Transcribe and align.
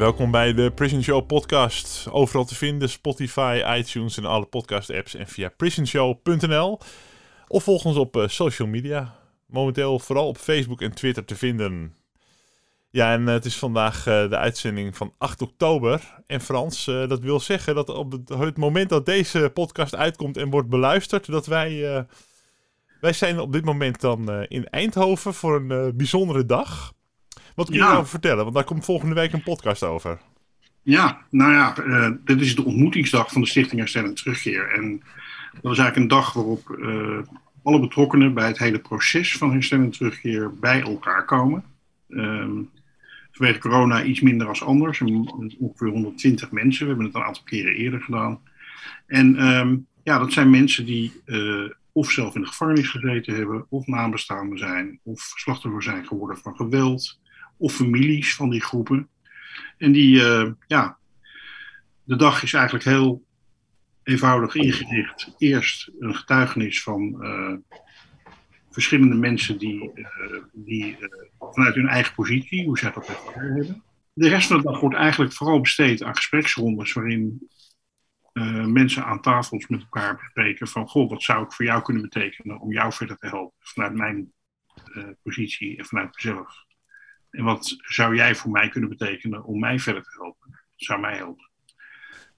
Welkom 0.00 0.30
bij 0.30 0.54
de 0.54 0.70
Prison 0.70 1.02
Show 1.02 1.26
podcast. 1.26 2.08
Overal 2.10 2.44
te 2.44 2.54
vinden, 2.54 2.88
Spotify, 2.88 3.62
iTunes 3.78 4.16
en 4.16 4.24
alle 4.24 4.44
podcast 4.44 4.90
apps 4.90 5.14
en 5.14 5.26
via 5.26 5.48
prisonshow.nl. 5.56 6.78
Of 7.48 7.64
volg 7.64 7.84
ons 7.84 7.96
op 7.96 8.16
eh, 8.16 8.28
social 8.28 8.68
media. 8.68 9.14
Momenteel 9.46 9.98
vooral 9.98 10.28
op 10.28 10.36
Facebook 10.36 10.80
en 10.80 10.94
Twitter 10.94 11.24
te 11.24 11.36
vinden. 11.36 11.94
Ja, 12.90 13.12
en 13.12 13.28
eh, 13.28 13.34
het 13.34 13.44
is 13.44 13.56
vandaag 13.56 14.06
eh, 14.06 14.28
de 14.28 14.36
uitzending 14.36 14.96
van 14.96 15.14
8 15.18 15.42
oktober. 15.42 16.22
En 16.26 16.40
Frans, 16.40 16.84
dat 16.84 17.20
wil 17.20 17.40
zeggen 17.40 17.74
dat 17.74 17.88
op 17.88 18.12
het, 18.12 18.28
het 18.28 18.56
moment 18.56 18.88
dat 18.88 19.06
deze 19.06 19.50
podcast 19.54 19.96
uitkomt 19.96 20.36
en 20.36 20.50
wordt 20.50 20.68
beluisterd, 20.68 21.26
dat 21.26 21.46
wij, 21.46 22.06
wij 23.00 23.12
zijn 23.12 23.40
op 23.40 23.52
dit 23.52 23.64
moment 23.64 24.00
dan 24.00 24.44
in 24.48 24.68
Eindhoven 24.68 25.34
voor 25.34 25.56
een 25.56 25.96
bijzondere 25.96 26.46
dag. 26.46 26.92
Wat 27.54 27.66
kun 27.66 27.74
je 27.74 27.80
Ja. 27.80 27.86
daarover 27.86 28.10
vertellen? 28.10 28.42
Want 28.42 28.54
daar 28.54 28.64
komt 28.64 28.84
volgende 28.84 29.14
week 29.14 29.32
een 29.32 29.42
podcast 29.42 29.82
over. 29.82 30.18
Ja, 30.82 31.20
nou 31.30 31.52
ja, 31.52 31.76
eh, 31.76 32.10
dit 32.24 32.40
is 32.40 32.54
de 32.56 32.64
ontmoetingsdag 32.64 33.32
van 33.32 33.40
de 33.40 33.46
Stichting 33.48 33.80
Herstel 33.80 34.04
en 34.04 34.14
Terugkeer. 34.14 34.70
En 34.72 35.02
dat 35.52 35.62
was 35.62 35.78
eigenlijk 35.78 35.96
een 35.96 36.16
dag 36.18 36.32
waarop 36.32 36.70
eh, 36.70 37.18
alle 37.62 37.80
betrokkenen 37.80 38.34
bij 38.34 38.46
het 38.46 38.58
hele 38.58 38.78
proces 38.78 39.36
van 39.36 39.52
herstel 39.52 39.78
en 39.78 39.90
terugkeer 39.90 40.54
bij 40.58 40.80
elkaar 40.82 41.24
komen. 41.24 41.64
Ehm, 42.08 42.50
vanwege 43.32 43.58
corona 43.58 44.02
iets 44.02 44.20
minder 44.20 44.46
als 44.48 44.62
anders, 44.62 45.00
ongeveer 45.58 45.88
120 45.88 46.50
mensen. 46.50 46.82
We 46.82 46.88
hebben 46.88 47.06
het 47.06 47.14
een 47.14 47.22
aantal 47.22 47.42
keren 47.44 47.74
eerder 47.74 48.00
gedaan. 48.00 48.40
En 49.06 49.36
ehm, 49.36 49.76
ja, 50.02 50.18
dat 50.18 50.32
zijn 50.32 50.50
mensen 50.50 50.84
die 50.86 51.12
eh, 51.24 51.70
of 51.92 52.10
zelf 52.10 52.34
in 52.34 52.40
de 52.40 52.46
gevangenis 52.46 52.88
gezeten 52.88 53.34
hebben, 53.34 53.66
of 53.68 53.86
nabestaanden 53.86 54.58
zijn, 54.58 55.00
of 55.02 55.20
slachtoffer 55.20 55.82
zijn 55.82 56.06
geworden 56.06 56.38
van 56.38 56.56
geweld, 56.56 57.19
of 57.60 57.74
families 57.74 58.34
van 58.34 58.50
die 58.50 58.62
groepen. 58.62 59.08
En 59.78 59.92
die, 59.92 60.22
eh, 60.22 60.50
ja, 60.66 60.98
de 62.04 62.16
dag 62.16 62.42
is 62.42 62.52
eigenlijk 62.52 62.84
heel 62.84 63.24
eenvoudig 64.02 64.54
ingericht. 64.54 65.34
Eerst 65.38 65.90
een 65.98 66.14
getuigenis 66.14 66.82
van 66.82 67.22
eh, 67.22 67.78
verschillende 68.70 69.14
mensen 69.14 69.58
die, 69.58 69.92
eh, 69.92 70.42
die 70.52 70.96
vanuit 71.38 71.74
hun 71.74 71.88
eigen 71.88 72.14
positie, 72.14 72.66
hoe 72.66 72.78
zij 72.78 72.92
dat 72.92 73.08
ervaren 73.08 73.54
hebben. 73.54 73.82
De 74.12 74.28
rest 74.28 74.46
van 74.46 74.56
de 74.56 74.62
dag 74.62 74.80
wordt 74.80 74.96
eigenlijk 74.96 75.32
vooral 75.32 75.60
besteed 75.60 76.02
aan 76.02 76.16
gespreksrondes 76.16 76.92
waarin 76.92 77.48
mensen 78.66 79.04
aan 79.04 79.20
tafels 79.20 79.66
met 79.66 79.80
elkaar 79.80 80.16
bespreken 80.16 80.68
van, 80.68 80.88
goh, 80.88 81.10
wat 81.10 81.22
zou 81.22 81.44
ik 81.44 81.52
voor 81.52 81.64
jou 81.64 81.82
kunnen 81.82 82.02
betekenen 82.02 82.60
om 82.60 82.72
jou 82.72 82.92
verder 82.92 83.16
te 83.16 83.26
helpen 83.26 83.56
vanuit 83.58 83.94
mijn 83.94 84.32
positie 85.22 85.78
en 85.78 85.84
vanuit 85.84 86.14
mezelf. 86.14 86.64
En 87.30 87.44
wat 87.44 87.76
zou 87.78 88.14
jij 88.14 88.34
voor 88.34 88.50
mij 88.50 88.68
kunnen 88.68 88.88
betekenen 88.88 89.44
om 89.44 89.58
mij 89.58 89.78
verder 89.78 90.02
te 90.02 90.16
helpen? 90.18 90.60
Zou 90.76 91.00
mij 91.00 91.16
helpen. 91.16 91.50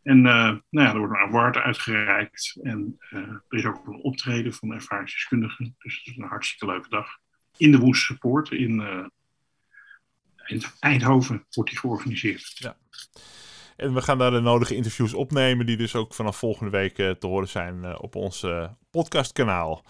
En 0.02 0.26
eh, 0.26 0.56
nou 0.70 0.86
ja, 0.86 0.92
er 0.92 0.98
wordt 0.98 1.12
een 1.12 1.28
award 1.28 1.56
uitgereikt. 1.56 2.58
En 2.62 2.96
eh, 3.10 3.18
er 3.20 3.58
is 3.58 3.64
ook 3.64 3.86
een 3.86 4.02
optreden 4.02 4.52
van 4.52 4.72
ervaringsdeskundigen. 4.72 5.74
Dus 5.78 5.96
het 5.96 6.06
is 6.06 6.16
een 6.16 6.28
hartstikke 6.28 6.66
leuke 6.66 6.88
dag. 6.88 7.06
In 7.56 7.70
de 7.72 7.78
Woest 7.78 8.02
Support 8.02 8.50
in, 8.50 8.80
eh, 8.80 9.06
in 10.46 10.62
Eindhoven 10.80 11.46
wordt 11.50 11.70
die 11.70 11.78
georganiseerd. 11.78 12.74
En 13.76 13.94
we 13.94 14.02
gaan 14.02 14.18
daar 14.18 14.30
de 14.30 14.40
nodige 14.40 14.74
interviews 14.74 15.14
opnemen, 15.14 15.66
die 15.66 15.76
dus 15.76 15.94
ook 15.94 16.14
vanaf 16.14 16.36
volgende 16.36 16.70
week 16.70 16.94
te 16.94 17.26
horen 17.26 17.48
zijn 17.48 17.98
op 17.98 18.14
ons 18.14 18.46
podcastkanaal. 18.90 19.84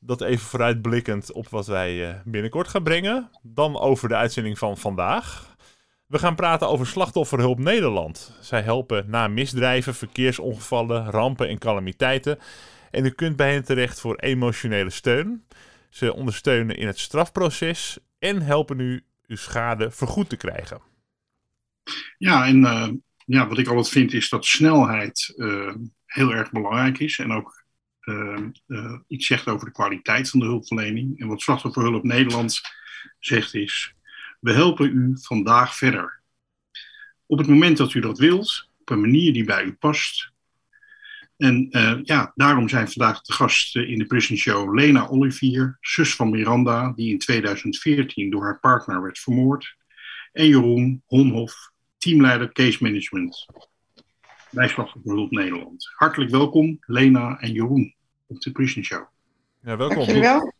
Dat 0.00 0.20
even 0.20 0.46
vooruitblikkend 0.46 1.32
op 1.32 1.48
wat 1.48 1.66
wij 1.66 2.08
eh, 2.08 2.20
binnenkort 2.24 2.68
gaan 2.68 2.82
brengen. 2.82 3.30
Dan 3.42 3.78
over 3.78 4.08
de 4.08 4.16
uitzending 4.16 4.58
van 4.58 4.76
vandaag. 4.76 5.56
We 6.06 6.18
gaan 6.18 6.34
praten 6.34 6.68
over 6.68 6.86
Slachtofferhulp 6.86 7.58
Nederland. 7.58 8.38
Zij 8.40 8.62
helpen 8.62 9.04
na 9.08 9.28
misdrijven, 9.28 9.94
verkeersongevallen, 9.94 11.10
rampen 11.10 11.48
en 11.48 11.58
calamiteiten. 11.58 12.38
En 12.90 13.04
u 13.04 13.10
kunt 13.10 13.36
bij 13.36 13.52
hen 13.52 13.64
terecht 13.64 14.00
voor 14.00 14.16
emotionele 14.16 14.90
steun. 14.90 15.44
Ze 15.90 16.14
ondersteunen 16.14 16.76
in 16.76 16.86
het 16.86 16.98
strafproces 16.98 17.98
en 18.18 18.42
helpen 18.42 18.80
u 18.80 19.04
uw 19.26 19.36
schade 19.36 19.90
vergoed 19.90 20.28
te 20.28 20.36
krijgen. 20.36 20.80
Ja, 22.18 22.46
en 22.46 22.64
eh, 22.64 22.88
ja, 23.24 23.48
wat 23.48 23.58
ik 23.58 23.68
altijd 23.68 23.88
vind 23.88 24.12
is 24.12 24.28
dat 24.28 24.44
snelheid 24.44 25.34
eh, 25.36 25.74
heel 26.06 26.32
erg 26.32 26.50
belangrijk 26.50 26.98
is. 26.98 27.18
En 27.18 27.32
ook 27.32 27.64
iets 29.06 29.26
zegt 29.26 29.46
over 29.46 29.66
de 29.66 29.72
kwaliteit 29.72 30.30
van 30.30 30.40
de 30.40 30.46
hulpverlening. 30.46 31.20
En 31.20 31.26
wat 31.26 31.40
Slachtofferhulp 31.40 32.02
Nederland 32.04 32.60
zegt 33.18 33.54
is: 33.54 33.94
we 34.40 34.52
helpen 34.52 34.96
u 34.96 35.16
vandaag 35.20 35.76
verder. 35.76 36.20
Op 37.26 37.38
het 37.38 37.46
moment 37.46 37.76
dat 37.76 37.94
u 37.94 38.00
dat 38.00 38.18
wilt, 38.18 38.68
op 38.80 38.90
een 38.90 39.00
manier 39.00 39.32
die 39.32 39.44
bij 39.44 39.64
u 39.64 39.72
past. 39.72 40.34
En 41.36 41.68
eh, 41.70 41.98
ja, 42.02 42.32
daarom 42.34 42.68
zijn 42.68 42.88
vandaag 42.88 43.20
de 43.20 43.32
gasten 43.32 43.88
in 43.88 43.98
de 43.98 44.06
Prison 44.06 44.36
Show 44.36 44.74
Lena 44.74 45.08
Olivier, 45.08 45.78
zus 45.80 46.14
van 46.14 46.30
Miranda, 46.30 46.92
die 46.92 47.10
in 47.10 47.18
2014 47.18 48.30
door 48.30 48.42
haar 48.42 48.60
partner 48.60 49.02
werd 49.02 49.18
vermoord. 49.18 49.76
En 50.32 50.46
Jeroen 50.46 51.02
Honhoff, 51.06 51.72
teamleider 51.98 52.52
Case 52.52 52.78
Management 52.80 53.46
bij 54.50 54.68
Slachtofferhulp 54.68 55.30
Nederland. 55.30 55.90
Hartelijk 55.94 56.30
welkom, 56.30 56.78
Lena 56.80 57.40
en 57.40 57.52
Jeroen, 57.52 57.95
op 58.26 58.40
de 58.40 58.52
Prison 58.52 58.84
Show. 58.84 59.04
Ja, 59.62 59.76
welkom. 59.76 59.96
Dank 59.96 60.08
jullie 60.08 60.22
wel. 60.22 60.54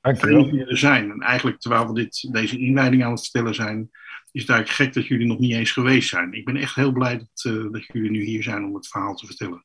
Fijn 0.00 0.34
dat 0.34 0.44
jullie 0.44 0.66
er 0.66 0.78
zijn. 0.78 1.10
En 1.10 1.20
eigenlijk, 1.20 1.60
terwijl 1.60 1.86
we 1.86 1.94
dit, 1.94 2.28
deze 2.32 2.58
inleiding 2.58 3.04
aan 3.04 3.10
het 3.10 3.20
vertellen 3.20 3.54
zijn, 3.54 3.90
is 4.32 4.40
het 4.40 4.50
eigenlijk 4.50 4.70
gek 4.70 4.94
dat 4.94 5.06
jullie 5.06 5.26
nog 5.26 5.38
niet 5.38 5.52
eens 5.52 5.70
geweest 5.70 6.08
zijn. 6.08 6.32
Ik 6.32 6.44
ben 6.44 6.56
echt 6.56 6.74
heel 6.74 6.92
blij 6.92 7.18
dat, 7.18 7.54
eh, 7.54 7.70
dat 7.70 7.86
jullie 7.86 8.10
nu 8.10 8.22
hier 8.22 8.42
zijn 8.42 8.64
om 8.64 8.74
het 8.74 8.88
verhaal 8.88 9.14
te 9.14 9.26
vertellen. 9.26 9.64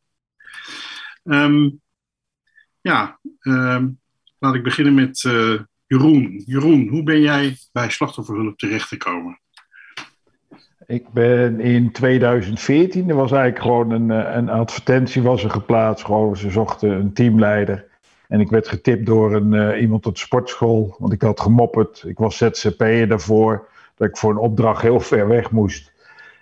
Ehm, 1.23 1.69
ja, 2.81 3.19
ehm, 3.39 3.89
laat 4.39 4.55
ik 4.55 4.63
beginnen 4.63 4.93
met 4.93 5.23
eh, 5.23 5.59
Jeroen. 5.87 6.43
Jeroen, 6.45 6.87
hoe 6.87 7.03
ben 7.03 7.21
jij 7.21 7.57
bij 7.71 7.89
Slachtofferhulp 7.89 8.57
terechtgekomen? 8.57 9.39
Ik 10.87 11.09
ben 11.09 11.59
in 11.59 11.91
2014, 11.91 13.09
er 13.09 13.15
was 13.15 13.31
eigenlijk 13.31 13.61
gewoon 13.61 13.91
een, 13.91 14.11
eh, 14.11 14.35
een 14.35 14.49
advertentie 14.49 15.21
was 15.21 15.43
er 15.43 15.49
geplaatst. 15.49 16.05
Gewoon, 16.05 16.37
ze 16.37 16.51
zochten 16.51 16.89
een 16.89 17.13
teamleider. 17.13 17.85
En 18.27 18.39
ik 18.39 18.49
werd 18.49 18.67
getipt 18.67 19.05
door 19.05 19.35
een, 19.35 19.53
eh, 19.53 19.81
iemand 19.81 20.05
op 20.05 20.13
de 20.13 20.19
sportschool, 20.19 20.95
want 20.99 21.13
ik 21.13 21.21
had 21.21 21.39
gemopperd. 21.39 22.03
Ik 22.07 22.17
was 22.17 22.37
ZZP'er 22.37 23.07
daarvoor, 23.07 23.67
dat 23.95 24.07
ik 24.07 24.17
voor 24.17 24.31
een 24.31 24.37
opdracht 24.37 24.81
heel 24.81 24.99
ver 25.11 25.27
weg 25.27 25.51
moest. 25.51 25.93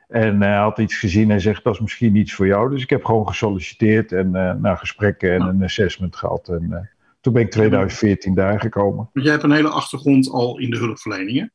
En 0.07 0.42
hij 0.42 0.57
had 0.57 0.77
iets 0.77 0.97
gezien 0.97 1.31
en 1.31 1.42
zegt, 1.42 1.63
dat 1.63 1.74
is 1.74 1.80
misschien 1.80 2.15
iets 2.15 2.33
voor 2.33 2.47
jou. 2.47 2.69
Dus 2.69 2.83
ik 2.83 2.89
heb 2.89 3.06
gewoon 3.06 3.27
gesolliciteerd 3.27 4.12
en 4.12 4.36
eh 4.36 4.53
naar 4.53 4.77
gesprekken 4.77 5.33
en 5.33 5.42
een 5.42 5.63
assessment 5.63 6.15
gehad. 6.15 6.47
En 6.47 6.68
eh, 6.71 6.80
toen 7.21 7.33
ben 7.33 7.42
ik 7.42 7.51
2014 7.51 8.33
daar 8.33 8.59
gekomen. 8.59 9.09
Want 9.13 9.25
jij 9.25 9.31
hebt 9.31 9.44
een 9.44 9.51
hele 9.51 9.69
achtergrond 9.69 10.30
al 10.30 10.59
in 10.59 10.69
de 10.69 10.77
hulpverlening, 10.77 11.39
hè? 11.39 11.45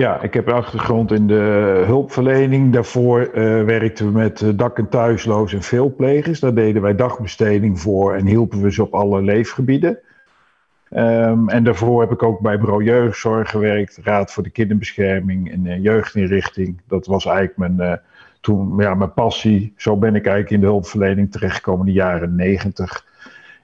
Ja, 0.00 0.22
ik 0.22 0.34
heb 0.34 0.48
achtergrond 0.48 1.12
in 1.12 1.26
de 1.26 1.82
hulpverlening. 1.86 2.72
Daarvoor 2.72 3.20
eh, 3.20 3.64
werkten 3.64 4.06
we 4.06 4.12
met 4.12 4.40
eh, 4.40 4.48
dak- 4.54 4.78
en 4.78 4.88
thuisloos 4.88 5.52
en 5.52 5.62
veelplegers. 5.62 6.40
Daar 6.40 6.54
deden 6.54 6.82
wij 6.82 6.94
dagbesteding 6.94 7.80
voor 7.80 8.14
en 8.14 8.26
hielpen 8.26 8.62
we 8.62 8.72
ze 8.72 8.82
op 8.82 8.94
alle 8.94 9.22
leefgebieden. 9.22 9.98
Ehm, 10.90 11.48
en 11.48 11.64
daarvoor 11.64 12.00
heb 12.00 12.10
ik 12.10 12.22
ook 12.22 12.40
bij 12.40 12.58
Bureau 12.58 12.84
Jeugdzorg 12.84 13.50
gewerkt, 13.50 13.98
Raad 14.02 14.32
voor 14.32 14.42
de 14.42 14.50
Kinderbescherming 14.50 15.52
en 15.52 15.66
eh, 15.66 15.82
Jeugdinrichting. 15.82 16.80
Dat 16.88 17.06
was 17.06 17.26
eigenlijk 17.26 17.56
mijn, 17.56 18.00
toen, 18.40 18.74
ja, 18.78 18.94
mijn 18.94 19.12
passie, 19.14 19.72
zo 19.76 19.96
ben 19.96 20.14
ik 20.14 20.26
eigenlijk 20.26 20.50
in 20.50 20.60
de 20.60 20.66
hulpverlening 20.66 21.32
terechtgekomen 21.32 21.86
in 21.86 21.92
de 21.92 21.98
jaren 21.98 22.34
negentig. 22.34 23.04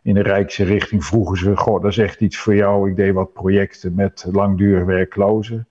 In 0.03 0.15
de 0.15 0.23
Rijkse 0.23 0.65
richting 0.65 1.05
vroegen 1.05 1.37
ze, 1.37 1.56
goh, 1.56 1.83
dat 1.83 1.91
is 1.91 1.99
echt 1.99 2.21
iets 2.21 2.37
voor 2.37 2.55
jou. 2.55 2.91
Ik 2.91 2.97
deed 2.97 3.15
wat 3.15 3.33
projecten 3.33 3.94
met 3.94 4.27
langdurig 4.33 4.85
werklozen 4.85 5.67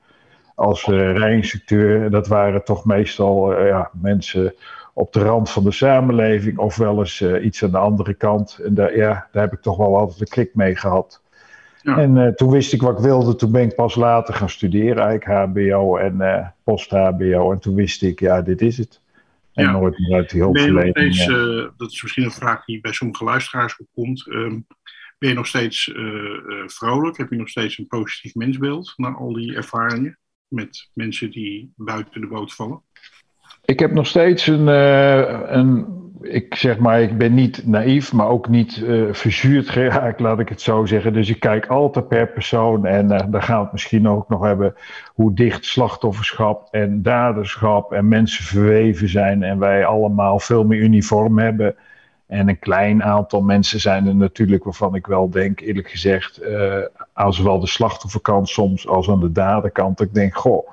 als 0.55 0.87
uh, 0.87 1.17
rijinstructeur. 1.17 2.09
Dat 2.09 2.27
waren 2.27 2.63
toch 2.63 2.85
meestal 2.85 3.59
uh, 3.59 3.67
ja, 3.67 3.89
mensen 4.01 4.53
op 4.95 5.13
de 5.13 5.19
rand 5.19 5.49
van 5.49 5.63
de 5.63 5.71
samenleving 5.71 6.57
of 6.57 6.75
wel 6.75 6.99
eens 6.99 7.19
uh, 7.19 7.45
iets 7.45 7.63
aan 7.63 7.71
de 7.71 7.77
andere 7.77 8.13
kant. 8.13 8.59
En 8.63 8.73
daar, 8.73 8.95
ja, 8.97 9.27
daar 9.31 9.43
heb 9.43 9.53
ik 9.53 9.61
toch 9.61 9.77
wel 9.77 9.97
altijd 9.97 10.21
een 10.21 10.27
klik 10.27 10.55
mee 10.55 10.75
gehad. 10.75 11.21
Ja. 11.81 11.97
En 11.97 12.15
uh, 12.15 12.27
toen 12.27 12.51
wist 12.51 12.73
ik 12.73 12.81
wat 12.81 12.97
ik 12.97 13.03
wilde. 13.03 13.35
Toen 13.35 13.51
ben 13.51 13.61
ik 13.61 13.75
pas 13.75 13.95
later 13.95 14.33
gaan 14.33 14.49
studeren, 14.49 15.03
eigenlijk 15.03 15.49
HBO 15.49 15.97
en 15.97 16.15
uh, 16.15 16.47
post-HBO. 16.63 17.51
En 17.51 17.59
toen 17.59 17.75
wist 17.75 18.03
ik, 18.03 18.19
ja, 18.19 18.41
dit 18.41 18.61
is 18.61 18.77
het. 18.77 19.01
En 19.53 19.63
ja. 19.63 19.71
nooit 19.71 19.99
meer 19.99 20.17
uit 20.17 20.29
die 20.29 20.41
hulpverlening. 20.41 20.93
Ben 20.93 21.03
je 21.03 21.09
nog 21.09 21.17
steeds, 21.17 21.37
uh, 21.37 21.69
dat 21.77 21.91
is 21.91 22.01
misschien 22.01 22.23
een 22.23 22.31
vraag 22.31 22.65
die 22.65 22.81
bij 22.81 22.93
sommige 22.93 23.23
luisteraars 23.23 23.77
opkomt. 23.77 24.27
Um, 24.29 24.67
ben 25.17 25.29
je 25.29 25.35
nog 25.35 25.47
steeds 25.47 25.93
vrolijk? 26.65 27.17
Heb 27.17 27.29
je 27.29 27.35
nog 27.35 27.49
steeds 27.49 27.77
een 27.77 27.87
positief 27.87 28.35
mensbeeld 28.35 28.93
na 28.95 29.11
al 29.11 29.33
die 29.33 29.55
ervaringen 29.55 30.17
met 30.55 30.89
mensen 30.93 31.31
die 31.31 31.73
buiten 31.75 32.21
de 32.21 32.27
boot 32.27 32.53
vallen? 32.53 32.81
Ik 33.65 33.79
heb 33.79 33.91
nog 33.91 34.07
steeds 34.07 34.47
een, 34.47 34.67
uh, 34.67 35.39
een, 35.45 35.85
ik 36.21 36.55
zeg 36.55 36.77
maar, 36.77 37.01
ik 37.01 37.17
ben 37.17 37.33
niet 37.33 37.67
naïef, 37.67 38.13
maar 38.13 38.27
ook 38.27 38.47
niet 38.47 38.77
uh, 38.77 39.13
verzuurd 39.13 39.69
geraakt, 39.69 40.19
laat 40.19 40.39
ik 40.39 40.49
het 40.49 40.61
zo 40.61 40.85
zeggen. 40.85 41.13
Dus 41.13 41.29
ik 41.29 41.39
kijk 41.39 41.67
altijd 41.67 42.07
per 42.07 42.27
persoon 42.27 42.85
en 42.85 43.11
uh, 43.11 43.19
daar 43.29 43.41
gaan 43.41 43.57
we 43.57 43.63
het 43.63 43.71
misschien 43.71 44.07
ook 44.07 44.29
nog 44.29 44.43
hebben, 44.43 44.73
hoe 45.13 45.33
dicht 45.33 45.65
slachtofferschap 45.65 46.67
en 46.71 47.01
daderschap 47.01 47.91
en 47.91 48.07
mensen 48.07 48.43
verweven 48.43 49.09
zijn 49.09 49.43
en 49.43 49.59
wij 49.59 49.85
allemaal 49.85 50.39
veel 50.39 50.63
meer 50.63 50.79
uniform 50.79 51.39
hebben. 51.39 51.75
En 52.27 52.49
een 52.49 52.59
klein 52.59 53.03
aantal 53.03 53.41
mensen 53.41 53.79
zijn 53.79 54.07
er 54.07 54.15
natuurlijk 54.15 54.63
waarvan 54.63 54.95
ik 54.95 55.07
wel 55.07 55.29
denk, 55.29 55.59
eerlijk 55.59 55.89
gezegd, 55.89 56.41
aan 57.13 57.33
zowel 57.33 57.59
de 57.59 57.67
slachtofferkant 57.67 58.49
soms 58.49 58.87
als 58.87 59.09
aan 59.09 59.19
de 59.19 59.31
daderkant. 59.31 60.01
Ik 60.01 60.13
denk, 60.13 60.35
goh, 60.35 60.69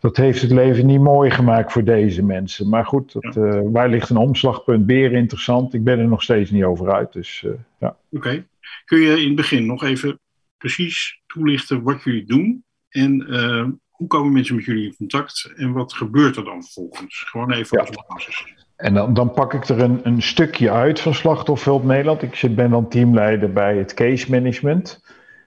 dat 0.00 0.16
heeft 0.16 0.42
het 0.42 0.50
leven 0.50 0.86
niet 0.86 1.00
mooi 1.00 1.30
gemaakt 1.30 1.72
voor 1.72 1.84
deze 1.84 2.24
mensen. 2.24 2.68
Maar 2.68 2.86
goed, 2.86 3.12
dat, 3.12 3.34
ja. 3.34 3.40
uh, 3.40 3.60
waar 3.64 3.88
ligt 3.88 4.10
een 4.10 4.16
omslagpunt? 4.16 4.86
Beer 4.86 5.12
interessant. 5.12 5.74
Ik 5.74 5.84
ben 5.84 5.98
er 5.98 6.08
nog 6.08 6.22
steeds 6.22 6.50
niet 6.50 6.64
over 6.64 6.92
uit. 6.92 7.12
Dus, 7.12 7.42
uh, 7.46 7.52
ja. 7.78 7.88
Oké. 7.88 7.96
Okay. 8.16 8.46
Kun 8.84 9.00
je 9.00 9.20
in 9.20 9.26
het 9.26 9.36
begin 9.36 9.66
nog 9.66 9.84
even 9.84 10.18
precies 10.56 11.22
toelichten 11.26 11.82
wat 11.82 12.02
jullie 12.02 12.26
doen? 12.26 12.64
En 12.88 13.26
uh, 13.28 13.66
hoe 13.88 14.06
komen 14.06 14.32
mensen 14.32 14.54
met 14.54 14.64
jullie 14.64 14.84
in 14.84 14.96
contact? 14.96 15.52
En 15.56 15.72
wat 15.72 15.92
gebeurt 15.92 16.36
er 16.36 16.44
dan 16.44 16.62
vervolgens? 16.62 17.22
Gewoon 17.28 17.52
even 17.52 17.78
ja. 17.78 17.84
als 17.84 18.04
basis. 18.08 18.44
En 18.80 18.94
dan, 18.94 19.14
dan, 19.14 19.30
pak 19.32 19.54
ik 19.54 19.68
er 19.68 19.80
een, 19.80 20.00
een, 20.02 20.22
stukje 20.22 20.70
uit 20.70 21.00
van 21.00 21.14
Slachtofferhulp 21.14 21.84
Nederland. 21.84 22.22
Ik 22.22 22.54
ben 22.56 22.70
dan 22.70 22.88
teamleider 22.88 23.52
bij 23.52 23.76
het 23.76 23.94
case 23.94 24.30
management. 24.30 25.02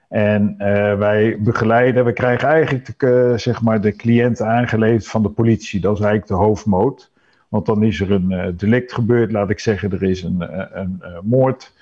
En 0.08 0.54
uh, 0.58 0.98
wij 0.98 1.36
begeleiden, 1.40 2.04
we 2.04 2.12
krijgen 2.12 2.48
eigenlijk 2.48 2.98
de, 2.98 3.28
uh, 3.30 3.38
zeg 3.38 3.62
maar 3.62 3.80
de 3.80 3.96
cliënt 3.96 4.40
aangeleverd 4.40 5.06
van 5.06 5.22
de 5.22 5.28
politie. 5.28 5.80
Dat 5.80 5.98
is 5.98 6.04
eigenlijk 6.04 6.40
de 6.40 6.46
hoofdmoot. 6.46 7.10
Want 7.48 7.66
dan 7.66 7.82
is 7.82 8.00
er 8.00 8.10
een 8.10 8.30
uh, 8.30 8.46
delict 8.56 8.92
gebeurd, 8.92 9.32
laat 9.32 9.50
ik 9.50 9.60
zeggen, 9.60 9.92
er 9.92 10.02
is 10.02 10.22
een, 10.22 10.46
een 10.78 11.02
moord. 11.22 11.72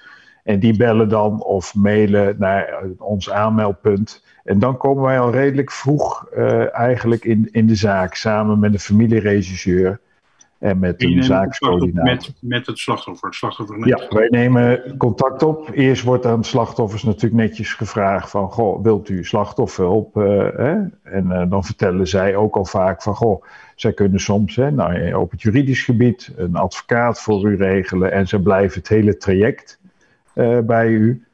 En 0.44 0.58
die 0.58 0.76
bellen 0.76 1.08
dan 1.08 1.43
of 1.43 1.75
mailen 1.75 2.34
naar 2.38 2.82
ons 2.99 3.31
aanmeldpunt. 3.31 4.25
En 4.44 4.58
dan 4.58 4.76
komen 4.76 5.02
wij 5.02 5.20
al 5.20 5.31
redelijk 5.31 5.70
vroeg 5.70 6.28
eigenlijk 6.72 7.25
in, 7.25 7.49
in 7.50 7.66
de 7.66 7.75
zaak, 7.75 8.14
samen 8.14 8.58
met 8.58 8.72
de 8.72 8.78
familieregisseur. 8.78 10.00
En 10.62 10.79
met 10.79 11.03
een 11.03 11.23
zaakscoördinator. 11.23 12.12
Met, 12.12 12.32
met 12.41 12.67
het 12.67 12.79
slachtoffer, 12.79 13.29
het 13.29 13.37
slachtoffer 13.37 13.88
Ja, 13.88 14.06
wij 14.09 14.26
nemen 14.29 14.97
contact 14.97 15.43
op. 15.43 15.70
Eerst 15.73 16.03
wordt 16.03 16.26
aan 16.26 16.44
slachtoffers 16.44 17.03
natuurlijk 17.03 17.43
netjes 17.43 17.75
gevraagd 17.75 18.31
van... 18.31 18.50
Goh, 18.50 18.82
wilt 18.82 19.09
u 19.09 19.25
slachtofferhulp? 19.25 20.17
Uh, 20.17 20.25
hè? 20.56 20.76
En 21.03 21.26
uh, 21.26 21.43
dan 21.50 21.64
vertellen 21.64 22.09
zij 22.09 22.37
ook 22.37 22.56
al 22.56 22.64
vaak 22.64 23.03
van... 23.03 23.14
Goh, 23.14 23.44
zij 23.75 23.93
kunnen 23.93 24.20
soms 24.20 24.56
hè, 24.56 24.70
nou, 24.70 25.14
op 25.14 25.31
het 25.31 25.43
juridisch 25.43 25.85
gebied 25.85 26.32
een 26.37 26.56
advocaat 26.56 27.20
voor 27.20 27.50
u 27.50 27.56
regelen... 27.56 28.12
en 28.12 28.29
ze 28.29 28.43
blijven 28.43 28.79
het 28.79 28.88
hele 28.88 29.17
traject 29.17 29.81
uh, 30.35 30.59
bij 30.59 30.88
u. 30.88 31.25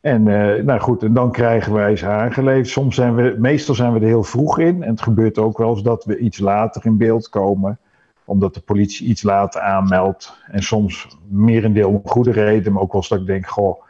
En 0.00 0.22
nou 0.64 0.80
goed, 0.80 1.02
en 1.02 1.14
dan 1.14 1.32
krijgen 1.32 1.72
wij 1.72 1.96
ze 1.96 2.06
aangeleverd. 2.06 2.68
Soms 2.68 2.94
zijn 2.94 3.14
we, 3.14 3.36
meestal 3.38 3.74
zijn 3.74 3.92
we 3.92 4.00
er 4.00 4.06
heel 4.06 4.22
vroeg 4.22 4.58
in. 4.58 4.82
En 4.82 4.90
het 4.90 5.02
gebeurt 5.02 5.38
ook 5.38 5.58
wel 5.58 5.70
eens 5.70 5.82
dat 5.82 6.04
we 6.04 6.18
iets 6.18 6.38
later 6.38 6.86
in 6.86 6.96
beeld 6.96 7.28
komen 7.28 7.78
omdat 8.24 8.54
de 8.54 8.60
politie 8.60 9.06
iets 9.06 9.22
later 9.22 9.60
aanmeldt. 9.60 10.36
En 10.50 10.62
soms 10.62 11.06
merendeel 11.28 11.88
om 11.88 12.00
goede 12.04 12.30
reden, 12.30 12.72
maar 12.72 12.82
ook 12.82 12.92
wel 12.92 13.00
eens 13.00 13.10
dat 13.10 13.20
ik 13.20 13.26
denk, 13.26 13.46
goh, 13.46 13.82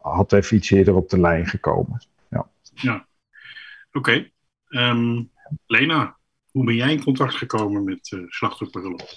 had 0.00 0.32
even 0.32 0.56
iets 0.56 0.70
eerder 0.70 0.94
op 0.94 1.08
de 1.08 1.20
lijn 1.20 1.46
gekomen. 1.46 2.02
Ja, 2.30 2.46
ja. 2.74 3.06
oké. 3.92 3.98
Okay. 3.98 4.32
Um, 4.68 5.30
Lena, 5.66 6.16
hoe 6.50 6.64
ben 6.64 6.74
jij 6.74 6.92
in 6.92 7.02
contact 7.02 7.34
gekomen 7.34 7.84
met 7.84 8.10
uh, 8.14 8.20
slachtofferhulp? 8.26 9.08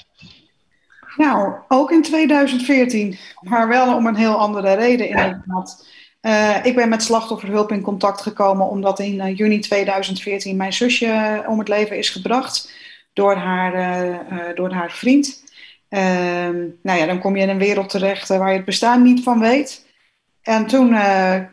Nou, 1.18 1.54
ook 1.68 1.92
in 1.92 2.02
2014, 2.02 3.18
maar 3.42 3.68
wel 3.68 3.96
om 3.96 4.06
een 4.06 4.16
heel 4.16 4.38
andere 4.38 4.74
reden 4.74 5.10
inderdaad. 5.10 5.88
Uh, 6.22 6.66
ik 6.66 6.76
ben 6.76 6.90
met 6.90 7.04
slachtofferhulp 7.04 7.72
in 7.72 7.82
contact 7.82 8.22
gekomen 8.22 8.70
omdat 8.70 9.00
in 9.00 9.16
uh, 9.16 9.38
juni 9.38 9.60
2014 9.60 10.58
mijn 10.58 10.74
zusje 10.74 11.44
om 11.48 11.60
het 11.60 11.68
leven 11.68 11.98
is 11.98 12.10
gebracht 12.10 12.72
door 13.20 13.36
haar, 13.36 13.76
uh, 13.76 14.56
door 14.56 14.72
haar 14.72 14.92
vriend. 14.92 15.44
Uh, 15.90 16.00
nou 16.82 17.00
ja, 17.00 17.06
dan 17.06 17.20
kom 17.20 17.36
je 17.36 17.42
in 17.42 17.50
een 17.50 17.58
wereld 17.58 17.90
terecht 17.90 18.28
waar 18.28 18.50
je 18.50 18.56
het 18.56 18.66
bestaan 18.66 19.02
niet 19.02 19.24
van 19.24 19.40
weet. 19.40 19.88
En 20.42 20.66
toen 20.66 20.98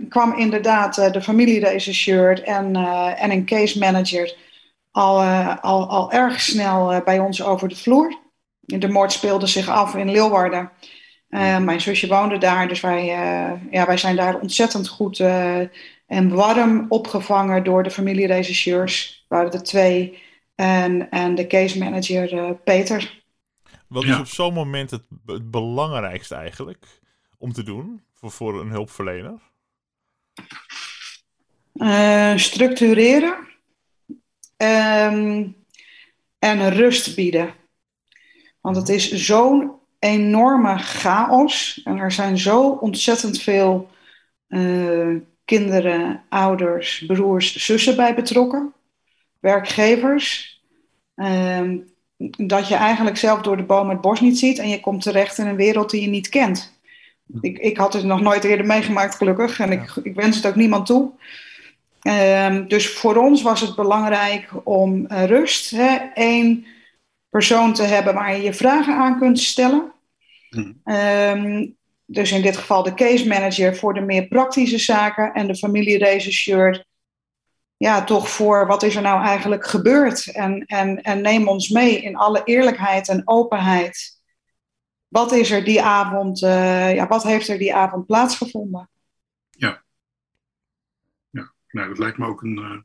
kwam 0.09 0.39
inderdaad 0.39 1.13
de 1.13 1.23
familieregisseur 1.23 2.43
en, 2.43 2.77
en 3.17 3.31
een 3.31 3.45
case 3.45 3.79
manager 3.79 4.37
al, 4.91 5.23
al, 5.61 5.89
al 5.89 6.13
erg 6.13 6.41
snel 6.41 7.03
bij 7.05 7.19
ons 7.19 7.43
over 7.43 7.69
de 7.69 7.77
vloer. 7.77 8.19
De 8.61 8.89
moord 8.89 9.13
speelde 9.13 9.47
zich 9.47 9.69
af 9.69 9.95
in 9.95 10.11
Leeuwarden. 10.11 10.71
mijn 11.61 11.81
zusje 11.81 12.07
woonde 12.07 12.39
daar, 12.39 12.69
dus 12.69 12.81
wij, 12.81 13.05
ja, 13.71 13.87
wij 13.87 13.97
zijn 13.97 14.17
daar 14.17 14.41
ontzettend 14.41 14.89
goed 14.89 15.21
en 16.07 16.35
warm 16.35 16.87
opgevangen 16.89 17.65
door 17.65 17.83
de 17.83 17.91
familieregisseurs. 17.91 19.25
waren 19.29 19.53
er 19.53 19.63
twee 19.63 20.19
en, 20.57 21.11
en 21.11 21.35
de 21.35 21.47
case 21.47 21.79
manager 21.79 22.33
uh, 22.33 22.51
Peter. 22.65 23.25
Wat 23.89 24.05
is 24.05 24.19
op 24.19 24.27
zo'n 24.27 24.55
moment 24.55 24.91
het, 24.91 25.03
het, 25.27 25.51
belangrijkste 25.51 26.35
eigenlijk 26.35 26.87
om 27.39 27.53
te 27.53 27.63
doen 27.63 28.03
voor, 28.13 28.31
voor 28.31 28.61
een 28.61 28.71
hulpverlener? 28.71 29.41
Uh, 31.75 32.37
structureren 32.37 33.37
um, 34.57 35.57
en 36.39 36.71
rust 36.71 37.15
bieden. 37.15 37.55
Want 38.61 38.77
het 38.77 38.89
is 38.89 39.13
zo'n 39.13 39.73
enorme 39.99 40.79
chaos 40.79 41.81
en 41.85 41.99
er 41.99 42.13
zijn 42.13 42.39
zo 42.39 42.69
ontzettend 42.69 43.43
veel 43.43 43.91
uh, 44.49 45.17
kinderen, 45.45 46.25
ouders, 46.29 47.05
broers, 47.07 47.57
zussen 47.57 47.97
bij 47.97 48.15
betrokken 48.15 48.75
werkgevers. 49.41 50.56
Ehm, 51.17 51.79
dat 52.37 52.69
je 52.69 52.75
eigenlijk 52.75 53.17
zelf 53.17 53.41
door 53.41 53.57
de 53.57 53.63
boom 53.63 53.89
het 53.89 54.01
bos 54.01 54.21
niet 54.21 54.39
ziet 54.39 54.59
en 54.59 54.69
je 54.69 54.81
komt 54.81 55.03
terecht 55.03 55.39
in 55.39 55.47
een 55.47 55.57
wereld 55.57 55.91
die 55.91 56.01
je 56.01 56.09
niet 56.09 56.29
kent. 56.29 56.75
Ik, 57.41 57.59
ik 57.59 57.77
had 57.77 57.93
het 57.93 58.05
nog 58.05 58.21
nooit 58.21 58.45
eerder 58.45 58.67
meegemaakt, 58.67 59.15
gelukkig, 59.15 59.61
en 59.61 59.73
ik, 59.73 59.97
ik 60.03 60.15
wens 60.15 60.37
het 60.37 60.47
ook 60.47 60.55
niemand 60.55 60.87
toe. 60.87 61.11
Um, 62.03 62.69
dus 62.69 62.89
voor 62.89 63.17
ons 63.17 63.43
was 63.43 63.61
het 63.61 63.75
belangrijk 63.75 64.51
om 64.65 65.07
uh, 65.09 65.25
rust, 65.25 65.71
hè, 65.71 65.97
één 66.15 66.67
persoon 67.31 67.75
te 67.75 67.83
hebben 67.83 68.15
waar 68.15 68.37
je 68.37 68.43
je 68.43 68.55
vragen 68.55 68.95
aan 68.95 69.19
kunt 69.19 69.39
stellen. 69.39 69.93
Um, 70.85 71.77
dus 72.07 72.33
in 72.33 72.43
dit 72.43 72.57
geval 72.57 72.83
de 72.83 72.95
case 72.95 73.27
manager 73.27 73.77
voor 73.77 73.95
de 73.95 74.01
meer 74.01 74.27
praktische 74.27 74.79
zaken 74.79 75.33
en 75.33 75.47
de 75.47 75.57
familieregisseur 75.57 76.85
ja, 77.77 78.05
toch 78.05 78.29
voor 78.29 78.67
wat 78.67 78.83
is 78.83 78.97
er 78.97 79.03
nou 79.03 79.23
eigenlijk 79.23 79.67
gebeurd. 79.67 80.27
En, 80.27 80.65
en, 80.65 81.03
en 81.03 81.21
neem 81.21 81.49
ons 81.49 81.69
mee 81.69 82.03
in 82.03 82.17
alle 82.17 82.45
eerlijkheid 82.45 83.09
en 83.09 83.23
openheid. 83.25 84.21
Wat 85.09 85.33
is 85.33 85.51
er 85.51 85.65
die 85.65 85.83
avond, 85.83 86.43
uh, 86.43 86.95
ja, 86.95 87.07
wat 87.07 87.23
heeft 87.23 87.49
er 87.49 87.59
die 87.59 87.75
avond 87.75 88.07
plaatsgevonden? 88.07 88.91
Ja. 89.51 89.85
Ja, 91.31 91.53
nou, 91.69 91.89
dat 91.89 91.99
lijkt 91.99 92.19
me 92.19 92.27
ook 92.27 92.43
een. 92.43 92.59
Uh, 92.59 92.81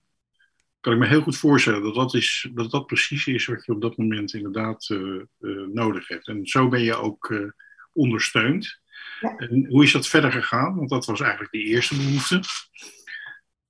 kan 0.79 0.93
ik 0.93 0.99
me 0.99 1.07
heel 1.07 1.21
goed 1.21 1.37
voorstellen 1.37 1.81
dat 1.81 1.95
dat, 1.95 2.13
is, 2.13 2.49
dat 2.53 2.71
dat 2.71 2.85
precies 2.85 3.27
is 3.27 3.45
wat 3.45 3.65
je 3.65 3.71
op 3.71 3.81
dat 3.81 3.97
moment 3.97 4.33
inderdaad 4.33 4.89
uh, 4.89 5.23
nodig 5.67 6.07
hebt. 6.07 6.27
En 6.27 6.45
zo 6.45 6.67
ben 6.67 6.81
je 6.81 6.95
ook 6.95 7.51
ondersteund. 7.93 8.79
Ja. 9.19 9.35
En 9.37 9.65
hoe 9.69 9.83
is 9.83 9.91
dat 9.91 10.07
verder 10.07 10.31
gegaan? 10.31 10.75
Want 10.75 10.89
dat 10.89 11.05
was 11.05 11.21
eigenlijk 11.21 11.51
die 11.51 11.65
eerste 11.65 11.95
behoefte. 11.95 12.43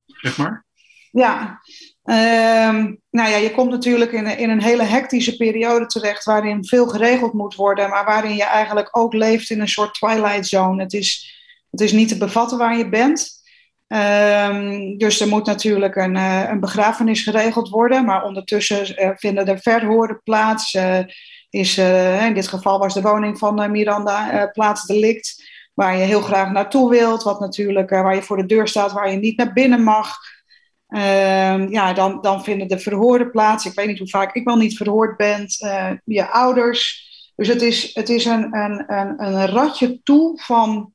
Zeg 0.05 0.37
maar. 0.37 0.65
Ja, 1.11 1.61
Ehm, 2.03 2.93
nou 3.09 3.29
ja, 3.29 3.37
je 3.37 3.51
komt 3.51 3.71
natuurlijk 3.71 4.11
in, 4.11 4.37
in 4.37 4.49
een 4.49 4.61
hele 4.61 4.83
hectische 4.83 5.37
periode 5.37 5.85
terecht 5.85 6.23
waarin 6.23 6.65
veel 6.65 6.87
geregeld 6.87 7.33
moet 7.33 7.55
worden, 7.55 7.89
maar 7.89 8.05
waarin 8.05 8.35
je 8.35 8.43
eigenlijk 8.43 8.89
ook 8.91 9.13
leeft 9.13 9.49
in 9.49 9.61
een 9.61 9.67
soort 9.67 9.93
twilight 9.93 10.47
zone. 10.47 10.83
Het 10.83 10.93
is, 10.93 11.39
het 11.69 11.81
is 11.81 11.91
niet 11.91 12.07
te 12.07 12.17
bevatten 12.17 12.57
waar 12.57 12.77
je 12.77 12.89
bent. 12.89 13.39
Ehm, 13.87 14.97
dus 14.97 15.19
er 15.19 15.27
moet 15.27 15.45
natuurlijk 15.45 15.95
een, 15.95 16.15
uh, 16.15 16.43
een 16.49 16.59
begrafenis 16.59 17.23
geregeld 17.23 17.69
worden, 17.69 18.05
maar 18.05 18.23
ondertussen 18.23 19.03
uh, 19.03 19.09
vinden 19.15 19.47
er 19.47 19.59
verhoren 19.59 20.21
plaats. 20.23 20.73
Uh, 20.73 20.99
is, 21.49 21.77
in 21.77 22.33
dit 22.33 22.47
geval 22.47 22.79
was 22.79 22.93
de 22.93 23.01
woning 23.01 23.37
van 23.37 23.71
Miranda 23.71 24.49
plaatsdelict, 24.53 25.43
waar 25.73 25.97
je 25.97 26.03
heel 26.03 26.21
graag 26.21 26.51
naartoe 26.51 26.89
wilt, 26.89 27.23
wat 27.23 27.39
natuurlijk, 27.39 27.89
waar 27.89 28.15
je 28.15 28.21
voor 28.21 28.37
de 28.37 28.45
deur 28.45 28.67
staat, 28.67 28.91
waar 28.91 29.11
je 29.11 29.17
niet 29.17 29.37
naar 29.37 29.53
binnen 29.53 29.83
mag. 29.83 30.17
Ehm, 30.91 31.67
ja, 31.69 31.93
dan, 31.93 32.21
dan 32.21 32.43
vinden 32.43 32.67
de 32.67 32.79
verhoren 32.79 33.31
plaats. 33.31 33.65
Ik 33.65 33.73
weet 33.73 33.87
niet 33.87 33.99
hoe 33.99 34.09
vaak 34.09 34.35
ik 34.35 34.43
wel 34.43 34.57
niet 34.57 34.77
verhoord 34.77 35.17
ben. 35.17 35.45
je 36.05 36.27
ouders. 36.27 37.09
Dus 37.35 37.47
het 37.47 37.61
is, 37.61 37.93
het 37.93 38.09
is 38.09 38.25
een, 38.25 38.55
een, 38.55 38.93
een, 38.93 39.23
een 39.23 39.45
ratje 39.45 40.03
toe 40.03 40.41
van 40.41 40.93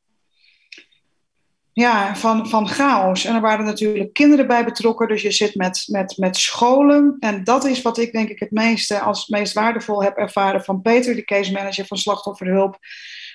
ja, 1.73 2.17
van, 2.17 2.49
van 2.49 2.69
chaos. 2.69 3.25
En 3.25 3.35
er 3.35 3.41
waren 3.41 3.65
natuurlijk 3.65 4.13
kinderen 4.13 4.47
bij 4.47 4.65
betrokken, 4.65 5.09
dus 5.09 5.23
je 5.23 5.31
zit 5.31 5.55
met, 5.55 5.85
met, 5.87 6.17
met 6.17 6.37
scholen. 6.37 7.17
En 7.21 7.45
dat 7.45 7.65
is 7.65 7.83
wat 7.83 7.99
ik 7.99 8.13
denk 8.13 8.29
ik 8.29 8.39
het 8.39 8.51
meeste 8.51 9.01
als 9.01 9.27
meest 9.27 9.53
waardevol 9.53 10.03
heb 10.03 10.17
ervaren 10.17 10.65
van 10.65 10.83
Peter, 10.83 11.15
de 11.15 11.25
case 11.25 11.53
manager 11.53 11.87
van 11.87 11.97
Slachtofferhulp. 11.97 12.79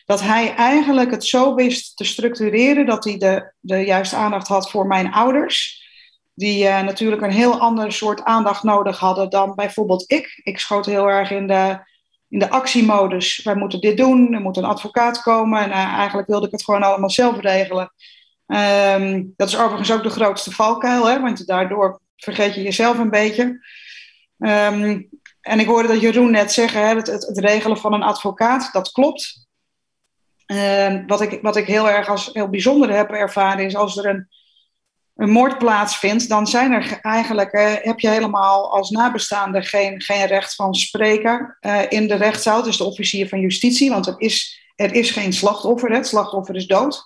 Dat 0.06 0.22
hij 0.22 0.56
eigenlijk 0.56 1.12
het 1.12 1.25
zo 1.25 1.56
wist 1.56 1.98
te 1.98 2.03
structureren 2.03 2.86
dat 2.86 3.03
hij 3.03 3.18
de, 3.18 3.53
de 3.60 3.77
juiste 3.77 4.15
aandacht 4.15 4.48
had 4.48 4.72
voor 4.72 4.88
mijn 4.88 5.12
ouders. 5.12 5.80
Die 6.33 6.63
uh, 6.63 6.81
natuurlijk 6.81 7.21
een 7.21 7.31
heel 7.31 7.59
ander 7.59 7.91
soort 7.91 8.23
aandacht 8.23 8.63
nodig 8.63 9.00
hadden 9.00 9.29
dan 9.29 9.55
bijvoorbeeld 9.55 10.11
ik. 10.11 10.41
Ik 10.43 10.59
schoot 10.59 10.85
heel 10.85 11.07
erg 11.07 11.31
in 11.31 11.47
de, 11.47 11.79
in 12.29 12.39
de 12.39 12.50
actiemodus. 12.50 13.43
Wij 13.43 13.55
moeten 13.55 13.81
dit 13.81 13.97
doen, 13.97 14.33
er 14.33 14.41
moet 14.41 14.57
een 14.57 14.63
advocaat 14.63 15.21
komen. 15.21 15.61
En 15.61 15.69
uh, 15.69 15.75
eigenlijk 15.75 16.27
wilde 16.27 16.45
ik 16.45 16.51
het 16.51 16.63
gewoon 16.63 16.83
allemaal 16.83 17.09
zelf 17.09 17.39
regelen. 17.39 17.93
Ehm, 18.45 19.23
dat 19.35 19.47
is 19.47 19.57
overigens 19.57 19.91
ook 19.91 20.03
de 20.03 20.09
grootste 20.09 20.51
valkuil, 20.51 21.05
hè, 21.05 21.19
want 21.19 21.47
daardoor 21.47 22.01
vergeet 22.15 22.55
je 22.55 22.61
jezelf 22.61 22.97
een 22.97 23.09
beetje. 23.09 23.43
Um, 24.38 25.09
en 25.41 25.59
ik 25.59 25.67
hoorde 25.67 25.88
dat 25.88 26.01
Jeroen 26.01 26.31
net 26.31 26.51
zeggen, 26.51 26.88
hè, 26.88 26.95
het, 26.95 27.07
het, 27.07 27.38
regelen 27.39 27.77
van 27.77 27.93
een 27.93 28.03
advocaat, 28.03 28.69
dat 28.71 28.91
klopt. 28.91 29.47
Um, 30.45 31.07
wat, 31.07 31.21
ik, 31.21 31.41
wat 31.41 31.55
ik 31.55 31.65
heel 31.65 31.89
erg 31.89 32.07
als 32.07 32.29
heel 32.33 32.50
bijzonder 32.50 32.89
heb 32.95 33.09
ervaren 33.09 33.65
is 33.65 33.75
als 33.75 33.97
er 33.97 34.05
een, 34.05 34.27
een 35.21 35.29
moord 35.29 35.57
plaatsvindt, 35.57 36.29
dan 36.29 36.47
zijn 36.47 36.71
er 36.71 36.99
eigenlijk, 37.01 37.53
uh, 37.53 37.73
heb 37.81 37.99
je 37.99 38.09
helemaal 38.09 38.71
als 38.71 38.89
nabestaande 38.89 39.63
geen, 39.63 40.01
geen 40.01 40.25
recht 40.25 40.55
van 40.55 40.75
spreken 40.75 41.57
uh, 41.61 41.81
in 41.89 42.07
de 42.07 42.15
rechtszaal, 42.15 42.63
dus 42.63 42.77
de 42.77 42.83
officier 42.83 43.27
van 43.27 43.39
justitie, 43.39 43.89
want 43.89 44.07
er 44.07 44.15
is, 44.17 44.61
er 44.75 44.93
is 44.93 45.11
geen 45.11 45.33
slachtoffer, 45.33 45.91
het 45.91 46.07
slachtoffer 46.07 46.55
is 46.55 46.67
dood. 46.67 47.03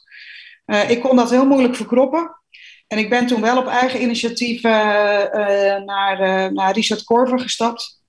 Uh, 0.65 0.89
ik 0.89 1.01
kon 1.01 1.15
dat 1.15 1.29
heel 1.29 1.45
moeilijk 1.45 1.75
verkroppen. 1.75 2.39
En 2.88 2.98
ik 2.98 3.10
ben 3.10 3.27
toen 3.27 3.41
wel 3.41 3.57
op 3.57 3.67
eigen 3.67 4.01
initiatief 4.01 4.62
naar, 4.62 6.53
naar 6.53 6.74
Richard 6.74 7.03
Korver 7.03 7.39
gestapt. 7.39 8.01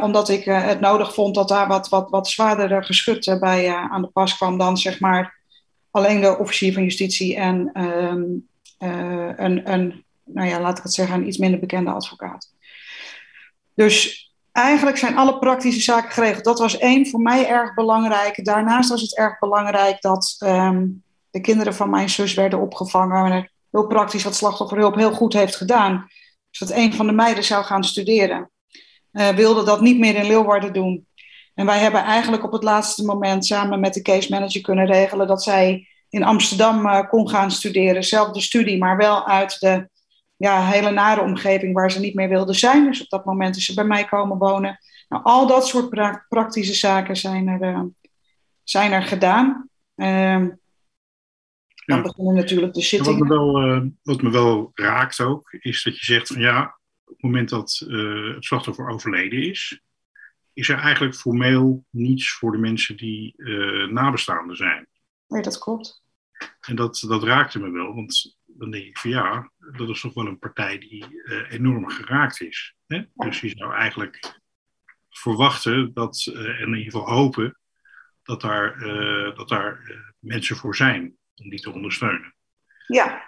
omdat 0.00 0.28
ik 0.28 0.44
het 0.44 0.80
nodig 0.80 1.14
vond 1.14 1.34
dat 1.34 1.48
daar 1.48 1.68
wat, 1.68 1.88
wat, 1.88 2.10
wat 2.10 2.28
zwaarder 2.28 2.84
geschut 2.84 3.36
bij 3.40 3.74
aan 3.74 4.02
de 4.02 4.08
pas 4.08 4.36
kwam 4.36 4.58
dan 4.58 4.76
zeg 4.76 5.00
maar 5.00 5.38
alleen 5.90 6.20
de 6.20 6.38
officier 6.38 6.72
van 6.72 6.82
justitie 6.82 7.36
en 7.36 7.72
ehm, 8.78 9.32
een, 9.36 9.72
een, 9.72 10.04
nou 10.24 10.48
ja, 10.48 10.60
laat 10.60 10.78
ik 10.78 10.82
het 10.82 10.92
zeggen, 10.92 11.14
een 11.16 11.26
iets 11.26 11.38
minder 11.38 11.60
bekende 11.60 11.90
advocaat. 11.90 12.52
Dus 13.74 14.26
eigenlijk 14.52 14.96
zijn 14.96 15.16
alle 15.16 15.38
praktische 15.38 15.80
zaken 15.80 16.10
geregeld. 16.10 16.44
Dat 16.44 16.58
was 16.58 16.78
één 16.78 17.06
voor 17.06 17.20
mij 17.20 17.48
erg 17.48 17.74
belangrijk. 17.74 18.44
Daarnaast 18.44 18.90
was 18.90 19.00
het 19.00 19.16
erg 19.16 19.38
belangrijk 19.38 20.00
dat 20.00 20.36
um, 20.38 21.02
de 21.30 21.40
kinderen 21.40 21.74
van 21.74 21.90
mijn 21.90 22.10
zus 22.10 22.34
werden 22.34 22.60
opgevangen. 22.60 23.32
En 23.32 23.50
heel 23.70 23.86
praktisch 23.86 24.24
wat 24.24 24.34
slachtofferhulp 24.34 24.94
heel 24.94 25.12
goed 25.12 25.32
heeft 25.32 25.56
gedaan. 25.56 26.06
Dus 26.50 26.58
dat 26.58 26.70
een 26.70 26.94
van 26.94 27.06
de 27.06 27.12
meiden 27.12 27.44
zou 27.44 27.64
gaan 27.64 27.84
studeren. 27.84 28.50
Uh, 29.12 29.28
wilde 29.28 29.64
dat 29.64 29.80
niet 29.80 29.98
meer 29.98 30.14
in 30.14 30.26
Leeuwarden 30.26 30.72
doen. 30.72 31.06
En 31.54 31.66
wij 31.66 31.78
hebben 31.78 32.02
eigenlijk 32.02 32.44
op 32.44 32.52
het 32.52 32.62
laatste 32.62 33.04
moment 33.04 33.46
samen 33.46 33.80
met 33.80 33.94
de 33.94 34.02
case 34.02 34.30
manager 34.30 34.60
kunnen 34.60 34.86
regelen 34.86 35.26
dat 35.26 35.42
zij 35.42 35.88
in 36.10 36.22
Amsterdam 36.22 36.86
uh, 36.86 37.08
kon 37.08 37.28
gaan 37.28 37.50
studeren. 37.50 38.04
Zelfde 38.04 38.40
studie, 38.40 38.78
maar 38.78 38.96
wel 38.96 39.26
uit 39.26 39.60
de 39.60 39.88
ja, 40.36 40.66
hele 40.66 40.90
nare 40.90 41.20
omgeving 41.20 41.74
waar 41.74 41.90
ze 41.90 42.00
niet 42.00 42.14
meer 42.14 42.28
wilde 42.28 42.54
zijn. 42.54 42.84
Dus 42.84 43.02
op 43.02 43.08
dat 43.08 43.24
moment 43.24 43.56
is 43.56 43.64
ze 43.64 43.74
bij 43.74 43.84
mij 43.84 44.04
komen 44.04 44.38
wonen. 44.38 44.78
Nou, 45.08 45.24
al 45.24 45.46
dat 45.46 45.66
soort 45.66 45.88
pra 45.88 46.24
praktische 46.28 46.74
zaken 46.74 47.16
zijn 47.16 47.48
er, 47.48 47.72
uh, 47.72 47.82
zijn 48.62 48.92
er 48.92 49.02
gedaan. 49.02 49.68
Ehm, 49.94 50.48
dan 51.84 51.96
ja. 51.96 52.02
beginnen 52.02 52.34
natuurlijk 52.34 52.74
de 52.74 52.82
zitting. 52.82 53.18
Wat 53.18 53.28
me, 53.28 53.34
wel, 53.34 53.66
uh, 53.66 53.82
wat 54.02 54.22
me 54.22 54.30
wel 54.30 54.70
raakt 54.74 55.20
ook, 55.20 55.52
is 55.52 55.82
dat 55.82 55.98
je 55.98 56.04
zegt 56.04 56.26
van 56.26 56.40
ja, 56.40 56.78
op 57.04 57.14
het 57.14 57.22
moment 57.22 57.48
dat 57.48 57.84
het 57.88 58.44
slachtoffer 58.44 58.88
overleden 58.88 59.42
is, 59.42 59.80
is 60.52 60.68
er 60.68 60.78
eigenlijk 60.78 61.14
formeel 61.14 61.84
niets 61.90 62.32
voor 62.32 62.52
de 62.52 62.58
mensen 62.58 62.96
die 62.96 63.34
nabestaanden 63.90 64.56
zijn. 64.56 64.87
Nee, 65.28 65.42
dat 65.42 65.58
klopt. 65.58 66.02
En 66.60 66.76
dat, 66.76 67.04
dat 67.08 67.22
raakte 67.22 67.58
me 67.58 67.70
wel, 67.70 67.94
want 67.94 68.38
dan 68.44 68.70
denk 68.70 68.84
ik 68.84 68.98
van 68.98 69.10
ja, 69.10 69.50
dat 69.76 69.88
is 69.88 70.00
toch 70.00 70.14
wel 70.14 70.26
een 70.26 70.38
partij 70.38 70.78
die 70.78 71.06
enorm 71.48 71.88
geraakt 71.88 72.40
is. 72.40 72.74
Hè? 72.86 72.96
Ja. 72.96 73.06
Dus 73.14 73.40
je 73.40 73.48
zou 73.48 73.74
eigenlijk 73.74 74.40
verwachten 75.10 75.94
dat, 75.94 76.30
en 76.34 76.58
in 76.58 76.76
ieder 76.76 76.92
geval 76.92 77.08
hopen, 77.08 77.58
dat 78.22 78.40
daar, 78.40 78.78
dat 79.34 79.48
daar 79.48 80.02
mensen 80.18 80.56
voor 80.56 80.76
zijn 80.76 81.16
om 81.34 81.50
die 81.50 81.60
te 81.60 81.72
ondersteunen. 81.72 82.34
Ja, 82.86 83.22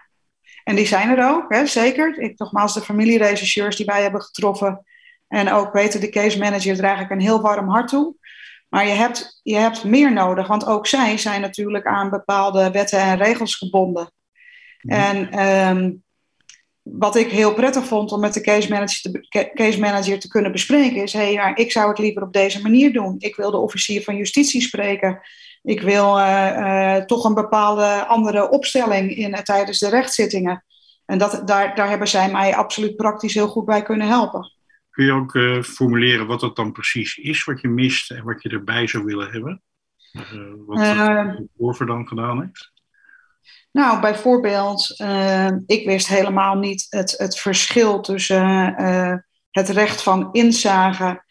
en 0.65 0.77
die 0.77 0.87
zijn 0.87 1.19
er 1.19 1.31
ook, 1.31 1.53
hè, 1.53 1.67
zeker. 1.67 2.19
Ik, 2.19 2.39
nogmaals, 2.39 2.75
de 2.75 2.81
familierechercheurs 2.81 3.77
die 3.77 3.87
wij 3.87 4.03
hebben 4.03 4.23
getroffen 4.23 4.85
en 5.29 5.53
ook 5.53 5.73
weten 5.73 6.01
de 6.01 6.09
case 6.09 6.39
manager 6.39 6.77
draag 6.77 7.01
ik 7.01 7.11
een 7.11 7.21
heel 7.21 7.41
warm 7.41 7.69
hart 7.69 7.89
toe. 7.89 8.17
Maar 8.71 8.87
je 8.87 8.93
hebt, 8.93 9.41
je 9.43 9.57
hebt 9.57 9.85
meer 9.85 10.13
nodig, 10.13 10.47
want 10.47 10.67
ook 10.67 10.87
zij 10.87 11.19
zijn 11.19 11.41
natuurlijk 11.41 11.87
aan 11.87 12.11
bepaalde 12.11 12.71
wetten 12.71 12.99
en 12.99 13.17
regels 13.17 13.55
gebonden. 13.55 14.13
Mm. 14.83 14.91
En 14.91 15.47
um, 15.47 16.03
wat 16.83 17.17
ik 17.17 17.31
heel 17.31 17.55
prettig 17.55 17.85
vond 17.85 18.13
om 18.13 18.21
met 18.21 18.35
de 18.35 18.41
case 18.41 18.69
manager 18.69 19.13
te, 19.29 19.51
case 19.55 19.81
manager 19.81 20.19
te 20.19 20.29
kunnen 20.29 20.53
bespreken, 20.53 21.03
is: 21.03 21.13
hé, 21.13 21.21
hey, 21.21 21.33
ja, 21.33 21.57
ik 21.57 21.73
zou 21.73 21.89
het 21.89 21.99
liever 21.99 22.23
op 22.23 22.33
deze 22.33 22.63
manier 22.63 22.93
doen. 22.93 23.15
Ik 23.19 23.37
wil 23.37 23.51
de 23.51 23.57
officier 23.57 24.03
van 24.03 24.17
justitie 24.17 24.61
spreken. 24.61 25.21
Ik 25.63 25.81
wil 25.81 26.19
uh, 26.19 26.57
uh, 26.57 26.97
toch 26.97 27.25
een 27.25 27.35
bepaalde 27.35 28.07
andere 28.07 28.51
opstelling 28.51 29.17
in, 29.17 29.31
uh, 29.31 29.39
tijdens 29.39 29.79
de 29.79 29.89
rechtszittingen. 29.89 30.65
En 31.07 31.19
dat, 31.19 31.43
daar, 31.47 31.75
daar 31.75 31.89
hebben 31.89 32.09
zij 32.09 32.31
mij 32.31 32.57
absoluut 32.57 32.97
praktisch 32.97 33.35
heel 33.35 33.49
goed 33.49 33.65
bij 33.65 33.83
kunnen 33.83 34.09
helpen. 34.09 34.53
Kun 34.91 35.05
je 35.05 35.13
ook 35.13 35.65
formuleren 35.65 36.27
wat 36.27 36.41
dat 36.41 36.57
dan 36.57 36.73
precies 36.73 37.17
is, 37.17 37.45
wat 37.45 37.61
je 37.61 37.69
mist 37.69 38.11
en 38.11 38.25
wat 38.25 38.43
je 38.43 38.49
erbij 38.49 38.87
zou 38.87 39.05
willen 39.05 39.31
hebben? 39.31 39.63
wat 40.67 40.79
de 40.79 41.49
Corver 41.57 41.87
dan 41.87 42.09
gedaan 42.09 42.41
heeft? 42.43 42.73
Nou, 43.73 44.01
bijvoorbeeld, 44.01 45.01
ik 45.67 45.85
wist 45.85 46.09
helemaal 46.09 46.55
niet 46.55 46.87
het, 46.89 47.15
het 47.17 47.39
verschil 47.39 48.01
tussen 48.01 48.75
het 49.51 49.69
recht 49.69 50.03
van 50.03 50.29
inzage 50.33 51.23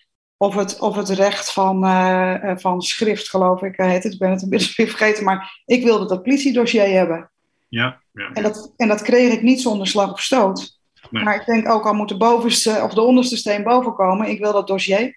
of 0.41 0.55
het, 0.55 0.79
of 0.79 0.95
het 0.95 1.09
recht 1.09 1.53
van, 1.53 1.85
uh, 1.85 2.51
van 2.55 2.81
schrift, 2.81 3.29
geloof 3.29 3.61
ik, 3.61 3.73
heet 3.75 4.03
het. 4.03 4.13
Ik 4.13 4.19
ben 4.19 4.31
het 4.31 4.41
een 4.41 4.49
beetje 4.49 4.87
vergeten, 4.87 5.23
maar 5.23 5.61
ik 5.65 5.83
wilde 5.83 6.07
dat 6.07 6.23
politiedossier 6.23 6.89
hebben. 6.89 7.31
Ja, 7.69 8.01
ja. 8.11 8.31
En, 8.33 8.43
dat, 8.43 8.73
en 8.77 8.87
dat 8.87 9.01
kreeg 9.01 9.33
ik 9.33 9.41
niet 9.41 9.61
zonder 9.61 9.87
slag 9.87 10.11
of 10.11 10.21
stoot. 10.21 10.78
Nee. 11.09 11.23
Maar 11.23 11.35
ik 11.35 11.45
denk 11.45 11.69
ook 11.69 11.85
al 11.85 11.93
moet 11.93 12.09
de 12.09 12.17
bovenste 12.17 12.81
of 12.83 12.93
de 12.93 13.01
onderste 13.01 13.37
steen 13.37 13.63
boven 13.63 13.93
komen. 13.93 14.29
Ik 14.29 14.39
wil 14.39 14.53
dat 14.53 14.67
dossier. 14.67 15.15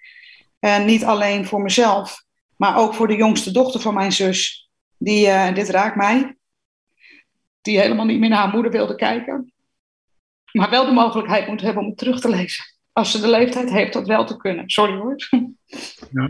En 0.59 0.85
niet 0.85 1.03
alleen 1.03 1.45
voor 1.45 1.61
mezelf, 1.61 2.23
maar 2.57 2.77
ook 2.77 2.93
voor 2.93 3.07
de 3.07 3.15
jongste 3.15 3.51
dochter 3.51 3.79
van 3.81 3.93
mijn 3.93 4.11
zus. 4.11 4.69
Die, 4.97 5.27
uh, 5.27 5.53
dit 5.53 5.69
raakt 5.69 5.95
mij. 5.95 6.35
Die 7.61 7.79
helemaal 7.79 8.05
niet 8.05 8.19
meer 8.19 8.29
naar 8.29 8.39
haar 8.39 8.53
moeder 8.53 8.71
wilde 8.71 8.95
kijken. 8.95 9.53
Maar 10.51 10.69
wel 10.69 10.85
de 10.85 10.91
mogelijkheid 10.91 11.47
moet 11.47 11.61
hebben 11.61 11.83
om 11.83 11.89
het 11.89 11.97
terug 11.97 12.19
te 12.19 12.29
lezen 12.29 12.73
als 12.93 13.11
ze 13.11 13.21
de 13.21 13.29
leeftijd 13.29 13.69
heeft, 13.69 13.93
dat 13.93 14.07
wel 14.07 14.25
te 14.25 14.37
kunnen. 14.37 14.69
Sorry 14.69 14.97
hoor. 14.97 15.15
Ja. 16.11 16.29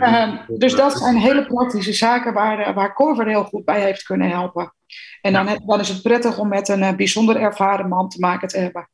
Uh, 0.00 0.40
dus 0.48 0.74
dat 0.74 0.98
zijn 0.98 1.16
hele 1.16 1.46
praktische 1.46 1.92
zaken 1.92 2.32
waar, 2.32 2.74
waar 2.74 2.94
Corver 2.94 3.26
heel 3.26 3.44
goed 3.44 3.64
bij 3.64 3.80
heeft 3.80 4.02
kunnen 4.02 4.28
helpen. 4.28 4.74
En 5.20 5.32
dan, 5.32 5.80
is 5.80 5.88
het 5.88 6.02
prettig 6.02 6.38
om 6.38 6.48
met 6.48 6.68
een 6.68 6.80
uh, 6.80 6.94
bijzonder 6.94 7.36
ervaren 7.36 7.88
man 7.88 8.08
te 8.08 8.20
maken 8.20 8.48
te 8.48 8.58
hebben. 8.58 8.90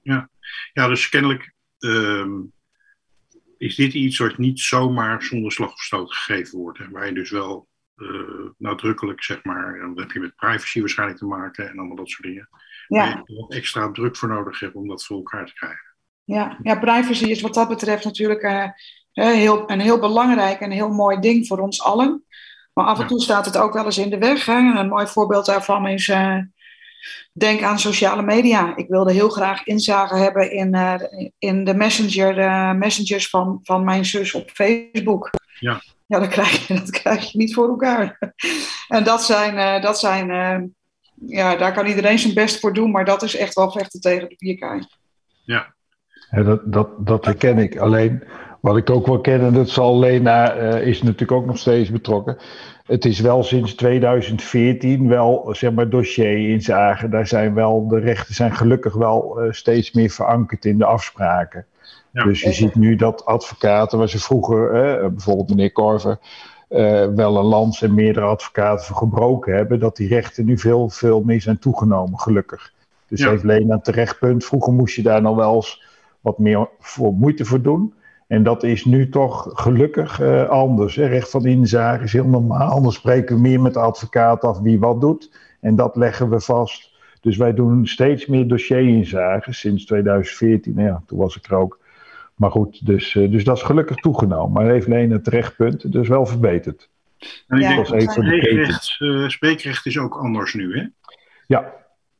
Ja, 0.00 0.28
ja 0.72 0.88
dus 0.88 1.08
kennelijk 1.08 1.54
uh, 1.78 2.26
is 3.58 3.74
dit 3.74 3.94
iets 3.94 4.18
wat 4.18 4.38
niet 4.38 4.60
zomaar 4.60 5.22
zonder 5.22 5.52
slag 5.52 5.72
of 5.72 5.82
stoot 5.82 6.14
gegeven 6.14 6.58
wordt. 6.58 6.78
En 6.78 6.90
waar 6.90 7.06
je 7.06 7.12
dus 7.12 7.30
wel 7.30 7.68
uh, 7.96 8.50
nadrukkelijk, 8.58 9.22
zeg 9.22 9.44
maar, 9.44 9.78
dan 9.78 9.98
heb 9.98 10.10
je 10.10 10.20
met 10.20 10.36
privacy 10.36 10.80
waarschijnlijk 10.80 11.18
te 11.18 11.26
maken 11.26 11.70
en 11.70 11.78
allemaal 11.78 11.96
dat 11.96 12.08
soort 12.08 12.22
dingen 12.22 12.48
Ja. 12.88 12.98
waar 12.98 13.22
je 13.24 13.34
wat 13.40 13.52
extra 13.52 13.90
druk 13.90 14.16
voor 14.16 14.28
nodig 14.28 14.60
hebt 14.60 14.74
om 14.74 14.88
dat 14.88 15.04
voor 15.04 15.16
elkaar 15.16 15.46
te 15.46 15.54
krijgen. 15.54 15.94
Ja, 16.24 16.58
ja, 16.62 16.78
privacy 16.78 17.24
is 17.24 17.40
wat 17.40 17.54
dat 17.54 17.68
betreft 17.68 18.04
natuurlijk 18.04 18.42
eh, 18.42 18.62
eh, 18.62 18.70
heel, 19.14 19.70
een 19.70 19.80
heel 19.80 19.98
belangrijk 19.98 20.60
en 20.60 20.70
heel 20.70 20.88
mooi 20.88 21.20
ding 21.20 21.46
voor 21.46 21.58
ons 21.58 21.82
allen. 21.82 22.24
Maar 22.72 22.84
af 22.86 22.96
en 22.96 23.02
Ja. 23.02 23.08
toe 23.08 23.20
staat 23.22 23.44
het 23.44 23.56
ook 23.56 23.72
wel 23.72 23.84
eens 23.84 23.98
in 23.98 24.10
de 24.10 24.18
weg. 24.18 24.46
Hè? 24.46 24.56
Een 24.78 24.88
mooi 24.88 25.06
voorbeeld 25.06 25.46
daarvan 25.46 25.86
is, 25.86 26.08
eh, 26.08 26.38
denk 27.32 27.62
aan 27.62 27.78
sociale 27.78 28.22
media. 28.22 28.76
Ik 28.76 28.88
wilde 28.88 29.12
heel 29.12 29.28
graag 29.28 29.64
inzage 29.66 30.16
hebben 30.16 30.50
in, 30.52 30.74
eh, 30.74 30.94
in 31.38 31.64
de 31.64 31.74
messenger, 31.74 32.38
eh, 32.38 32.72
messengers 32.72 33.28
van, 33.28 33.60
van 33.62 33.84
mijn 33.84 34.04
zus 34.04 34.34
op 34.34 34.50
Facebook. 34.50 35.30
Ja. 35.58 35.80
Ja, 36.06 36.18
dat 36.18 36.28
krijg 36.28 36.66
je, 36.66 36.74
dat 36.80 36.90
krijg 36.90 37.32
je 37.32 37.38
niet 37.38 37.54
voor 37.54 37.68
elkaar. 37.68 38.18
En 38.88 39.04
dat 39.04 39.22
zijn, 39.22 39.56
eh, 39.58 39.82
dat 39.82 39.98
zijn 39.98 40.30
eh, 40.30 40.58
ja, 41.38 41.56
daar 41.56 41.72
kan 41.72 41.86
iedereen 41.86 42.18
zijn 42.18 42.34
best 42.34 42.60
voor 42.60 42.72
doen, 42.72 42.90
maar 42.90 43.04
dat 43.04 43.22
is 43.22 43.36
echt 43.36 43.54
wel 43.54 43.70
vechten 43.70 44.00
tegen 44.00 44.28
de 44.28 44.34
bierkaai. 44.38 44.86
Ja, 45.44 45.74
dat, 46.30 46.60
dat, 46.72 47.06
dat 47.06 47.24
herken 47.24 47.58
ik. 47.58 47.76
Alleen 47.78 48.22
wat 48.64 48.76
ik 48.76 48.90
ook 48.90 49.06
wel 49.06 49.20
ken, 49.20 49.40
en 49.40 49.52
dat 49.52 49.68
zal 49.68 49.98
Lena 49.98 50.52
eh, 50.52 50.86
is 50.86 51.02
natuurlijk 51.02 51.32
ook 51.32 51.46
nog 51.46 51.58
steeds 51.58 51.90
betrokken. 51.90 52.36
Het 52.86 53.04
is 53.04 53.20
wel 53.20 53.42
sinds 53.42 53.74
2014 53.74 55.08
wel, 55.08 55.48
zeg 55.52 55.72
maar, 55.72 55.88
dossier 55.88 56.50
inzagen. 56.50 57.10
Daar 57.10 57.26
zijn 57.26 57.54
wel, 57.54 57.88
de 57.88 57.98
rechten 57.98 58.34
zijn 58.34 58.54
gelukkig 58.54 58.94
wel 58.94 59.40
eh, 59.40 59.52
steeds 59.52 59.92
meer 59.92 60.10
verankerd 60.10 60.64
in 60.64 60.78
de 60.78 60.84
afspraken. 60.84 61.66
Ja. 62.12 62.24
Dus 62.24 62.40
je 62.40 62.52
ziet 62.52 62.74
nu 62.74 62.96
dat 62.96 63.24
advocaten, 63.24 63.98
waar 63.98 64.08
ze 64.08 64.20
vroeger, 64.20 64.70
eh, 64.70 65.08
bijvoorbeeld 65.08 65.48
meneer 65.48 65.72
Korver, 65.72 66.18
eh, 66.68 67.06
wel 67.06 67.36
een 67.36 67.44
lans 67.44 67.82
en 67.82 67.94
meerdere 67.94 68.26
advocaten 68.26 68.84
voor 68.86 68.96
gebroken 68.96 69.54
hebben, 69.54 69.78
dat 69.80 69.96
die 69.96 70.08
rechten 70.08 70.44
nu 70.44 70.58
veel, 70.58 70.88
veel 70.88 71.22
meer 71.22 71.40
zijn 71.40 71.58
toegenomen, 71.58 72.18
gelukkig. 72.18 72.72
Dus 73.08 73.20
Ja. 73.20 73.30
heeft 73.30 73.44
Lena 73.44 73.74
een 73.74 73.80
terecht 73.80 74.18
punt. 74.18 74.44
Vroeger 74.44 74.72
moest 74.72 74.96
je 74.96 75.02
daar 75.02 75.22
nog 75.22 75.36
wel 75.36 75.54
eens 75.54 75.82
wat 76.20 76.38
meer 76.38 76.68
voor 76.78 77.12
moeite 77.12 77.44
voor 77.44 77.62
doen. 77.62 77.94
En 78.34 78.42
dat 78.42 78.62
is 78.62 78.84
nu 78.84 79.08
toch 79.08 79.50
gelukkig 79.52 80.20
eh, 80.20 80.48
anders. 80.48 80.96
Hè. 80.96 81.06
Recht 81.06 81.30
van 81.30 81.46
inzage 81.46 82.04
is 82.04 82.12
heel 82.12 82.26
normaal. 82.26 82.82
Dan 82.82 82.92
spreken 82.92 83.34
we 83.34 83.40
meer 83.40 83.60
met 83.60 83.74
de 83.74 83.80
advocaat 83.80 84.44
af 84.44 84.60
wie 84.60 84.78
wat 84.78 85.00
doet. 85.00 85.30
En 85.60 85.76
dat 85.76 85.96
leggen 85.96 86.30
we 86.30 86.40
vast. 86.40 86.92
Dus 87.20 87.36
wij 87.36 87.54
doen 87.54 87.86
steeds 87.86 88.26
meer 88.26 88.48
dossierinzagen 88.48 89.54
sinds 89.54 89.84
2014. 89.84 90.74
Nou 90.74 90.88
ja, 90.88 91.02
toen 91.06 91.18
was 91.18 91.36
ik 91.36 91.46
er 91.46 91.56
ook. 91.56 91.78
Maar 92.34 92.50
goed, 92.50 92.86
dus, 92.86 93.16
eh, 93.16 93.30
dus 93.30 93.44
dat 93.44 93.56
is 93.56 93.62
gelukkig 93.62 93.96
toegenomen. 93.96 94.52
Maar 94.52 94.72
heeft 94.72 94.88
Lena 94.88 95.20
terecht 95.20 95.56
punt. 95.56 95.92
Dus 95.92 96.08
wel 96.08 96.26
verbeterd. 96.26 96.88
En 97.46 97.56
ik 97.56 97.62
Ja, 97.62 97.74
denk 97.74 97.86
dat 97.86 98.12
spreekrecht, 98.12 98.96
eh, 98.98 99.28
spreekrecht 99.28 99.86
is 99.86 99.98
ook 99.98 100.14
anders 100.14 100.54
nu, 100.54 100.78
hè? 100.78 100.86
Ja, 101.46 101.72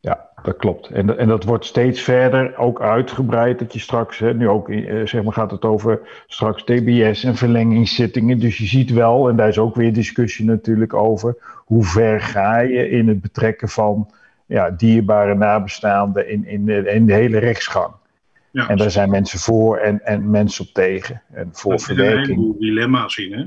ja 0.04 0.28
dat 0.42 0.56
klopt. 0.56 0.88
En, 0.88 1.18
en 1.18 1.28
dat 1.28 1.44
wordt 1.44 1.64
steeds 1.64 2.02
verder 2.02 2.56
ook 2.56 2.80
uitgebreid. 2.80 3.58
Dat 3.58 3.73
je 3.73 3.78
straks, 3.78 4.18
hè, 4.18 4.34
nu 4.34 4.49
ook 4.49 4.70
eh, 4.70 5.06
zeg 5.06 5.23
maar, 5.23 5.32
gaat 5.32 5.50
het 5.50 5.64
over 5.64 6.00
straks 6.26 6.64
TBS 6.64 7.25
en 7.25 7.34
verlengingszittingen. 7.34 8.38
Dus 8.38 8.58
je 8.58 8.66
ziet 8.66 8.90
wel, 8.90 9.28
en 9.28 9.37
daar 9.37 9.49
is 9.49 9.58
ook 9.58 9.75
weer 9.75 9.92
discussie 9.92 10.44
natuurlijk 10.44 10.94
over, 10.94 11.37
hoe 11.64 11.84
ver 11.84 12.20
ga 12.20 12.61
je 12.61 12.90
in 12.90 13.08
het 13.08 13.20
betrekken 13.20 13.68
van 13.68 14.11
ja, 14.46 14.70
dierbare 14.70 15.34
nabestaanden 15.34 16.28
in, 16.28 16.46
in, 16.46 16.64
de, 16.64 16.90
in 16.90 17.06
de 17.06 17.14
hele 17.14 17.38
rechtsgang. 17.38 17.92
Ja, 18.50 18.68
En 18.68 18.76
daar 18.76 18.90
zijn 18.90 19.11
mensen 19.11 19.38
voor 19.38 19.76
en, 19.76 20.04
en 20.04 20.30
mensen 20.30 20.64
op 20.64 20.73
tegen. 20.73 21.23
En 21.32 21.49
voor 21.52 21.73
er 21.73 21.78
zitten 21.78 21.99
een 21.99 22.04
verwerking. 22.04 22.37
heleboel 22.37 22.58
dilemma's 22.58 23.16
in, 23.16 23.32
hè? 23.32 23.44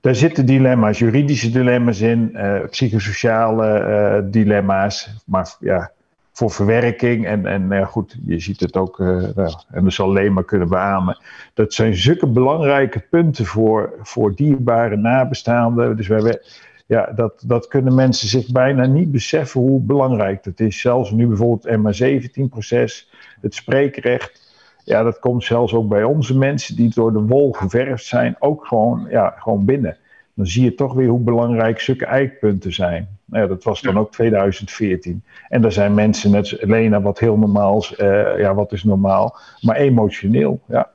Daar 0.00 0.14
zitten 0.14 0.46
dilemma's, 0.46 0.98
juridische 0.98 1.50
dilemma's 1.50 2.00
in, 2.00 2.36
eh, 2.36 2.60
psychosociale 2.70 3.66
eh, 3.66 4.22
dilemma's, 4.30 5.10
maar 5.26 5.56
ja, 5.60 5.90
voor 6.32 6.50
verwerking. 6.50 7.26
En, 7.26 7.46
en 7.46 7.86
goed, 7.86 8.16
je 8.26 8.38
ziet 8.38 8.60
het 8.60 8.76
ook, 8.76 9.00
eh, 9.00 9.06
nou, 9.34 9.52
en 9.70 9.92
zal 9.92 10.08
alleen 10.08 10.32
maar 10.32 10.44
kunnen 10.44 10.68
beamen. 10.68 11.18
Dat 11.54 11.74
zijn 11.74 11.96
zulke 11.96 12.26
belangrijke 12.26 13.00
punten 13.10 13.44
voor, 13.44 13.92
voor 14.02 14.34
dierbare 14.34 14.96
nabestaanden. 14.96 15.96
Dus 15.96 16.06
we 16.06 16.42
ja, 16.86 17.12
dat, 17.14 17.42
dat 17.46 17.68
kunnen 17.68 17.94
mensen 17.94 18.28
zich 18.28 18.52
bijna 18.52 18.86
niet 18.86 19.10
beseffen 19.10 19.60
hoe 19.60 19.80
belangrijk 19.80 20.44
dat 20.44 20.60
is. 20.60 20.80
Zelfs 20.80 21.10
nu 21.10 21.26
bijvoorbeeld 21.26 21.64
het 21.64 21.78
MA17-proces, 21.78 23.10
het 23.40 23.54
spreekrecht. 23.54 24.49
Ja, 24.90 25.02
dat 25.02 25.18
komt 25.18 25.44
zelfs 25.44 25.74
ook 25.74 25.88
bij 25.88 26.04
onze 26.04 26.38
mensen 26.38 26.76
die 26.76 26.90
door 26.94 27.12
de 27.12 27.20
wol 27.20 27.52
geverfd 27.52 28.04
zijn, 28.04 28.36
ook 28.38 28.66
gewoon, 28.66 29.06
ja, 29.10 29.34
gewoon 29.38 29.64
binnen. 29.64 29.96
Dan 30.34 30.46
zie 30.46 30.64
je 30.64 30.74
toch 30.74 30.94
weer 30.94 31.08
hoe 31.08 31.20
belangrijk 31.20 31.80
zulke 31.80 32.06
eikpunten 32.06 32.72
zijn. 32.72 33.18
Nou 33.24 33.42
ja, 33.42 33.48
dat 33.48 33.64
was 33.64 33.80
dan 33.80 33.98
ook 33.98 34.12
2014. 34.12 35.24
En 35.48 35.64
er 35.64 35.72
zijn 35.72 35.94
mensen, 35.94 36.30
net 36.30 36.56
Lena, 36.60 37.00
wat 37.00 37.18
heel 37.18 37.36
normaals, 37.36 37.96
eh, 37.96 38.38
ja, 38.38 38.54
wat 38.54 38.72
is 38.72 38.84
normaal, 38.84 39.38
maar 39.60 39.76
emotioneel. 39.76 40.60
Ja, 40.68 40.90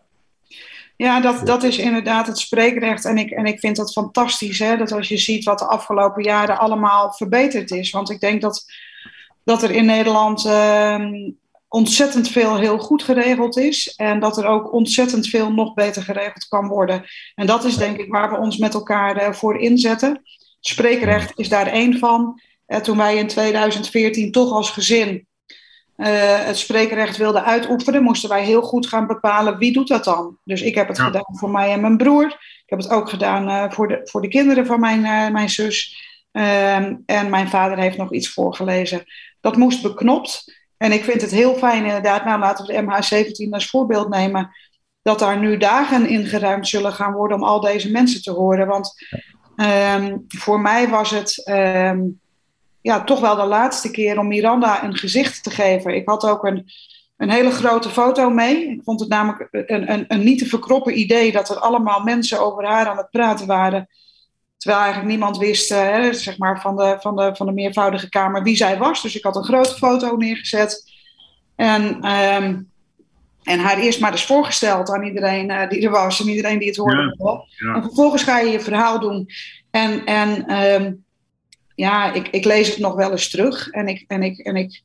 Ja, 0.95 1.19
dat, 1.19 1.45
dat 1.45 1.63
is 1.63 1.77
inderdaad 1.77 2.27
het 2.27 2.37
spreekrecht. 2.37 3.05
En 3.05 3.17
ik, 3.17 3.31
en 3.31 3.45
ik 3.45 3.59
vind 3.59 3.75
dat 3.75 3.91
fantastisch, 3.91 4.59
hè, 4.59 4.77
dat 4.77 4.91
als 4.91 5.07
je 5.07 5.17
ziet 5.17 5.43
wat 5.43 5.59
de 5.59 5.65
afgelopen 5.65 6.23
jaren 6.23 6.59
allemaal 6.59 7.13
verbeterd 7.13 7.71
is. 7.71 7.91
Want 7.91 8.09
ik 8.09 8.19
denk 8.19 8.41
dat, 8.41 8.65
dat 9.43 9.63
er 9.63 9.71
in 9.71 9.85
Nederland 9.85 10.45
ehm, 10.45 11.31
ontzettend 11.75 12.27
veel 12.29 12.57
heel 12.57 12.77
goed 12.77 13.03
geregeld 13.03 13.57
is. 13.57 13.93
En 13.95 14.19
dat 14.19 14.37
er 14.37 14.45
ook 14.45 14.73
ontzettend 14.73 15.27
veel 15.27 15.51
nog 15.51 15.73
beter 15.73 16.03
geregeld 16.03 16.47
kan 16.47 16.67
worden. 16.67 17.03
En 17.35 17.45
dat 17.45 17.63
is 17.63 17.77
denk 17.77 17.97
ik 17.97 18.11
waar 18.11 18.29
we 18.29 18.37
ons 18.37 18.57
met 18.57 18.73
elkaar 18.73 19.17
eh, 19.17 19.33
voor 19.33 19.59
inzetten. 19.59 20.21
Spreekrecht 20.59 21.31
is 21.39 21.49
daar 21.49 21.67
één 21.67 21.97
van. 21.99 22.41
Eh, 22.65 22.79
toen 22.79 22.97
wij 22.97 23.15
in 23.15 23.27
2014 23.27 24.31
toch 24.31 24.51
als 24.51 24.69
gezin 24.69 25.27
eh, 25.95 26.45
het 26.45 26.57
spreekrecht 26.57 27.17
wilden 27.17 27.45
uitoefenen, 27.45 28.03
moesten 28.03 28.29
wij 28.29 28.43
heel 28.43 28.61
goed 28.61 28.87
gaan 28.87 29.07
bepalen 29.07 29.57
wie 29.57 29.73
doet 29.73 29.87
dat 29.87 30.03
dan. 30.03 30.37
Dus 30.43 30.61
ik 30.61 30.75
heb 30.75 30.87
het 30.87 30.97
Ja. 30.97 31.03
gedaan 31.05 31.37
voor 31.37 31.49
mij 31.49 31.71
en 31.71 31.81
mijn 31.81 31.97
broer. 31.97 32.25
Ik 32.25 32.69
heb 32.71 32.79
het 32.79 32.89
ook 32.89 33.09
gedaan 33.09 33.73
voor, 33.73 33.87
de, 33.87 33.99
voor 34.03 34.21
de 34.21 34.27
kinderen 34.27 34.65
van 34.65 34.79
mijn, 34.79 35.31
mijn 35.31 35.49
zus. 35.49 36.03
Ehm, 36.31 36.95
en 37.05 37.29
mijn 37.29 37.47
vader 37.49 37.77
heeft 37.77 37.97
nog 37.97 38.11
iets 38.11 38.29
voorgelezen. 38.29 39.03
Dat 39.41 39.57
moest 39.57 39.81
beknopt. 39.81 40.54
En 40.77 40.91
ik 40.91 41.03
vind 41.03 41.21
het 41.21 41.31
heel 41.31 41.55
fijn 41.55 41.85
inderdaad, 41.85 42.25
nou 42.25 42.39
laten 42.39 42.65
we 42.65 42.73
de 42.73 42.81
MH17 42.81 43.49
als 43.49 43.69
voorbeeld 43.69 44.09
nemen, 44.09 44.49
dat 45.01 45.19
daar 45.19 45.39
nu 45.39 45.57
dagen 45.57 46.07
ingeruimd 46.07 46.67
zullen 46.67 46.93
gaan 46.93 47.13
worden 47.13 47.37
om 47.37 47.43
al 47.43 47.59
deze 47.59 47.91
mensen 47.91 48.21
te 48.21 48.31
horen. 48.31 48.67
Want 48.67 48.93
ehm, 49.55 50.17
voor 50.27 50.59
mij 50.59 50.89
was 50.89 51.09
het 51.09 51.45
ehm, 51.45 52.01
ja, 52.81 53.03
toch 53.03 53.19
wel 53.19 53.35
de 53.35 53.45
laatste 53.45 53.91
keer 53.91 54.19
om 54.19 54.27
Miranda 54.27 54.83
een 54.83 54.95
gezicht 54.95 55.43
te 55.43 55.49
geven. 55.49 55.95
Ik 55.95 56.07
had 56.09 56.25
ook 56.25 56.43
een, 56.43 56.71
een 57.17 57.29
hele 57.29 57.51
grote 57.51 57.89
foto 57.89 58.29
mee. 58.29 58.67
Ik 58.67 58.81
vond 58.83 58.99
het 58.99 59.09
namelijk 59.09 59.47
een, 59.51 59.91
een, 59.91 60.05
een 60.07 60.23
niet 60.23 60.39
te 60.39 60.45
verkroppen 60.45 60.99
idee 60.99 61.31
dat 61.31 61.49
er 61.49 61.59
allemaal 61.59 62.03
mensen 62.03 62.41
over 62.41 62.65
haar 62.65 62.87
aan 62.87 62.97
het 62.97 63.09
praten 63.09 63.47
waren. 63.47 63.87
Terwijl 64.65 64.85
eigenlijk 64.85 65.15
niemand 65.15 65.37
wist 65.37 65.71
eh, 65.71 65.79
hè, 65.79 66.13
zeg 66.13 66.37
maar 66.37 66.61
van, 66.61 66.75
de, 66.75 66.97
van, 66.99 67.15
de, 67.15 67.35
van 67.35 67.45
de 67.45 67.51
meervoudige 67.51 68.09
kamer 68.09 68.43
wie 68.43 68.55
zij 68.55 68.77
was. 68.77 69.01
Dus 69.01 69.15
ik 69.15 69.23
had 69.23 69.35
een 69.35 69.43
grote 69.43 69.75
foto 69.75 70.15
neergezet. 70.15 70.91
En, 71.55 72.01
ehm, 72.01 72.61
en 73.43 73.59
haar 73.59 73.77
eerst 73.77 73.99
maar 73.99 74.11
eens 74.11 74.25
voorgesteld 74.25 74.89
aan 74.89 75.03
iedereen 75.03 75.49
eh, 75.49 75.69
die 75.69 75.81
er 75.85 75.91
was 75.91 76.19
en 76.19 76.27
iedereen 76.27 76.59
die 76.59 76.67
het 76.67 76.77
hoorde. 76.77 77.15
Ja. 77.55 77.73
En 77.75 77.81
vervolgens 77.81 78.23
ga 78.23 78.39
je 78.39 78.51
je 78.51 78.59
verhaal 78.59 78.99
doen. 78.99 79.29
En, 79.71 80.05
en 80.05 80.45
ehm, 80.45 80.93
ja, 81.75 82.13
ik, 82.13 82.27
ik 82.27 82.45
lees 82.45 82.67
het 82.67 82.79
nog 82.79 82.95
wel 82.95 83.11
eens 83.11 83.29
terug. 83.29 83.69
En 83.69 83.87
ik, 83.87 84.03
en 84.07 84.23
ik, 84.23 84.37
en 84.37 84.55
ik, 84.55 84.81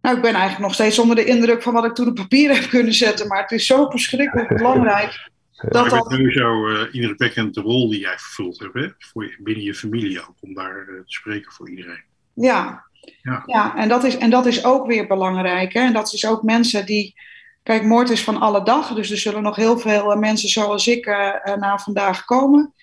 nou, 0.00 0.16
ik 0.16 0.22
ben 0.22 0.34
eigenlijk 0.34 0.62
nog 0.62 0.74
steeds 0.74 0.98
onder 0.98 1.16
de 1.16 1.24
indruk 1.24 1.62
van 1.62 1.72
wat 1.72 1.84
ik 1.84 1.94
toen 1.94 2.08
op 2.08 2.14
papier 2.14 2.54
heb 2.54 2.68
kunnen 2.68 2.94
zetten. 2.94 3.26
Maar 3.26 3.42
het 3.42 3.52
is 3.52 3.66
zo 3.66 3.90
verschrikkelijk 3.90 4.48
belangrijk. 4.56 5.30
Dat 5.56 5.84
ik 5.84 5.90
dat, 5.90 6.06
vind 6.08 6.32
sowieso 6.32 6.68
uh, 6.68 6.94
indrukwekkend 6.94 7.54
de 7.54 7.60
rol 7.60 7.88
die 7.88 8.00
jij 8.00 8.18
vervuld 8.18 8.58
hebt, 8.58 8.74
hè? 8.74 8.88
Voor 8.98 9.24
je, 9.24 9.36
binnen 9.38 9.64
je 9.64 9.74
familie 9.74 10.20
ook, 10.20 10.34
om 10.40 10.54
daar 10.54 10.88
uh, 10.88 10.98
te 10.98 11.02
spreken 11.06 11.52
voor 11.52 11.70
iedereen. 11.70 12.02
ja, 12.34 12.84
Ja. 13.22 13.42
ja 13.46 13.76
en, 13.76 13.88
dat 13.88 14.04
is, 14.04 14.18
en 14.18 14.30
dat 14.30 14.46
is 14.46 14.64
ook 14.64 14.86
weer 14.86 15.06
belangrijk. 15.06 15.72
Hè? 15.72 15.80
En 15.80 15.92
dat 15.92 16.12
is 16.12 16.26
ook 16.26 16.42
mensen 16.42 16.86
die. 16.86 17.14
Kijk, 17.62 17.82
moord 17.82 18.10
is 18.10 18.24
van 18.24 18.40
alle 18.40 18.64
dag. 18.64 18.94
Dus 18.94 19.10
er 19.10 19.18
zullen 19.18 19.42
nog 19.42 19.56
heel 19.56 19.78
veel 19.78 20.12
eh, 20.12 20.18
mensen 20.18 20.48
zoals 20.48 20.86
ik 20.86 21.06
uh, 21.06 21.54
na 21.56 21.78
vandaag 21.78 22.24
komen. 22.24 22.74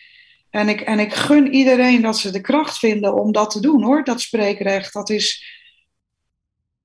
En 0.49 0.69
ik, 0.69 0.81
en 0.81 0.99
ik 0.99 1.13
gun 1.13 1.53
iedereen 1.53 2.01
dat 2.01 2.17
ze 2.17 2.31
de 2.31 2.41
kracht 2.41 2.79
vinden 2.79 3.13
om 3.13 3.31
dat 3.31 3.51
te 3.51 3.59
doen 3.59 3.83
hoor, 3.83 4.03
dat 4.03 4.21
spreekrecht. 4.21 4.93
Dat 4.93 5.09
is. 5.09 5.61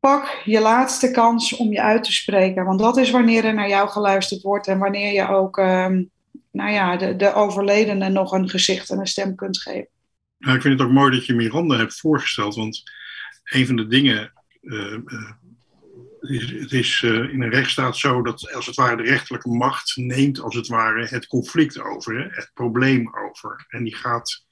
Pak 0.00 0.42
je 0.44 0.60
laatste 0.60 1.10
kans 1.10 1.56
om 1.56 1.72
je 1.72 1.82
uit 1.82 2.04
te 2.04 2.12
spreken. 2.12 2.64
Want 2.64 2.78
dat 2.78 2.96
is 2.96 3.10
wanneer 3.10 3.44
er 3.44 3.54
naar 3.54 3.68
jou 3.68 3.88
geluisterd 3.88 4.42
wordt 4.42 4.66
en 4.66 4.78
wanneer 4.78 5.12
je 5.12 5.28
ook 5.28 5.56
um, 5.56 6.10
nou 6.50 6.70
ja, 6.70 6.96
de, 6.96 7.16
de 7.16 7.34
overledene 7.34 8.08
nog 8.08 8.32
een 8.32 8.48
gezicht 8.48 8.90
en 8.90 8.98
een 8.98 9.06
stem 9.06 9.34
kunt 9.34 9.62
geven. 9.62 9.88
Nou, 10.38 10.56
ik 10.56 10.62
vind 10.62 10.78
het 10.78 10.88
ook 10.88 10.94
mooi 10.94 11.10
dat 11.10 11.26
je 11.26 11.34
Miranda 11.34 11.76
hebt 11.76 12.00
voorgesteld, 12.00 12.54
want 12.54 12.82
een 13.44 13.66
van 13.66 13.76
de 13.76 13.86
dingen. 13.86 14.32
Uh, 14.60 14.98
is, 16.20 16.50
het 16.50 16.72
is 16.72 17.02
uh, 17.02 17.32
in 17.32 17.42
een 17.42 17.50
rechtsstaat 17.50 17.96
zo 17.96 18.22
dat 18.22 18.54
als 18.54 18.66
het 18.66 18.74
ware 18.74 18.96
de 18.96 19.02
rechterlijke 19.02 19.48
macht 19.48 19.96
neemt 19.96 20.40
als 20.40 20.54
het 20.54 20.66
ware 20.66 21.06
het 21.06 21.26
conflict 21.26 21.80
over, 21.80 22.28
het 22.30 22.50
probleem 22.54 23.14
over. 23.16 23.66
En 23.68 23.84
die 23.84 23.94
gaat, 23.94 24.46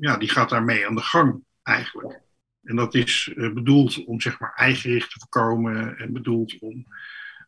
ja, 0.00 0.16
die 0.16 0.28
gaat 0.28 0.48
daarmee 0.48 0.86
aan 0.86 0.94
de 0.94 1.02
gang 1.02 1.42
eigenlijk. 1.62 2.23
En 2.64 2.76
dat 2.76 2.94
is 2.94 3.32
uh, 3.34 3.52
bedoeld 3.52 4.04
om 4.04 4.20
zeg 4.20 4.40
maar 4.40 4.52
eigenricht 4.54 5.10
te 5.10 5.18
voorkomen 5.18 5.98
en 5.98 6.12
bedoeld 6.12 6.58
om 6.58 6.86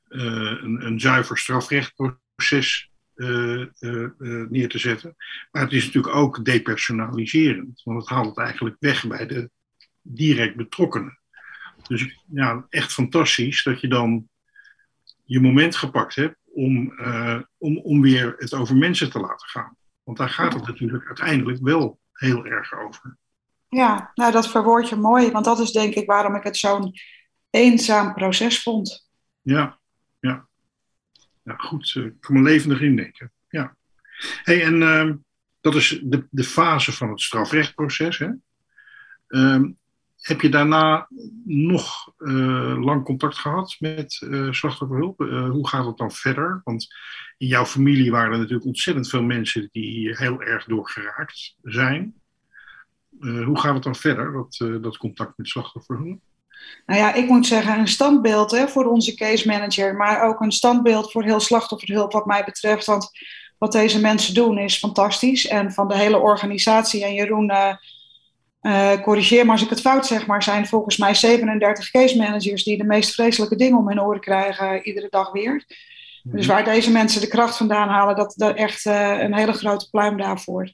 uh, 0.09 0.23
een, 0.63 0.87
een, 0.87 1.01
zuiver 1.01 1.39
strafrechtproces 1.39 2.91
uh, 3.15 3.67
neer 4.49 4.69
te 4.69 4.79
zetten. 4.79 5.17
Maar 5.51 5.63
het 5.63 5.73
is 5.73 5.85
natuurlijk 5.85 6.15
ook 6.15 6.45
depersonaliserend, 6.45 7.83
want 7.83 8.01
het 8.01 8.09
haalt 8.09 8.27
het 8.27 8.39
eigenlijk 8.39 8.77
weg 8.79 9.07
bij 9.07 9.27
de 9.27 9.51
direct 10.03 10.57
betrokkenen. 10.57 11.19
Dus 11.89 12.21
ja, 12.33 12.67
echt 12.69 12.93
fantastisch 12.93 13.63
dat 13.63 13.81
je 13.81 13.89
dan 13.89 14.29
je 15.25 15.41
moment 15.41 15.77
gepakt 15.77 16.15
hebt 16.15 16.37
om, 16.45 16.95
om, 17.59 17.79
om 17.79 18.01
weer 18.01 18.35
het 18.37 18.55
over 18.55 18.77
mensen 18.77 19.11
te 19.11 19.19
laten 19.19 19.49
gaan. 19.49 19.77
Want 20.03 20.19
daar 20.19 20.29
gaat 20.29 20.55
het 20.55 20.67
natuurlijk 20.67 21.07
uiteindelijk 21.07 21.59
wel 21.63 22.01
heel 22.13 22.47
erg 22.47 22.75
over. 22.79 23.17
Ja, 23.77 24.11
nou 24.15 24.33
dat 24.33 24.51
verwoord 24.51 24.89
je 24.89 24.97
mooi, 24.97 25.31
want 25.31 25.45
dat 25.45 25.59
is 25.59 25.73
denk 25.73 25.95
ik 25.95 26.07
waarom 26.07 26.35
ik 26.35 26.43
het 26.43 26.57
zo'n 26.57 26.93
eenzaam 27.51 28.15
proces 28.15 28.63
vond. 28.63 29.09
Ja, 29.43 29.79
ja. 30.21 30.49
ja 31.43 31.55
goed, 31.57 31.95
eh, 31.97 32.05
ik 32.05 32.21
kan 32.21 32.35
me 32.35 32.43
levendig 32.43 32.81
indenken. 32.81 33.33
Ja. 33.49 33.77
Hey, 34.43 34.63
en 34.63 34.75
uh, 34.75 35.15
dat 35.61 35.75
is 35.75 36.01
de, 36.03 36.27
de 36.31 36.45
fase 36.45 36.93
van 36.93 37.11
het 37.11 37.21
strafrechtproces. 37.21 38.19
Hè? 38.19 38.29
Uh, 39.29 39.65
heb 40.17 40.41
je 40.41 40.49
daarna 40.49 41.09
nog 41.45 42.13
uh, 42.19 42.85
lang 42.85 43.05
contact 43.05 43.39
gehad 43.39 43.77
met 43.79 44.21
uh, 44.25 44.53
slachtofferhulp? 44.53 45.19
hoe 45.51 45.69
gaat 45.69 45.87
het 45.87 45.97
dan 45.97 46.13
verder? 46.13 46.61
Want 46.65 46.87
in 47.37 47.47
jouw 47.47 47.65
familie 47.65 48.11
waren 48.11 48.33
er 48.33 48.39
natuurlijk 48.39 48.67
ontzettend 48.67 49.09
veel 49.09 49.23
mensen 49.23 49.69
die 49.73 50.17
heel 50.17 50.43
erg 50.43 50.65
door 50.65 50.89
geraakt 50.89 51.57
zijn. 51.63 52.15
Uh, 53.21 53.45
hoe 53.45 53.59
gaat 53.59 53.75
het 53.75 53.83
dan 53.83 53.95
verder, 53.95 54.33
dat, 54.33 54.59
uh, 54.63 54.83
dat 54.83 54.97
contact 54.97 55.33
met 55.37 55.49
slachtofferhulp? 55.49 56.19
Nou 56.87 57.01
ja, 57.01 57.15
ik 57.15 57.29
moet 57.29 57.47
zeggen, 57.47 57.79
een 57.79 57.89
standbeeld 57.89 58.51
hè, 58.51 58.69
voor 58.69 58.85
onze 58.85 59.15
case 59.15 59.47
manager, 59.47 59.97
maar 59.97 60.23
ook 60.23 60.41
een 60.41 60.53
standbeeld 60.53 61.13
voor 61.13 61.23
heel 61.23 61.41
slachtofferhulp 61.41 62.13
wat 62.13 62.27
mij 62.27 62.45
betreft. 62.45 62.87
Want 62.87 63.11
wat 63.59 63.73
deze 63.73 64.01
mensen 64.01 64.35
doen 64.35 64.59
is 64.59 64.79
fantastisch. 64.79 65.47
En 65.47 65.73
van 65.73 65.89
de 65.89 65.97
hele 65.97 66.19
organisatie, 66.19 67.05
en 67.05 67.15
Jeroen, 67.15 67.53
uh, 68.63 69.03
corrigeer 69.03 69.45
me 69.45 69.51
als 69.51 69.63
ik 69.63 69.71
het 69.71 69.81
fout 69.81 70.07
zeg, 70.07 70.27
maar 70.27 70.43
zijn 70.43 70.67
volgens 70.67 70.97
mij 70.97 71.15
37 71.15 71.91
case 71.91 72.17
managers 72.17 72.65
die 72.65 72.79
de 72.79 72.85
meest 72.85 73.15
vreselijke 73.15 73.57
dingen 73.57 73.79
om 73.79 73.89
hun 73.89 74.03
oren 74.03 74.21
krijgen, 74.21 74.87
iedere 74.87 75.09
dag 75.11 75.33
weer. 75.33 75.65
Dus 76.23 76.47
waar 76.47 76.65
deze 76.65 76.91
mensen 76.91 77.21
de 77.21 77.29
kracht 77.29 77.57
vandaan 77.57 77.89
halen, 77.89 78.17
dat, 78.17 78.35
dat 78.37 78.57
echt 78.57 78.85
een 78.85 79.35
hele 79.35 79.53
grote 79.53 79.91
pluim 79.91 80.17
daarvoor. 80.17 80.73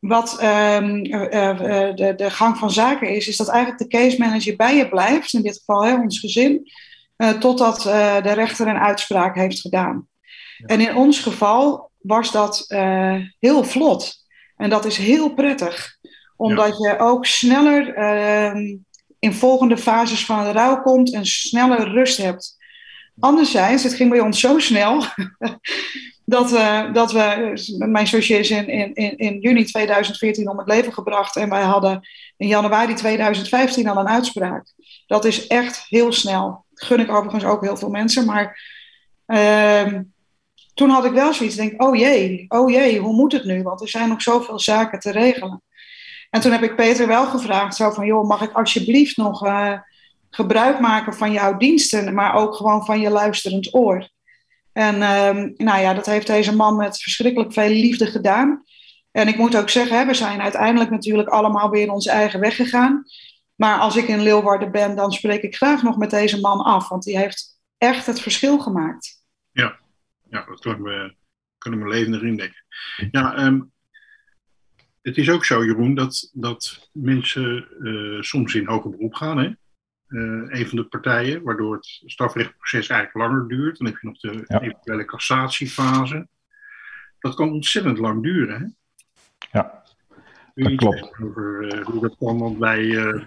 Wat 0.00 0.42
um, 0.42 1.04
uh, 1.06 1.58
de, 1.94 2.12
de 2.16 2.30
gang 2.30 2.58
van 2.58 2.70
zaken 2.70 3.08
is, 3.08 3.28
is 3.28 3.36
dat 3.36 3.48
eigenlijk 3.48 3.78
de 3.78 3.98
case 3.98 4.18
manager 4.18 4.56
bij 4.56 4.76
je 4.76 4.88
blijft, 4.88 5.32
in 5.32 5.42
dit 5.42 5.56
geval 5.56 5.84
hè, 5.84 5.94
ons 5.94 6.20
gezin, 6.20 6.70
uh, 7.16 7.30
totdat 7.30 7.82
de 8.22 8.32
rechter 8.32 8.66
een 8.66 8.78
uitspraak 8.78 9.34
heeft 9.34 9.60
gedaan. 9.60 10.08
Ja. 10.56 10.66
En 10.66 10.80
in 10.80 10.96
ons 10.96 11.20
geval 11.20 11.90
was 11.98 12.32
dat 12.32 12.64
heel 13.38 13.64
vlot. 13.64 14.24
En 14.56 14.70
dat 14.70 14.84
is 14.84 14.96
heel 14.96 15.34
prettig, 15.34 15.96
omdat 16.36 16.78
ja. 16.78 16.90
je 16.90 16.98
ook 16.98 17.26
sneller 17.26 17.94
ehm, 17.94 18.76
in 19.18 19.32
volgende 19.32 19.78
fases 19.78 20.24
van 20.24 20.44
de 20.44 20.52
rouw 20.52 20.82
komt 20.82 21.12
en 21.12 21.26
sneller 21.26 21.88
rust 21.88 22.16
hebt. 22.16 22.55
Anderzijds, 23.18 23.82
het 23.82 23.94
ging 23.94 24.10
bij 24.10 24.20
ons 24.20 24.40
zo 24.40 24.58
snel 24.58 25.04
dat, 26.24 26.50
we, 26.50 26.90
dat 26.92 27.12
we, 27.12 27.52
mijn 27.78 28.06
zusje 28.06 28.38
is 28.38 28.50
in, 28.50 28.94
in, 28.94 29.16
in 29.16 29.38
juni 29.40 29.64
2014 29.64 30.48
om 30.48 30.58
het 30.58 30.68
leven 30.68 30.92
gebracht 30.92 31.36
en 31.36 31.48
wij 31.48 31.62
hadden 31.62 32.08
in 32.36 32.48
januari 32.48 32.94
2015 32.94 33.88
al 33.88 33.96
een 33.96 34.08
uitspraak. 34.08 34.72
Dat 35.06 35.24
is 35.24 35.46
echt 35.46 35.86
heel 35.88 36.12
snel. 36.12 36.64
Gun 36.74 37.00
ik 37.00 37.10
overigens 37.10 37.44
ook 37.44 37.62
heel 37.62 37.76
veel 37.76 37.90
mensen, 37.90 38.24
maar 38.24 38.60
uh, 39.26 39.94
toen 40.74 40.90
had 40.90 41.04
ik 41.04 41.12
wel 41.12 41.32
zoiets, 41.32 41.56
denk 41.56 41.82
oh 41.82 41.96
jee, 41.96 42.44
oh 42.48 42.70
jee, 42.70 42.98
hoe 42.98 43.14
moet 43.14 43.32
het 43.32 43.44
nu? 43.44 43.62
Want 43.62 43.80
er 43.80 43.88
zijn 43.88 44.08
nog 44.08 44.22
zoveel 44.22 44.58
zaken 44.58 45.00
te 45.00 45.10
regelen. 45.10 45.62
En 46.30 46.40
toen 46.40 46.52
heb 46.52 46.62
ik 46.62 46.76
Peter 46.76 47.06
wel 47.06 47.26
gevraagd, 47.26 47.76
zo 47.76 47.90
van, 47.90 48.06
joh, 48.06 48.28
mag 48.28 48.42
ik 48.42 48.52
alsjeblieft 48.52 49.16
nog 49.16 49.46
uh, 49.46 49.72
gebruik 50.36 50.80
maken 50.80 51.14
van 51.14 51.32
jouw 51.32 51.56
diensten, 51.56 52.14
maar 52.14 52.34
ook 52.34 52.54
gewoon 52.54 52.84
van 52.84 53.00
je 53.00 53.10
luisterend 53.10 53.74
oor. 53.74 54.08
En 54.72 54.94
um, 54.94 55.54
nou 55.56 55.80
ja, 55.80 55.94
dat 55.94 56.06
heeft 56.06 56.26
deze 56.26 56.56
man 56.56 56.76
met 56.76 57.02
verschrikkelijk 57.02 57.52
veel 57.52 57.68
liefde 57.68 58.06
gedaan. 58.06 58.62
En 59.10 59.28
ik 59.28 59.36
moet 59.36 59.56
ook 59.56 59.68
zeggen, 59.68 59.98
hè, 59.98 60.06
we 60.06 60.14
zijn 60.14 60.40
uiteindelijk 60.40 60.90
natuurlijk 60.90 61.28
allemaal 61.28 61.70
weer 61.70 61.90
onze 61.90 62.10
eigen 62.10 62.40
weg 62.40 62.56
gegaan. 62.56 63.04
Maar 63.54 63.78
als 63.78 63.96
ik 63.96 64.08
in 64.08 64.22
Leeuwarden 64.22 64.70
ben, 64.70 64.96
dan 64.96 65.12
spreek 65.12 65.42
ik 65.42 65.56
graag 65.56 65.82
nog 65.82 65.96
met 65.96 66.10
deze 66.10 66.40
man 66.40 66.60
af. 66.60 66.88
Want 66.88 67.02
die 67.02 67.18
heeft 67.18 67.60
echt 67.78 68.06
het 68.06 68.20
verschil 68.20 68.58
gemaakt. 68.58 69.24
Ja, 69.52 69.78
ja 70.30 70.44
dat 70.44 70.60
kunnen 70.60 70.82
we, 70.82 71.14
kunnen 71.58 71.82
we 71.82 71.88
levendig 71.88 72.22
indenken. 72.22 72.64
Ja, 73.10 73.46
um, 73.46 73.72
het 75.02 75.16
is 75.16 75.30
ook 75.30 75.44
zo, 75.44 75.64
Jeroen, 75.64 75.94
dat, 75.94 76.30
dat 76.32 76.90
mensen 76.92 77.68
uh, 77.80 78.22
soms 78.22 78.54
in 78.54 78.66
hoger 78.66 78.90
beroep 78.90 79.14
gaan. 79.14 79.38
Hè? 79.38 79.50
Uh, 80.08 80.60
een 80.60 80.66
van 80.66 80.78
de 80.78 80.84
partijen, 80.84 81.42
waardoor 81.42 81.74
het 81.74 82.02
strafrechtproces 82.04 82.88
eigenlijk 82.88 83.28
langer 83.28 83.48
duurt. 83.48 83.78
Dan 83.78 83.86
heb 83.86 83.96
je 84.00 84.06
nog 84.06 84.18
de 84.18 84.44
ja. 84.46 84.60
eventuele 84.60 85.04
cassatiefase. 85.04 86.26
Dat 87.18 87.34
kan 87.34 87.52
ontzettend 87.52 87.98
lang 87.98 88.22
duren. 88.22 88.60
Hè? 88.60 88.66
Ja, 89.58 89.82
dat 90.54 90.74
klopt. 90.74 91.18
Over 91.22 91.82
hoe 91.84 92.00
dat 92.00 92.16
kan, 92.18 92.38
want 92.38 92.58
bij 92.58 92.82
uh, 92.82 93.22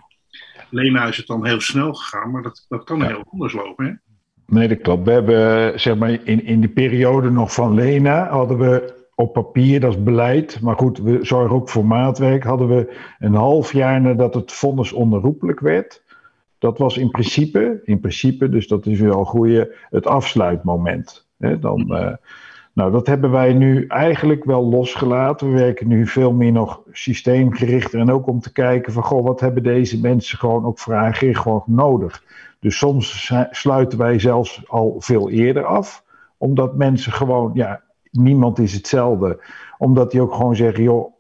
Lena 0.70 1.06
is 1.06 1.18
het 1.18 1.28
dan 1.28 1.46
heel 1.46 1.62
snel 1.62 1.94
gegaan, 1.94 2.32
maar 2.32 2.42
dat, 2.42 2.66
dat 2.70 2.84
kan 2.84 3.00
ja. 3.00 3.08
heel 3.08 3.24
anders 3.32 3.54
lopen. 3.54 3.86
Hè? 3.86 3.94
Nee, 4.46 4.68
dat 4.68 4.82
klopt. 4.82 5.06
We 5.06 5.12
hebben 5.12 5.80
zeg 5.80 5.98
maar 5.98 6.10
in, 6.10 6.44
in 6.44 6.62
de 6.62 6.70
periode 6.70 7.30
nog 7.30 7.54
van 7.54 7.74
Lena 7.74 8.30
hadden 8.30 8.58
we 8.58 8.98
op 9.16 9.34
papier, 9.34 9.80
dat 9.80 9.94
is 9.94 10.04
beleid. 10.04 10.62
Maar 10.62 10.76
goed, 10.76 10.98
we 10.98 11.20
zorgen 11.22 11.56
ook 11.56 11.70
voor 11.70 11.86
maatwerk. 11.86 12.44
Hadden 12.44 12.68
we 12.68 12.96
een 13.20 13.34
half 13.34 13.74
jaar 13.74 14.02
nadat 14.02 14.34
het 14.34 14.52
vonnis 14.52 14.92
onherroepelijk 14.92 15.60
werd, 15.60 16.04
dat 16.60 16.78
was 16.78 16.98
in 16.98 17.10
principe, 17.10 17.82
in 17.84 18.00
principe, 18.00 18.50
dus 18.50 18.68
dat 18.68 18.86
is 18.86 19.00
wel 19.00 19.20
een 19.20 19.26
goede, 19.26 19.76
het 19.90 20.08
afsluitmoment. 20.08 21.28
Hè, 21.38 21.60
dan, 21.60 21.86
uh, 21.90 22.14
nou, 22.74 22.92
dat 22.92 23.08
hebben 23.08 23.32
wij 23.32 23.54
nu 23.54 23.86
eigenlijk 23.88 24.44
wel 24.44 24.66
losgelaten. 24.66 25.52
We 25.52 25.60
werken 25.60 25.88
nu 25.88 26.08
veel 26.08 26.34
meer 26.34 26.52
nog 26.52 26.82
systeemgericht 26.92 27.94
en 27.94 28.12
ook 28.12 28.28
om 28.28 28.40
te 28.40 28.52
kijken 28.52 28.94
van, 28.94 29.04
goh, 29.04 29.26
wat 29.26 29.40
hebben 29.40 29.64
deze 29.64 30.00
mensen 30.00 30.38
gewoon 30.38 30.66
ook 30.66 30.80
vragen 30.80 31.36
gewoon 31.36 31.64
nodig. 31.66 32.24
Dus 32.60 32.78
soms 32.78 33.32
sluiten 33.52 33.98
wij 33.98 34.20
zelfs 34.20 34.64
al 34.68 34.96
veel 35.00 35.30
eerder 35.30 35.66
af, 35.66 36.04
omdat 36.38 36.76
mensen 36.76 37.12
gewoon, 37.12 37.52
ja, 37.54 37.82
niemand 38.12 38.60
is 38.60 38.74
hetzelfde. 38.74 39.44
Omdat 39.78 40.12
die 40.12 40.22
ook 40.22 40.34
gewoon 40.34 40.56
zeggen, 40.56 40.84
joh, 40.84 41.14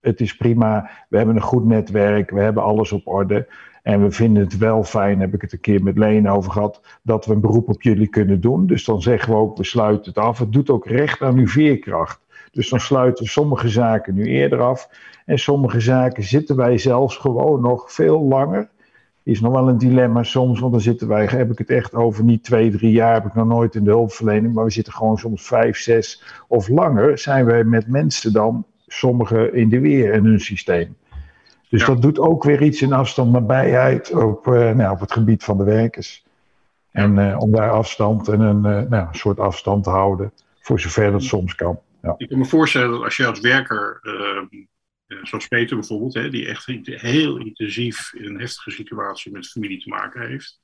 het 0.00 0.20
is 0.20 0.36
prima, 0.36 0.90
we 1.08 1.16
hebben 1.16 1.36
een 1.36 1.42
goed 1.42 1.64
netwerk, 1.64 2.30
we 2.30 2.40
hebben 2.40 2.62
alles 2.62 2.92
op 2.92 3.06
orde. 3.06 3.46
En 3.84 4.02
we 4.02 4.10
vinden 4.10 4.42
het 4.42 4.58
wel 4.58 4.84
fijn, 4.84 5.20
heb 5.20 5.34
ik 5.34 5.40
het 5.40 5.52
een 5.52 5.60
keer 5.60 5.82
met 5.82 5.98
Leen 5.98 6.28
over 6.28 6.52
gehad, 6.52 6.80
dat 7.02 7.26
we 7.26 7.32
een 7.32 7.40
beroep 7.40 7.68
op 7.68 7.82
jullie 7.82 8.08
kunnen 8.08 8.40
doen. 8.40 8.66
Dus 8.66 8.84
dan 8.84 9.02
zeggen 9.02 9.32
we 9.32 9.38
ook, 9.38 9.56
we 9.56 9.64
sluiten 9.64 10.12
het 10.12 10.18
af. 10.18 10.38
Het 10.38 10.52
doet 10.52 10.70
ook 10.70 10.86
recht 10.86 11.22
aan 11.22 11.38
uw 11.38 11.46
veerkracht. 11.46 12.20
Dus 12.52 12.68
dan 12.68 12.80
sluiten 12.80 13.24
we 13.24 13.30
sommige 13.30 13.68
zaken 13.68 14.14
nu 14.14 14.24
eerder 14.24 14.60
af. 14.60 14.88
En 15.26 15.38
sommige 15.38 15.80
zaken 15.80 16.22
zitten 16.22 16.56
wij 16.56 16.78
zelfs 16.78 17.16
gewoon 17.16 17.60
nog 17.60 17.92
veel 17.92 18.22
langer. 18.22 18.68
Is 19.22 19.40
nog 19.40 19.52
wel 19.52 19.68
een 19.68 19.78
dilemma 19.78 20.22
soms, 20.22 20.60
want 20.60 20.72
dan 20.72 20.80
zitten 20.80 21.08
wij, 21.08 21.26
heb 21.26 21.50
ik 21.50 21.58
het 21.58 21.70
echt 21.70 21.94
over 21.94 22.24
niet 22.24 22.44
twee, 22.44 22.70
drie 22.70 22.92
jaar, 22.92 23.14
heb 23.14 23.26
ik 23.26 23.34
nog 23.34 23.46
nooit 23.46 23.74
in 23.74 23.84
de 23.84 23.90
hulpverlening, 23.90 24.54
maar 24.54 24.64
we 24.64 24.70
zitten 24.70 24.92
gewoon 24.92 25.18
soms 25.18 25.46
vijf, 25.46 25.78
zes 25.78 26.22
of 26.48 26.68
langer, 26.68 27.18
zijn 27.18 27.44
wij 27.44 27.64
met 27.64 27.88
mensen 27.88 28.32
dan, 28.32 28.66
sommigen 28.86 29.54
in 29.54 29.68
de 29.68 29.80
weer 29.80 30.12
in 30.12 30.24
hun 30.24 30.40
systeem. 30.40 30.96
Dus 31.74 31.82
ja. 31.82 31.88
dat 31.88 32.02
doet 32.02 32.18
ook 32.18 32.44
weer 32.44 32.62
iets 32.62 32.82
in 32.82 32.92
afstand 32.92 33.32
nabijheid 33.32 34.12
op, 34.12 34.46
uh, 34.46 34.70
nou, 34.70 34.92
op 34.92 35.00
het 35.00 35.12
gebied 35.12 35.44
van 35.44 35.58
de 35.58 35.64
werkers. 35.64 36.24
En 36.90 37.16
uh, 37.16 37.36
om 37.38 37.52
daar 37.52 37.70
afstand 37.70 38.28
en 38.28 38.40
een, 38.40 38.82
uh, 38.82 38.90
nou, 38.90 39.08
soort 39.10 39.38
afstand 39.38 39.84
te 39.84 39.90
houden, 39.90 40.32
voor 40.60 40.80
zover 40.80 41.10
dat 41.10 41.22
soms 41.22 41.54
kan. 41.54 41.80
Ja. 42.02 42.14
Ik 42.16 42.28
kan 42.28 42.38
me 42.38 42.44
voorstellen 42.44 42.90
dat 42.90 43.02
als 43.02 43.16
je 43.16 43.26
als 43.26 43.40
werker, 43.40 44.00
zoals 45.22 45.48
Peter 45.48 45.76
bijvoorbeeld, 45.76 46.14
hè, 46.14 46.30
die 46.30 46.46
echt 46.46 46.66
heel 46.84 47.36
intensief 47.36 48.12
in 48.12 48.24
een 48.24 48.40
heftige 48.40 48.70
situatie 48.70 49.32
met 49.32 49.50
familie 49.50 49.80
te 49.80 49.88
maken 49.88 50.28
heeft. 50.28 50.60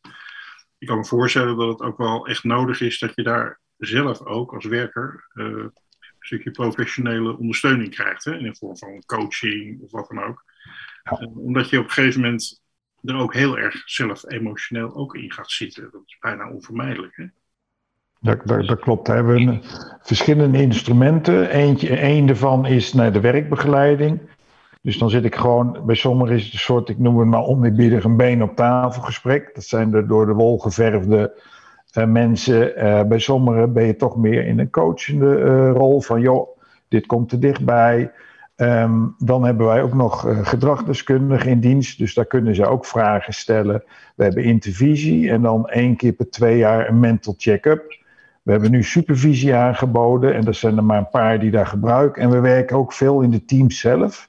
Ik 0.79 0.87
kan 0.87 0.96
me 0.96 1.05
voorstellen 1.05 1.57
dat 1.57 1.68
het 1.68 1.81
ook 1.81 1.99
wel 1.99 2.27
echt 2.27 2.44
nodig 2.44 2.81
is 2.81 2.99
dat 2.99 3.12
je 3.14 3.23
daar 3.23 3.61
zelf 3.77 4.25
ook 4.25 4.55
als 4.55 4.64
werker 4.64 5.29
een 5.33 5.73
stukje 6.20 6.51
professionele 6.51 7.38
ondersteuning 7.38 7.90
krijgt. 7.90 8.25
Hè, 8.25 8.37
in 8.37 8.44
de 8.44 8.55
vorm 8.55 8.77
van 8.77 9.03
coaching 9.07 9.83
of 9.83 9.90
wat 9.90 10.09
dan 10.09 10.25
ook. 10.25 10.44
Ja. 11.11 11.20
Uh, 11.20 11.37
omdat 11.37 11.70
je 11.70 11.79
op 11.79 11.85
een 11.85 11.90
gegeven 11.90 12.20
moment 12.20 12.62
er 13.03 13.16
ook 13.16 13.35
heel 13.35 13.59
erg 13.59 13.83
zelf 13.85 14.31
emotioneel 14.31 14.94
ook 14.94 15.14
in 15.14 15.33
gaat 15.33 15.51
zitten. 15.51 15.88
Dat 15.92 16.03
is 16.07 16.16
bijna 16.20 16.51
onvermijdelijk. 16.51 17.16
Hè? 17.16 17.25
Dat, 18.20 18.46
dat, 18.46 18.66
dat 18.66 18.81
klopt. 18.81 19.09
We 19.09 19.14
hebben 19.14 19.61
verschillende 20.03 20.62
instrumenten. 20.62 21.51
Eentje, 21.51 22.03
een 22.03 22.27
daarvan 22.27 22.66
is 22.66 22.92
naar 22.92 23.12
de 23.12 23.20
werkbegeleiding. 23.20 24.20
Dus 24.83 24.99
dan 24.99 25.11
zit 25.11 25.25
ik 25.25 25.35
gewoon, 25.35 25.83
bij 25.87 25.94
sommigen 25.94 26.37
is 26.37 26.44
het 26.44 26.53
een 26.53 26.59
soort, 26.59 26.88
ik 26.88 26.99
noem 26.99 27.18
het 27.18 27.29
maar 27.29 27.42
oneerbiedig, 27.42 28.05
een 28.05 28.16
been 28.16 28.42
op 28.42 28.57
tafel 28.57 29.03
gesprek. 29.03 29.51
Dat 29.55 29.64
zijn 29.64 29.90
de 29.90 30.07
door 30.07 30.27
de 30.27 30.33
wol 30.33 30.59
geverfde 30.59 31.42
uh, 31.99 32.05
mensen. 32.05 32.85
Uh, 32.85 33.03
bij 33.03 33.18
sommigen 33.18 33.73
ben 33.73 33.85
je 33.85 33.96
toch 33.96 34.16
meer 34.16 34.46
in 34.46 34.59
een 34.59 34.70
coachende 34.70 35.38
uh, 35.38 35.70
rol 35.73 36.01
van, 36.01 36.20
joh, 36.20 36.59
dit 36.88 37.07
komt 37.07 37.33
er 37.33 37.40
dichtbij. 37.40 38.12
Um, 38.62 39.14
dan 39.18 39.44
hebben 39.44 39.66
wij 39.66 39.83
ook 39.83 39.94
nog 39.94 40.27
gedragsdeskundigen 40.42 41.51
in 41.51 41.61
dienst, 41.61 41.99
dus 41.99 42.14
daar 42.14 42.25
kunnen 42.25 42.55
ze 42.55 42.66
ook 42.66 42.87
vragen 42.87 43.33
stellen. 43.33 43.83
We 44.14 44.25
hebben 44.25 44.44
intervisie 44.44 45.31
en 45.31 45.42
dan 45.42 45.68
één 45.68 45.96
keer 45.96 46.12
per 46.12 46.31
twee 46.31 46.57
jaar 46.59 46.88
een 46.88 47.01
mental 47.01 47.35
check-up. 47.38 47.99
We 48.42 48.53
hebben 48.53 48.70
nu 48.70 48.83
supervisie 48.83 49.55
aangeboden 49.55 50.35
en 50.35 50.46
er 50.46 50.55
zijn 50.55 50.77
er 50.77 50.85
maar 50.85 50.99
een 50.99 51.09
paar 51.09 51.40
die 51.40 51.51
daar 51.51 51.66
gebruiken. 51.66 52.23
En 52.23 52.31
we 52.31 52.40
werken 52.40 52.77
ook 52.77 52.92
veel 52.92 53.20
in 53.20 53.31
de 53.31 53.44
teams 53.44 53.81
zelf. 53.81 54.29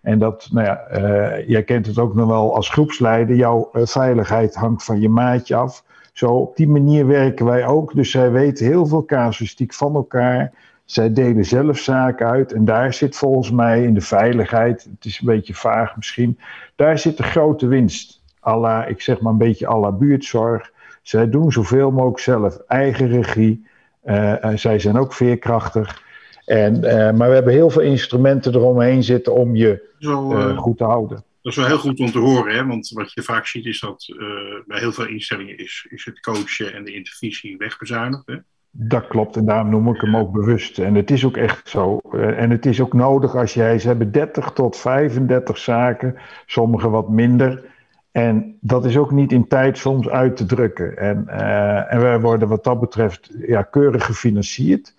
En 0.00 0.18
dat, 0.18 0.48
nou 0.52 0.66
ja, 0.66 0.80
uh, 0.98 1.48
jij 1.48 1.62
kent 1.62 1.86
het 1.86 1.98
ook 1.98 2.14
nog 2.14 2.28
wel 2.28 2.54
als 2.54 2.70
groepsleider. 2.70 3.36
Jouw 3.36 3.70
uh, 3.72 3.86
veiligheid 3.86 4.54
hangt 4.54 4.84
van 4.84 5.00
je 5.00 5.08
maatje 5.08 5.56
af. 5.56 5.84
Zo 6.12 6.26
op 6.26 6.56
die 6.56 6.68
manier 6.68 7.06
werken 7.06 7.46
wij 7.46 7.66
ook. 7.66 7.94
Dus 7.94 8.10
zij 8.10 8.30
weten 8.30 8.66
heel 8.66 8.86
veel 8.86 9.04
casuïstiek 9.04 9.74
van 9.74 9.94
elkaar. 9.94 10.52
Zij 10.84 11.12
delen 11.12 11.44
zelf 11.44 11.78
zaken 11.78 12.26
uit. 12.26 12.52
En 12.52 12.64
daar 12.64 12.94
zit 12.94 13.16
volgens 13.16 13.50
mij 13.50 13.82
in 13.82 13.94
de 13.94 14.00
veiligheid, 14.00 14.88
het 14.90 15.04
is 15.04 15.18
een 15.20 15.26
beetje 15.26 15.54
vaag 15.54 15.96
misschien, 15.96 16.38
daar 16.76 16.98
zit 16.98 17.16
de 17.16 17.22
grote 17.22 17.66
winst. 17.66 18.22
Alla, 18.40 18.84
ik 18.84 19.00
zeg 19.00 19.20
maar 19.20 19.32
een 19.32 19.38
beetje 19.38 19.68
à 19.68 19.78
la 19.78 19.92
buurtzorg. 19.92 20.72
Zij 21.02 21.30
doen 21.30 21.52
zoveel 21.52 21.90
mogelijk 21.90 22.18
zelf, 22.18 22.56
eigen 22.66 23.08
regie. 23.08 23.66
Uh, 24.04 24.48
zij 24.54 24.78
zijn 24.78 24.96
ook 24.96 25.12
veerkrachtig. 25.12 26.02
En, 26.44 26.74
uh, 26.76 27.12
maar 27.12 27.28
we 27.28 27.34
hebben 27.34 27.52
heel 27.52 27.70
veel 27.70 27.82
instrumenten 27.82 28.54
eromheen 28.54 29.02
zitten 29.02 29.34
om 29.34 29.56
je 29.56 29.94
Zo, 29.98 30.32
uh, 30.32 30.58
goed 30.58 30.76
te 30.76 30.84
houden. 30.84 31.24
Dat 31.42 31.52
is 31.52 31.58
wel 31.58 31.66
heel 31.66 31.78
goed 31.78 31.98
om 31.98 32.10
te 32.10 32.18
horen, 32.18 32.54
hè? 32.54 32.66
want 32.66 32.88
wat 32.88 33.12
je 33.12 33.22
vaak 33.22 33.46
ziet 33.46 33.66
is 33.66 33.80
dat 33.80 34.06
bij 34.66 34.78
heel 34.78 34.92
veel 34.92 35.06
instellingen 35.06 35.58
is, 35.58 35.86
is 35.90 36.04
het 36.04 36.20
coachen 36.20 36.74
en 36.74 36.84
de 36.84 36.94
intervisie 36.94 37.56
wegbezuinigd. 37.56 38.26
Hè? 38.26 38.36
Dat 38.76 39.06
klopt 39.06 39.36
en 39.36 39.44
daarom 39.44 39.70
noem 39.70 39.94
ik 39.94 40.00
hem 40.00 40.16
ook 40.16 40.32
bewust. 40.32 40.78
En 40.78 40.94
het 40.94 41.10
is 41.10 41.24
ook 41.24 41.36
echt 41.36 41.68
zo. 41.68 41.98
En 42.36 42.50
het 42.50 42.66
is 42.66 42.80
ook 42.80 42.92
nodig 42.92 43.36
als 43.36 43.54
jij, 43.54 43.78
ze 43.78 43.86
hebben 43.86 44.12
30 44.12 44.50
tot 44.52 44.76
35 44.76 45.58
zaken, 45.58 46.16
sommige 46.46 46.88
wat 46.88 47.08
minder. 47.08 47.64
En 48.12 48.56
dat 48.60 48.84
is 48.84 48.96
ook 48.96 49.10
niet 49.10 49.32
in 49.32 49.48
tijd 49.48 49.78
soms 49.78 50.08
uit 50.08 50.36
te 50.36 50.46
drukken. 50.46 50.98
En, 50.98 51.24
uh, 51.28 51.92
en 51.92 52.00
wij 52.00 52.20
worden 52.20 52.48
wat 52.48 52.64
dat 52.64 52.80
betreft 52.80 53.30
ja, 53.46 53.62
keurig 53.62 54.04
gefinancierd. 54.04 54.94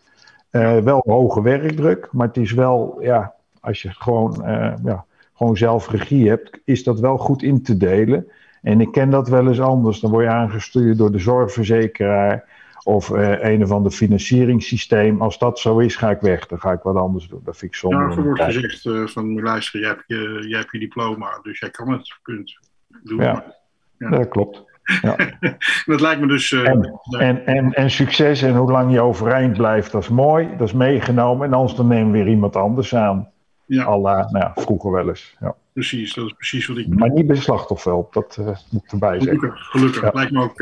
Uh, 0.51 0.77
wel 0.77 1.03
hoge 1.05 1.41
werkdruk, 1.41 2.09
maar 2.11 2.27
het 2.27 2.37
is 2.37 2.51
wel, 2.51 2.97
ja, 3.01 3.33
als 3.59 3.81
je 3.81 3.89
gewoon, 3.89 4.41
ja, 4.83 5.05
gewoon 5.33 5.57
zelf 5.57 5.89
regie 5.89 6.29
hebt, 6.29 6.59
is 6.65 6.83
dat 6.83 6.99
wel 6.99 7.17
goed 7.17 7.43
in 7.43 7.61
te 7.61 7.77
delen. 7.77 8.27
En 8.61 8.81
ik 8.81 8.91
ken 8.91 9.09
dat 9.09 9.29
wel 9.29 9.47
eens 9.47 9.61
anders. 9.61 9.99
Dan 9.99 10.11
word 10.11 10.23
je 10.23 10.29
aangestuurd 10.29 10.97
door 10.97 11.11
de 11.11 11.19
zorgverzekeraar 11.19 12.54
of 12.85 13.09
uh, 13.09 13.43
een 13.43 13.63
of 13.63 13.71
ander 13.71 13.91
financieringssysteem. 13.91 15.21
Als 15.21 15.37
dat 15.37 15.59
zo 15.59 15.79
is, 15.79 15.95
ga 15.95 16.09
ik 16.09 16.19
weg. 16.19 16.47
Dan 16.47 16.59
ga 16.59 16.71
ik 16.71 16.81
wat 16.81 16.95
anders 16.95 17.27
doen. 17.27 17.41
Dat 17.43 17.57
vind 17.57 17.71
ik 17.71 17.77
zonde. 17.77 17.97
Ja, 17.97 18.09
er 18.09 18.23
wordt 18.23 18.41
gezegd 18.41 18.85
uh, 18.85 19.07
van, 19.07 19.41
luister, 19.41 19.79
jij 19.79 19.89
hebt, 19.89 20.03
je, 20.07 20.45
jij 20.47 20.59
hebt 20.59 20.71
je 20.71 20.79
diploma, 20.79 21.39
dus 21.41 21.59
jij 21.59 21.69
kan 21.69 21.91
het, 21.91 22.17
punt. 22.23 22.57
Doen. 23.03 23.21
Ja, 23.21 23.55
ja. 23.97 24.09
dat 24.09 24.27
klopt. 24.27 24.63
Ja. 25.01 25.15
dat 25.85 26.01
lijkt 26.01 26.21
me 26.21 26.27
dus. 26.27 26.51
Uh, 26.51 26.67
en, 26.67 27.01
en, 27.19 27.45
en, 27.45 27.73
en, 27.73 27.91
succes 27.91 28.41
en 28.41 28.55
hoe 28.55 28.71
lang 28.71 28.91
je 28.91 29.01
overeind 29.01 29.57
blijft, 29.57 29.91
dat 29.91 30.03
is 30.03 30.09
mooi. 30.09 30.49
Dat 30.57 30.67
is 30.67 30.73
meegenomen. 30.73 31.47
En 31.47 31.53
anders 31.53 31.75
dan 31.75 31.87
nemen 31.87 32.11
we 32.11 32.17
weer 32.17 32.27
iemand 32.27 32.55
anders 32.55 32.95
aan. 32.95 33.29
Ja. 33.65 33.83
Alla, 33.83 34.15
nou 34.15 34.37
ja, 34.37 34.51
vroeger 34.55 34.91
wel 34.91 35.07
eens. 35.07 35.35
Ja. 35.39 35.55
Precies, 35.73 36.13
dat 36.13 36.25
is 36.25 36.33
precies 36.33 36.67
wat 36.67 36.77
ik. 36.77 36.87
Maar 36.87 37.11
niet 37.11 37.27
bij 37.27 37.35
slachtofferhulp, 37.35 38.13
dat 38.13 38.37
moet 38.69 38.91
erbij 38.91 39.19
zeggen. 39.19 39.39
Gelukkig, 39.39 39.65
gelukkig. 39.65 40.01
Het 40.01 40.13
lijkt 40.13 40.31
me 40.31 40.41
ook 40.41 40.59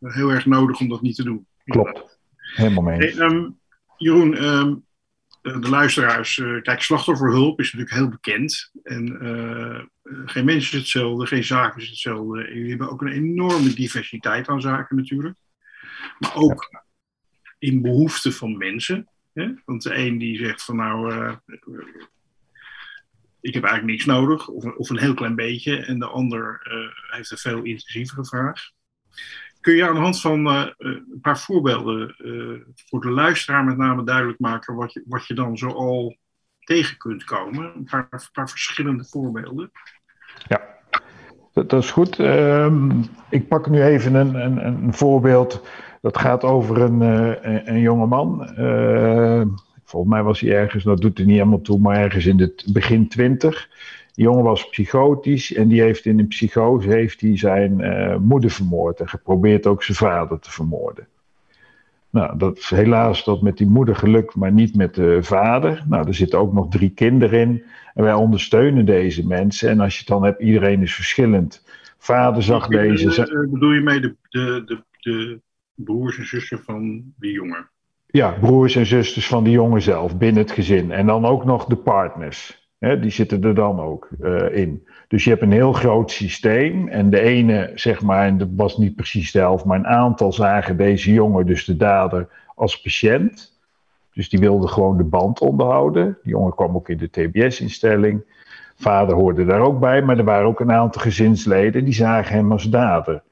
heel 0.00 0.30
erg 0.30 0.46
nodig 0.46 0.80
om 0.80 0.88
dat 0.88 1.02
niet 1.02 1.16
te 1.16 1.24
doen. 1.24 1.46
Klopt, 1.66 2.18
helemaal 2.36 2.82
mee. 2.82 2.98
Hey, 2.98 3.16
um, 3.16 3.58
Jeroen, 3.96 4.44
um, 4.44 4.84
de 5.42 5.68
luisteraars, 5.68 6.36
uh, 6.36 6.62
kijk, 6.62 6.82
slachtofferhulp 6.82 7.60
is 7.60 7.72
natuurlijk 7.72 7.98
heel 7.98 8.08
bekend. 8.08 8.70
En 8.82 9.18
uh, 9.22 9.84
geen 10.24 10.44
mens 10.44 10.64
is 10.64 10.78
hetzelfde, 10.78 11.26
geen 11.26 11.44
zaak 11.44 11.76
is 11.76 11.88
hetzelfde. 11.88 12.44
En 12.44 12.54
jullie 12.54 12.68
hebben 12.68 12.90
ook 12.90 13.02
een 13.02 13.12
enorme 13.12 13.74
diversiteit 13.74 14.48
aan 14.48 14.60
zaken 14.60 14.96
natuurlijk. 14.96 15.38
Maar 16.18 16.34
ook 16.34 16.68
ja. 16.70 16.84
in 17.58 17.82
behoeften 17.82 18.32
van 18.32 18.56
mensen. 18.56 19.08
Hè? 19.32 19.52
Want 19.64 19.82
de 19.82 19.94
een 19.94 20.18
die 20.18 20.38
zegt 20.38 20.62
van 20.62 20.76
nou, 20.76 21.14
uh, 21.14 21.36
ik 23.40 23.54
heb 23.54 23.62
eigenlijk 23.62 23.92
niks 23.92 24.04
nodig, 24.04 24.48
of, 24.48 24.64
of, 24.64 24.90
een 24.90 24.98
heel 24.98 25.14
klein 25.14 25.34
beetje. 25.34 25.76
En 25.76 25.98
de 25.98 26.06
ander 26.06 26.60
heeft 27.10 27.30
een 27.30 27.38
veel 27.38 27.62
intensievere 27.62 28.24
vraag. 28.24 28.70
Kun 29.66 29.74
je 29.74 29.88
aan 29.88 29.94
de 29.94 30.00
hand 30.00 30.20
van 30.20 30.46
uh, 30.46 30.66
een 30.78 31.18
paar 31.22 31.38
voorbeelden 31.38 32.14
uh, 32.18 32.60
voor 32.74 33.00
de 33.00 33.10
luisteraar 33.10 33.64
met 33.64 33.76
name 33.76 34.04
duidelijk 34.04 34.38
maken 34.38 34.74
wat 34.74 34.92
je, 34.92 35.02
wat 35.06 35.26
je 35.26 35.34
dan 35.34 35.56
zo 35.56 35.68
al 35.68 36.16
tegen 36.58 36.96
kunt 36.96 37.24
komen? 37.24 37.72
Een 37.76 37.84
paar, 37.84 38.28
paar 38.32 38.48
verschillende 38.48 39.04
voorbeelden. 39.04 39.70
Ja, 40.48 40.60
dat, 41.52 41.72
is 41.72 41.90
goed. 41.90 42.18
Um, 42.18 43.04
ik 43.30 43.48
pak 43.48 43.68
nu 43.68 43.82
even 43.82 44.14
een, 44.14 44.34
een, 44.34 44.66
een, 44.66 44.94
voorbeeld. 44.94 45.68
Dat 46.00 46.18
gaat 46.18 46.44
over 46.44 46.80
een, 46.80 47.00
een, 47.00 47.70
een 47.70 47.80
jonge 47.80 48.06
man. 48.06 48.48
volgens 49.84 50.12
mij 50.12 50.22
was 50.22 50.40
hij 50.40 50.52
ergens, 50.52 50.84
dat 50.84 51.00
doet 51.00 51.18
er 51.18 51.24
niet 51.24 51.36
helemaal 51.36 51.60
toe, 51.60 51.78
maar 51.78 51.96
ergens 51.96 52.26
in 52.26 52.40
het 52.40 52.66
begin 52.72 53.08
twintig. 53.08 53.68
Die 54.16 54.24
jongen 54.24 54.44
was 54.44 54.68
psychotisch 54.68 55.54
en 55.54 55.68
die 55.68 55.80
heeft 55.80 56.04
in 56.04 56.18
een 56.18 56.26
psychose 56.26 56.88
heeft 56.88 57.20
hij 57.20 57.38
zijn 57.38 57.78
uh, 57.80 58.16
moeder 58.16 58.50
vermoord 58.50 59.00
en 59.00 59.08
geprobeerd 59.08 59.66
ook 59.66 59.82
zijn 59.82 59.96
vader 59.96 60.38
te 60.38 60.50
vermoorden. 60.50 61.06
Nou, 62.10 62.38
dat 62.38 62.58
is 62.58 62.70
helaas 62.70 63.24
dat 63.24 63.42
met 63.42 63.56
die 63.56 63.66
moeder 63.66 63.96
gelukt, 63.96 64.34
maar 64.34 64.52
niet 64.52 64.76
met 64.76 64.94
de 64.94 65.18
vader. 65.22 65.84
Nou, 65.88 66.06
er 66.06 66.14
zitten 66.14 66.38
ook 66.38 66.52
nog 66.52 66.68
drie 66.68 66.90
kinderen 66.90 67.40
in. 67.40 67.62
En 67.94 68.04
wij 68.04 68.12
ondersteunen 68.12 68.86
deze 68.86 69.26
mensen. 69.26 69.70
En 69.70 69.80
als 69.80 69.92
je 69.92 69.98
het 69.98 70.08
dan 70.08 70.24
hebt, 70.24 70.40
iedereen 70.40 70.82
is 70.82 70.94
verschillend. 70.94 71.64
Vader 71.98 72.42
zag 72.42 72.68
deze. 72.68 73.30
Uh, 73.32 73.52
bedoel 73.52 73.72
je 73.72 73.80
mee 73.80 74.00
de, 74.00 74.16
de, 74.28 74.62
de, 74.66 74.82
de 75.00 75.40
broers 75.74 76.18
en 76.18 76.26
zussen 76.26 76.58
van 76.58 77.02
die 77.18 77.32
jongen? 77.32 77.70
Ja, 78.06 78.30
broers 78.40 78.76
en 78.76 78.86
zusters 78.86 79.26
van 79.26 79.44
die 79.44 79.52
jongen 79.52 79.82
zelf 79.82 80.18
binnen 80.18 80.42
het 80.42 80.52
gezin. 80.52 80.90
En 80.90 81.06
dan 81.06 81.24
ook 81.24 81.44
nog 81.44 81.64
de 81.64 81.76
partners. 81.76 82.65
Die 82.78 83.10
zitten 83.10 83.44
er 83.44 83.54
dan 83.54 83.80
ook 83.80 84.08
uh, 84.20 84.56
in. 84.56 84.86
Dus 85.08 85.24
je 85.24 85.30
hebt 85.30 85.42
een 85.42 85.52
heel 85.52 85.72
groot 85.72 86.10
systeem. 86.10 86.88
En 86.88 87.10
de 87.10 87.20
ene, 87.20 87.70
zeg 87.74 88.02
maar, 88.02 88.26
en 88.26 88.38
dat 88.38 88.48
was 88.56 88.76
niet 88.76 88.96
precies 88.96 89.32
de 89.32 89.38
helft, 89.38 89.64
maar 89.64 89.78
een 89.78 89.86
aantal 89.86 90.32
zagen 90.32 90.76
deze 90.76 91.12
jongen, 91.12 91.46
dus 91.46 91.64
de 91.64 91.76
dader, 91.76 92.28
als 92.54 92.80
patiënt. 92.80 93.58
Dus 94.12 94.28
die 94.28 94.40
wilde 94.40 94.68
gewoon 94.68 94.96
de 94.96 95.04
band 95.04 95.40
onderhouden. 95.40 96.18
Die 96.22 96.32
jongen 96.32 96.54
kwam 96.54 96.74
ook 96.74 96.88
in 96.88 96.98
de 96.98 97.10
TBS-instelling. 97.10 98.22
Vader 98.76 99.14
hoorde 99.14 99.44
daar 99.44 99.60
ook 99.60 99.80
bij, 99.80 100.02
maar 100.02 100.18
er 100.18 100.24
waren 100.24 100.46
ook 100.46 100.60
een 100.60 100.72
aantal 100.72 101.02
gezinsleden 101.02 101.84
die 101.84 101.94
zagen 101.94 102.36
hem 102.36 102.52
als 102.52 102.70
dader. 102.70 103.22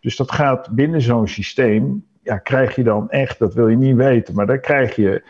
Dus 0.00 0.16
dat 0.16 0.32
gaat 0.32 0.70
binnen 0.70 1.00
zo'n 1.00 1.28
systeem, 1.28 2.04
ja, 2.22 2.38
krijg 2.38 2.74
je 2.74 2.82
dan 2.82 3.10
echt, 3.10 3.38
dat 3.38 3.54
wil 3.54 3.68
je 3.68 3.76
niet 3.76 3.96
weten, 3.96 4.34
maar 4.34 4.46
daar 4.46 4.58
krijg 4.58 4.96
je 4.96 5.22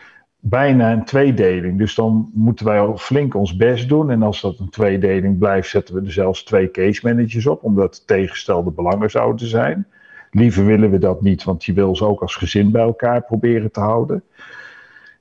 bijna 0.45 0.91
een 0.91 1.05
tweedeling. 1.05 1.77
Dus 1.77 1.95
dan 1.95 2.31
moeten 2.33 2.65
wij 2.65 2.79
al 2.79 2.97
flink 2.97 3.35
ons 3.35 3.55
best 3.55 3.89
doen. 3.89 4.11
En 4.11 4.21
als 4.21 4.41
dat 4.41 4.59
een 4.59 4.69
tweedeling 4.69 5.37
blijft, 5.37 5.69
zetten 5.69 5.95
we 5.95 6.01
er 6.01 6.11
zelfs 6.11 6.43
twee 6.43 6.71
case 6.71 6.99
managers 7.03 7.47
op, 7.47 7.63
omdat 7.63 8.07
tegengestelde 8.07 8.71
belangen 8.71 9.09
zouden 9.09 9.47
zijn. 9.47 9.87
Liever 10.31 10.65
willen 10.65 10.91
we 10.91 10.97
dat 10.97 11.21
niet, 11.21 11.43
want 11.43 11.65
je 11.65 11.73
wil 11.73 11.95
ze 11.95 12.05
ook 12.05 12.21
als 12.21 12.35
gezin 12.35 12.71
bij 12.71 12.81
elkaar 12.81 13.21
proberen 13.21 13.71
te 13.71 13.79
houden. 13.79 14.23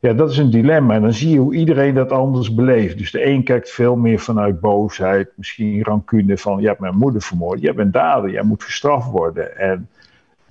Ja, 0.01 0.13
dat 0.13 0.31
is 0.31 0.39
een 0.39 0.51
dilemma. 0.51 0.95
En 0.95 1.03
dan 1.03 1.13
zie 1.13 1.31
je 1.31 1.39
hoe 1.39 1.55
iedereen 1.55 1.95
dat 1.95 2.13
anders 2.13 2.55
beleeft. 2.55 2.99
Dus 2.99 3.11
de 3.11 3.27
een 3.27 3.45
kijkt 3.45 3.71
veel 3.71 3.97
meer 3.97 4.19
vanuit 4.19 4.61
boosheid, 4.61 5.33
misschien 5.35 5.83
rancune 5.83 6.39
van: 6.39 6.61
je 6.61 6.67
hebt 6.67 6.81
mijn 6.81 6.97
moeder 6.97 7.23
vermoord, 7.23 7.61
jij 7.61 7.75
bent 7.75 7.93
dader, 7.93 8.31
jij 8.31 8.43
moet 8.43 8.65
gestraft 8.65 9.11
worden. 9.11 9.59
En 9.59 9.89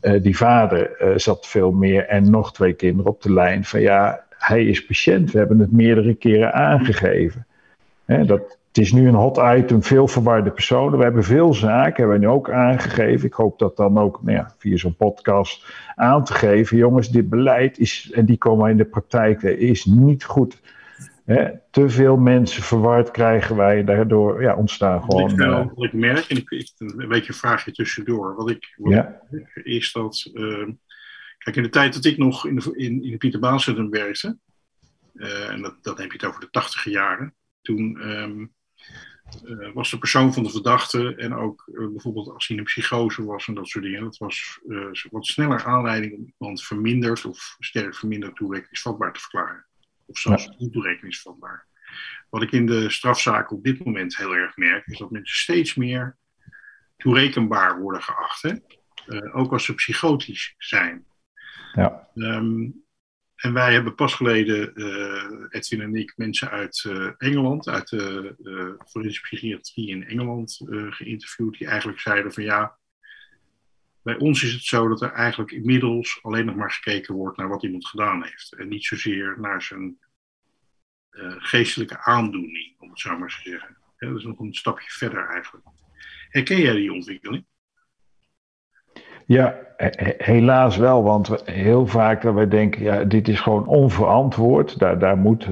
uh, 0.01 0.21
die 0.21 0.37
vader 0.37 1.01
uh, 1.01 1.17
zat 1.17 1.47
veel 1.47 1.71
meer 1.71 2.07
en 2.07 2.29
nog 2.29 2.53
twee 2.53 2.73
kinderen 2.73 3.11
op 3.11 3.21
de 3.21 3.33
lijn 3.33 3.63
van: 3.63 3.81
ja, 3.81 4.23
hij 4.41 4.65
is 4.65 4.85
patiënt. 4.85 5.31
We 5.31 5.37
hebben 5.37 5.59
het 5.59 5.71
meerdere 5.71 6.13
keren 6.13 6.53
aangegeven. 6.53 7.45
dat, 8.05 8.59
het 8.67 8.77
is 8.77 8.91
nu 8.91 9.07
een 9.07 9.13
hot 9.13 9.39
item, 9.57 9.83
veel 9.83 10.07
verwarde 10.07 10.51
personen. 10.51 10.97
We 10.97 11.03
hebben 11.03 11.23
veel 11.23 11.53
zaken, 11.53 11.95
hebben 11.95 12.19
we 12.19 12.25
nu 12.25 12.31
ook 12.31 12.51
aangegeven. 12.51 13.27
Ik 13.27 13.33
hoop 13.33 13.59
dat 13.59 13.77
dan 13.77 13.97
ook 13.97 14.23
nou 14.23 14.37
ja, 14.37 14.53
via 14.57 14.77
zo'n 14.77 14.95
podcast 14.95 15.65
aan 15.95 16.23
te 16.23 16.33
geven. 16.33 16.77
Jongens, 16.77 17.09
dit 17.09 17.29
beleid 17.29 17.79
is, 17.79 18.11
en 18.13 18.25
die 18.25 18.37
komen 18.37 18.69
in 18.69 18.77
de 18.77 18.85
praktijk, 18.85 19.41
is 19.41 19.85
niet 19.85 20.23
goed. 20.23 20.61
te 21.71 21.89
veel 21.89 22.17
mensen 22.17 22.63
verward 22.63 23.11
krijgen 23.11 23.55
wij, 23.55 23.83
daardoor 23.83 24.41
ja, 24.41 24.55
ontstaan 24.55 25.01
gewoon... 25.01 25.21
Wat 25.21 25.31
ik, 25.31 25.39
uh, 25.39 25.65
wat 25.75 25.85
ik 25.85 25.93
merk, 25.93 26.25
en 26.29 26.37
ik, 26.37 26.49
ik, 26.49 26.71
een 26.77 27.07
beetje 27.07 27.31
een 27.31 27.39
vraagje 27.39 27.71
tussendoor. 27.71 28.35
Wat 28.35 28.49
ik, 28.49 28.73
wat 28.77 28.93
ja. 28.93 29.21
is 29.63 29.91
dat... 29.91 30.29
Uh, 30.33 30.67
Kijk, 31.43 31.55
in 31.55 31.63
de 31.63 31.69
tijd 31.69 31.93
dat 31.93 32.05
ik 32.05 32.17
nog 32.17 32.45
in 32.45 32.55
de, 32.55 32.75
in, 32.75 33.03
in 33.03 33.17
Pieter 33.17 33.39
Baan 33.39 33.59
Centrum 33.59 33.89
werkte, 33.89 34.37
uh, 35.13 35.49
en 35.49 35.61
dat, 35.61 35.83
dat 35.83 35.97
heb 35.97 36.11
je 36.11 36.17
het 36.17 36.25
over 36.25 36.39
de 36.39 36.49
tachtige 36.49 36.89
jaren, 36.89 37.35
toen 37.61 38.09
um, 38.09 38.53
uh, 39.45 39.71
was 39.73 39.89
de 39.91 39.97
persoon 39.97 40.33
van 40.33 40.43
de 40.43 40.49
verdachte 40.49 41.15
en 41.15 41.33
ook 41.33 41.69
uh, 41.73 41.87
bijvoorbeeld 41.87 42.29
als 42.29 42.47
hij 42.47 42.57
een 42.57 42.63
psychose 42.63 43.25
was 43.25 43.47
en 43.47 43.53
dat 43.53 43.67
soort 43.67 43.83
dingen. 43.83 44.03
Dat 44.03 44.17
was 44.17 44.59
wat 45.11 45.25
sneller 45.25 45.65
aanleiding 45.65 46.13
om 46.13 46.33
iemand 46.39 46.63
verminderd 46.63 47.25
of 47.25 47.55
sterk 47.59 47.95
verminderd 47.95 48.35
toerekeningsvatbaar 48.35 49.13
te 49.13 49.19
verklaren. 49.19 49.65
Of 50.05 50.17
zelfs 50.17 50.43
ja. 50.43 50.53
ontoerekeningsvatbaar. 50.57 51.67
Wat 52.29 52.41
ik 52.41 52.51
in 52.51 52.65
de 52.65 52.89
strafzaak 52.89 53.51
op 53.51 53.63
dit 53.63 53.85
moment 53.85 54.17
heel 54.17 54.35
erg 54.35 54.57
merk, 54.57 54.85
is 54.85 54.97
dat 54.97 55.11
mensen 55.11 55.37
steeds 55.37 55.75
meer 55.75 56.17
toerekenbaar 56.97 57.79
worden 57.79 58.01
geacht. 58.01 58.41
Hè? 58.41 58.53
ook 59.33 59.51
als 59.51 59.65
ze 59.65 59.73
psychotisch 59.73 60.55
zijn. 60.57 61.05
Ja. 61.73 62.09
Um, 62.15 62.83
en 63.35 63.53
wij 63.53 63.73
hebben 63.73 63.95
pas 63.95 64.13
geleden, 64.13 64.71
uh, 64.75 65.45
Edwin 65.49 65.81
en 65.81 65.95
ik, 65.95 66.13
mensen 66.15 66.49
uit 66.49 66.83
uh, 66.87 67.11
Engeland, 67.17 67.67
uit 67.67 67.89
de 67.89 68.35
uh, 68.43 68.85
forensische 68.87 69.21
psychiatrie 69.21 69.87
in 69.87 70.07
Engeland 70.07 70.61
geïnterviewd, 70.89 71.57
die 71.57 71.67
eigenlijk 71.67 71.99
zeiden 71.99 72.33
van 72.33 72.43
ja, 72.43 72.77
bij 74.03 74.17
ons 74.17 74.43
is 74.43 74.53
het 74.53 74.63
zo 74.63 74.87
dat 74.87 75.01
er 75.01 75.11
eigenlijk 75.11 75.51
inmiddels 75.51 76.19
alleen 76.21 76.45
nog 76.45 76.55
maar 76.55 76.71
gekeken 76.71 77.15
wordt 77.15 77.37
naar 77.37 77.49
wat 77.49 77.63
iemand 77.63 77.87
gedaan 77.87 78.23
heeft. 78.23 78.53
En 78.53 78.67
niet 78.67 78.85
zozeer 78.85 79.35
naar 79.39 79.61
zijn 79.61 79.97
geestelijke 81.37 82.03
aandoening, 82.03 82.75
om 82.79 82.89
het 82.89 82.99
zo 82.99 83.17
maar 83.17 83.41
te 83.43 83.49
zeggen. 83.49 83.77
Dat 83.97 84.17
is 84.17 84.23
nog 84.23 84.39
een 84.39 84.53
stapje 84.53 84.89
verder 84.89 85.27
eigenlijk. 85.27 85.65
Herken 86.29 86.61
jij 86.61 86.73
die 86.73 86.93
ontwikkeling? 86.93 87.45
Ja, 89.31 89.55
helaas 90.17 90.77
wel, 90.77 91.03
want 91.03 91.41
heel 91.45 91.87
vaak 91.87 92.21
dat 92.21 92.33
wij 92.33 92.47
denken, 92.47 92.83
ja, 92.83 93.03
dit 93.03 93.27
is 93.27 93.39
gewoon 93.39 93.67
onverantwoord, 93.67 94.79
daar, 94.79 94.99
daar 94.99 95.17
moet 95.17 95.45
uh, 95.45 95.51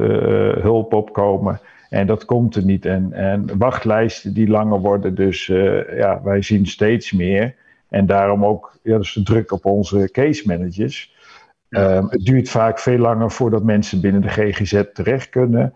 hulp 0.53 0.93
op 0.93 1.13
komen. 1.13 1.59
En 1.89 2.07
dat 2.07 2.25
komt 2.25 2.55
er 2.55 2.63
niet. 2.63 2.85
En, 2.85 3.13
en 3.13 3.57
wachtlijsten 3.57 4.33
die 4.33 4.47
langer 4.47 4.79
worden, 4.79 5.15
dus 5.15 5.47
uh, 5.47 5.97
ja, 5.97 6.21
wij 6.23 6.41
zien 6.41 6.65
steeds 6.65 7.11
meer. 7.11 7.55
En 7.89 8.05
daarom 8.05 8.45
ook, 8.45 8.77
ja, 8.83 8.97
dus 8.97 9.13
de 9.13 9.23
druk 9.23 9.51
op 9.51 9.65
onze 9.65 10.09
case 10.11 10.43
managers. 10.47 11.15
Um, 11.69 12.07
het 12.09 12.25
duurt 12.25 12.49
vaak 12.49 12.79
veel 12.79 12.97
langer 12.97 13.31
voordat 13.31 13.63
mensen 13.63 14.01
binnen 14.01 14.21
de 14.21 14.29
GGZ 14.29 14.83
terecht 14.93 15.29
kunnen. 15.29 15.73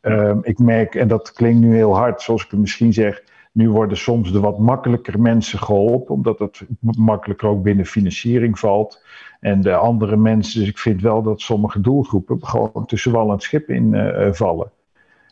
Um, 0.00 0.40
ik 0.42 0.58
merk, 0.58 0.94
en 0.94 1.08
dat 1.08 1.32
klinkt 1.32 1.60
nu 1.60 1.74
heel 1.74 1.96
hard, 1.96 2.22
zoals 2.22 2.44
ik 2.44 2.50
het 2.50 2.60
misschien 2.60 2.92
zeg, 2.92 3.22
nu 3.52 3.70
worden 3.70 3.96
soms 3.96 4.32
de 4.32 4.40
wat 4.40 4.58
makkelijker 4.58 5.20
mensen 5.20 5.58
geholpen, 5.58 6.14
omdat 6.14 6.38
het 6.38 6.62
makkelijker 6.80 7.48
ook 7.48 7.62
binnen 7.62 7.86
financiering 7.86 8.58
valt. 8.58 9.02
En 9.40 9.60
de 9.60 9.74
andere 9.74 10.16
mensen, 10.16 10.60
dus 10.60 10.68
ik 10.68 10.78
vind 10.78 11.02
wel 11.02 11.22
dat 11.22 11.40
sommige 11.40 11.80
doelgroepen 11.80 12.46
gewoon 12.46 12.86
tussen 12.86 13.12
wal 13.12 13.32
en 13.32 13.40
schip 13.40 13.68
in 13.68 13.94
uh, 13.94 14.32
vallen. 14.32 14.70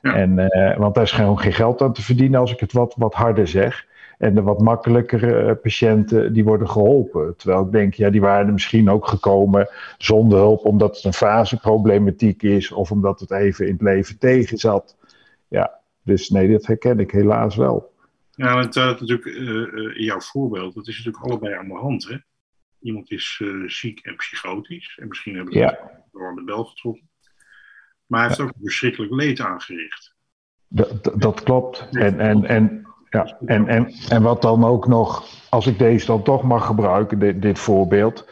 Ja. 0.02 0.14
En, 0.14 0.38
uh, 0.38 0.76
want 0.76 0.94
daar 0.94 1.04
is 1.04 1.12
gewoon 1.12 1.38
geen 1.38 1.52
geld 1.52 1.82
aan 1.82 1.92
te 1.92 2.02
verdienen 2.02 2.40
als 2.40 2.52
ik 2.52 2.60
het 2.60 2.72
wat, 2.72 2.94
wat 2.98 3.14
harder 3.14 3.48
zeg. 3.48 3.88
En 4.18 4.34
de 4.34 4.42
wat 4.42 4.60
makkelijkere 4.60 5.54
patiënten, 5.54 6.32
die 6.32 6.44
worden 6.44 6.68
geholpen. 6.68 7.34
Terwijl 7.36 7.64
ik 7.64 7.72
denk, 7.72 7.94
ja, 7.94 8.10
die 8.10 8.20
waren 8.20 8.52
misschien 8.52 8.90
ook 8.90 9.06
gekomen 9.06 9.68
zonder 9.98 10.38
hulp, 10.38 10.64
omdat 10.64 10.96
het 10.96 11.04
een 11.04 11.12
faseproblematiek 11.12 12.42
is, 12.42 12.72
of 12.72 12.90
omdat 12.90 13.20
het 13.20 13.30
even 13.30 13.66
in 13.66 13.72
het 13.72 13.82
leven 13.82 14.18
tegen 14.18 14.58
zat. 14.58 14.96
Ja, 15.48 15.78
dus 16.02 16.30
nee, 16.30 16.52
dat 16.52 16.66
herken 16.66 16.98
ik 16.98 17.10
helaas 17.10 17.56
wel. 17.56 17.90
Ja, 18.40 18.58
het 18.58 18.76
uh, 18.76 18.84
natuurlijk 18.84 19.24
uh, 19.24 19.96
in 19.96 20.04
jouw 20.04 20.20
voorbeeld, 20.20 20.74
dat 20.74 20.88
is 20.88 20.96
natuurlijk 20.96 21.24
allebei 21.24 21.54
aan 21.54 21.68
de 21.68 21.74
hand. 21.74 22.08
Hè? 22.08 22.16
Iemand 22.80 23.10
is 23.10 23.40
uh, 23.42 23.68
ziek 23.68 24.00
en 24.00 24.16
psychotisch. 24.16 24.98
En 25.00 25.08
misschien 25.08 25.34
hebben 25.34 25.52
we 25.52 25.58
ja. 25.58 26.04
door 26.12 26.34
de 26.34 26.44
bel 26.44 26.64
getrokken. 26.64 27.08
Maar 28.06 28.18
hij 28.18 28.28
heeft 28.28 28.40
ja. 28.40 28.46
ook 28.46 28.52
verschrikkelijk 28.62 29.12
leed 29.12 29.40
aangericht. 29.40 30.14
Dat, 30.68 31.12
dat 31.14 31.42
klopt. 31.42 31.88
En, 31.90 32.20
en, 32.20 32.44
en, 32.44 32.86
ja, 33.10 33.38
en, 33.46 33.68
en, 33.68 33.92
en 34.08 34.22
wat 34.22 34.42
dan 34.42 34.64
ook 34.64 34.86
nog, 34.86 35.26
als 35.48 35.66
ik 35.66 35.78
deze 35.78 36.06
dan 36.06 36.22
toch 36.22 36.42
mag 36.42 36.66
gebruiken, 36.66 37.18
dit, 37.18 37.42
dit 37.42 37.58
voorbeeld. 37.58 38.28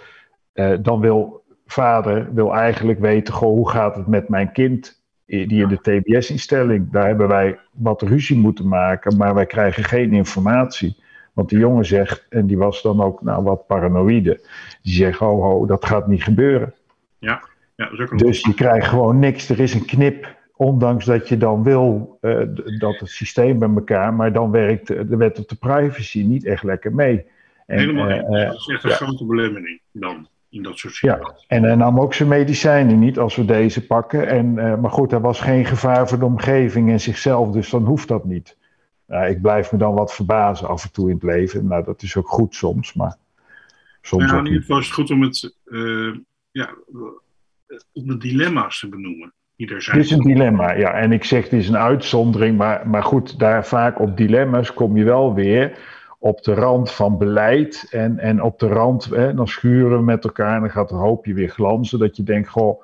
dan 0.81 1.01
wil 1.01 1.45
vader 1.67 2.35
wil 2.35 2.55
eigenlijk 2.55 3.01
weten, 3.01 3.35
goh, 3.35 3.49
hoe 3.49 3.71
gaat 3.71 3.97
het 3.97 4.07
met 4.07 4.29
mijn 4.29 4.53
kind? 4.53 4.98
Die 5.29 5.63
in 5.63 5.69
de 5.69 5.81
TBS-instelling, 5.81 6.91
daar 6.91 7.07
hebben 7.07 7.29
wij 7.29 7.59
wat 7.73 8.03
ruzie 8.03 8.37
moeten 8.37 8.69
maken, 8.69 9.17
maar 9.17 9.35
wij 9.35 9.47
krijgen 9.47 9.85
geen 9.85 10.13
informatie. 10.13 10.97
Want 11.33 11.49
die 11.49 11.59
jongen 11.59 11.85
zegt, 11.85 12.27
en 12.29 12.47
die 12.47 12.59
was 12.59 12.83
dan 12.83 13.03
ook 13.03 13.23
nou, 13.23 13.43
wat 13.43 13.67
paranoïde, 13.67 14.41
die 14.83 14.93
zegt, 14.93 15.21
oh, 15.21 15.45
oh 15.45 15.69
dat 15.69 15.85
gaat 15.85 16.07
niet 16.07 16.23
gebeuren. 16.23 16.75
Ja, 17.19 17.43
ja 17.75 17.85
dat 17.85 17.93
is 17.93 18.01
ook 18.01 18.19
Dus 18.19 18.41
je 18.41 18.55
krijgt 18.55 18.87
gewoon 18.87 19.19
niks, 19.19 19.49
er 19.49 19.61
is 19.61 19.75
een 19.75 19.85
knip, 19.85 20.37
ondanks 20.57 21.05
dat 21.05 21.29
je 21.29 21.37
dan 21.37 21.63
wil 21.63 22.19
uh, 22.21 22.41
dat 22.79 22.99
het 22.99 23.11
systeem 23.11 23.59
bij 23.59 23.69
elkaar, 23.69 24.15
maar 24.15 24.33
dan 24.33 24.51
werkt 24.51 24.87
de 24.87 25.17
wet 25.17 25.39
op 25.39 25.49
de 25.49 25.57
privacy 25.57 26.23
niet 26.23 26.45
echt 26.45 26.63
lekker 26.63 26.95
mee. 26.95 27.27
En, 27.67 27.79
Helemaal 27.79 28.09
niet. 28.09 28.23
Uh, 28.23 28.31
dat 28.31 28.55
is 28.55 28.67
echt 28.67 28.85
een 28.85 28.91
ja. 28.91 28.97
grote 28.97 29.25
belemmering 29.25 29.81
dan 29.93 30.29
in 30.51 30.63
dat 30.63 30.79
soort 30.79 30.95
situaties. 30.95 31.45
Ja, 31.49 31.57
en 31.57 31.63
hij 31.63 31.75
nam 31.75 32.01
ook 32.01 32.15
zijn 32.15 32.29
medicijnen 32.29 32.99
niet 32.99 33.19
als 33.19 33.37
we 33.37 33.45
deze 33.45 33.87
pakken. 33.87 34.29
En, 34.29 34.57
uh, 34.57 34.77
maar 34.77 34.91
goed, 34.91 35.13
er 35.13 35.21
was 35.21 35.41
geen 35.41 35.65
gevaar 35.65 36.09
voor 36.09 36.19
de 36.19 36.25
omgeving 36.25 36.91
en 36.91 37.01
zichzelf, 37.01 37.51
dus 37.51 37.71
dan 37.71 37.85
hoeft 37.85 38.09
dat 38.09 38.25
niet. 38.25 38.57
Uh, 39.09 39.31
ik 39.31 39.43
blijf 39.43 39.73
me 39.73 39.79
dan 39.79 39.95
wat 39.95 40.15
verbazen 40.15 40.69
af 40.69 40.85
en 40.85 40.93
toe 40.93 41.09
in 41.09 41.15
het 41.15 41.25
leven. 41.25 41.67
Nou, 41.67 41.85
dat 41.85 42.03
is 42.03 42.17
ook 42.17 42.29
goed 42.29 42.55
soms, 42.55 42.93
maar 42.93 43.17
soms 44.01 44.25
nou, 44.25 44.39
in 44.39 44.45
ieder 44.45 44.61
geval 44.61 44.79
is 44.79 44.85
het 44.85 44.95
goed 44.95 45.11
om 45.11 45.23
het, 45.23 45.55
uh, 45.65 46.17
ja, 46.51 46.75
om 47.93 48.07
de 48.07 48.17
dilemma's 48.17 48.81
te 48.81 48.89
benoemen. 48.89 49.33
Die 49.57 49.75
er 49.75 49.83
zijn. 49.83 49.97
Dit 49.97 50.05
is 50.05 50.11
een 50.11 50.23
dilemma, 50.23 50.73
ja. 50.73 50.93
En 50.93 51.13
ik 51.13 51.25
zeg, 51.25 51.43
het 51.45 51.53
is 51.53 51.69
een 51.69 51.77
uitzondering, 51.77 52.57
maar, 52.57 52.89
maar 52.89 53.03
goed, 53.03 53.39
daar 53.39 53.67
vaak 53.67 54.01
op 54.01 54.17
dilemma's 54.17 54.75
kom 54.75 54.97
je 54.97 55.05
wel 55.05 55.35
weer 55.35 55.79
op 56.19 56.43
de 56.43 56.55
rand 56.55 56.91
van 56.91 57.19
beleid 57.19 57.87
en, 57.91 58.19
en 58.19 58.43
op 58.43 58.59
de 58.59 58.67
rand, 58.67 59.05
hè, 59.05 59.35
dan 59.35 59.49
schuren 59.49 59.99
we 59.99 60.05
met 60.05 60.25
elkaar 60.25 60.55
en 60.55 60.61
dan 60.61 60.71
gaat 60.71 60.91
een 60.91 60.99
hoopje 60.99 61.35
weer 61.35 61.49
glanzen. 61.49 61.99
Dat 61.99 62.17
je 62.17 62.23
denkt, 62.23 62.49
goh, 62.49 62.83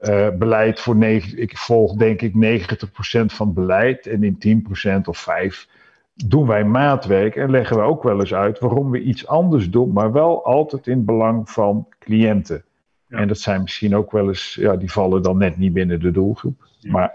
uh, 0.00 0.28
beleid 0.38 0.80
voor 0.80 0.96
negen, 0.96 1.38
ik 1.38 1.58
volg 1.58 1.94
denk 1.94 2.22
ik 2.22 2.32
90% 2.34 3.24
van 3.24 3.52
beleid 3.52 4.06
en 4.06 4.22
in 4.22 4.64
10% 4.98 5.08
of 5.08 5.26
5% 5.66 5.70
doen 6.14 6.46
wij 6.46 6.64
maatwerk 6.64 7.36
en 7.36 7.50
leggen 7.50 7.76
we 7.76 7.82
ook 7.82 8.02
wel 8.02 8.20
eens 8.20 8.34
uit 8.34 8.58
waarom 8.58 8.90
we 8.90 9.02
iets 9.02 9.26
anders 9.26 9.70
doen, 9.70 9.92
maar 9.92 10.12
wel 10.12 10.44
altijd 10.44 10.86
in 10.86 10.96
het 10.96 11.06
belang 11.06 11.50
van 11.50 11.88
cliënten. 11.98 12.64
Ja. 13.06 13.16
En 13.16 13.28
dat 13.28 13.38
zijn 13.38 13.62
misschien 13.62 13.96
ook 13.96 14.10
wel 14.10 14.28
eens, 14.28 14.54
ja, 14.60 14.76
die 14.76 14.92
vallen 14.92 15.22
dan 15.22 15.38
net 15.38 15.56
niet 15.56 15.72
binnen 15.72 16.00
de 16.00 16.10
doelgroep. 16.10 16.66
Ja. 16.78 16.90
Maar 16.90 17.12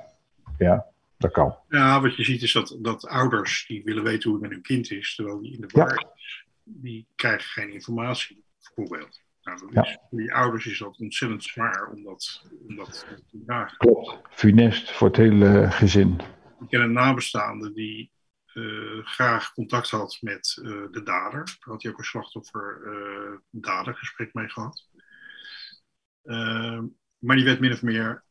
ja, 0.58 0.86
dat 1.18 1.32
kan. 1.32 1.58
Ja, 1.70 2.02
wat 2.02 2.16
je 2.16 2.24
ziet 2.24 2.42
is 2.42 2.52
dat, 2.52 2.78
dat 2.82 3.08
ouders 3.08 3.66
die 3.68 3.84
willen 3.84 4.04
weten 4.04 4.30
hoe 4.30 4.40
het 4.40 4.42
met 4.42 4.52
hun 4.52 4.62
kind 4.62 4.92
is, 4.92 5.16
terwijl 5.16 5.42
die 5.42 5.54
in 5.54 5.62
de 5.62 5.70
war 5.72 5.90
ja. 5.90 6.12
is, 6.16 6.46
die 6.64 7.08
krijgen 7.16 7.50
geen 7.50 7.74
informatie, 7.74 8.44
bijvoorbeeld. 8.58 9.26
Nou, 9.42 9.74
dat 9.74 9.86
is, 9.86 9.98
voor 10.10 10.20
die 10.20 10.34
ouders 10.34 10.66
is 10.66 10.80
dat 10.80 10.98
ontzettend 10.98 11.44
zwaar 11.44 11.90
om 11.94 12.04
dat, 12.04 12.44
om 12.68 12.76
dat 12.76 13.06
te 13.30 13.44
dragen. 13.46 13.78
Klopt, 13.78 14.20
funest 14.30 14.92
voor 14.92 15.08
het 15.08 15.18
hele 15.18 15.68
gezin. 15.72 16.20
Ik 16.60 16.68
ken 16.70 16.82
een 16.82 16.92
nabestaande 16.92 17.74
die 17.74 18.12
uh, 18.54 19.06
graag 19.06 19.54
contact 19.54 19.90
had 19.90 20.18
met 20.22 20.60
uh, 20.62 20.84
de 20.92 21.04
dader. 21.04 21.46
Daar 21.46 21.58
had 21.60 21.84
hij 21.84 21.92
ook 21.92 21.98
een 21.98 22.04
slachtoffer-dadergesprek 22.04 24.28
uh, 24.28 24.34
mee 24.34 24.50
gehad. 24.50 24.90
maar 27.18 27.36
die 27.36 27.46
werd 27.46 27.60
min 27.60 27.72
of 27.72 27.82
meer 27.82 28.24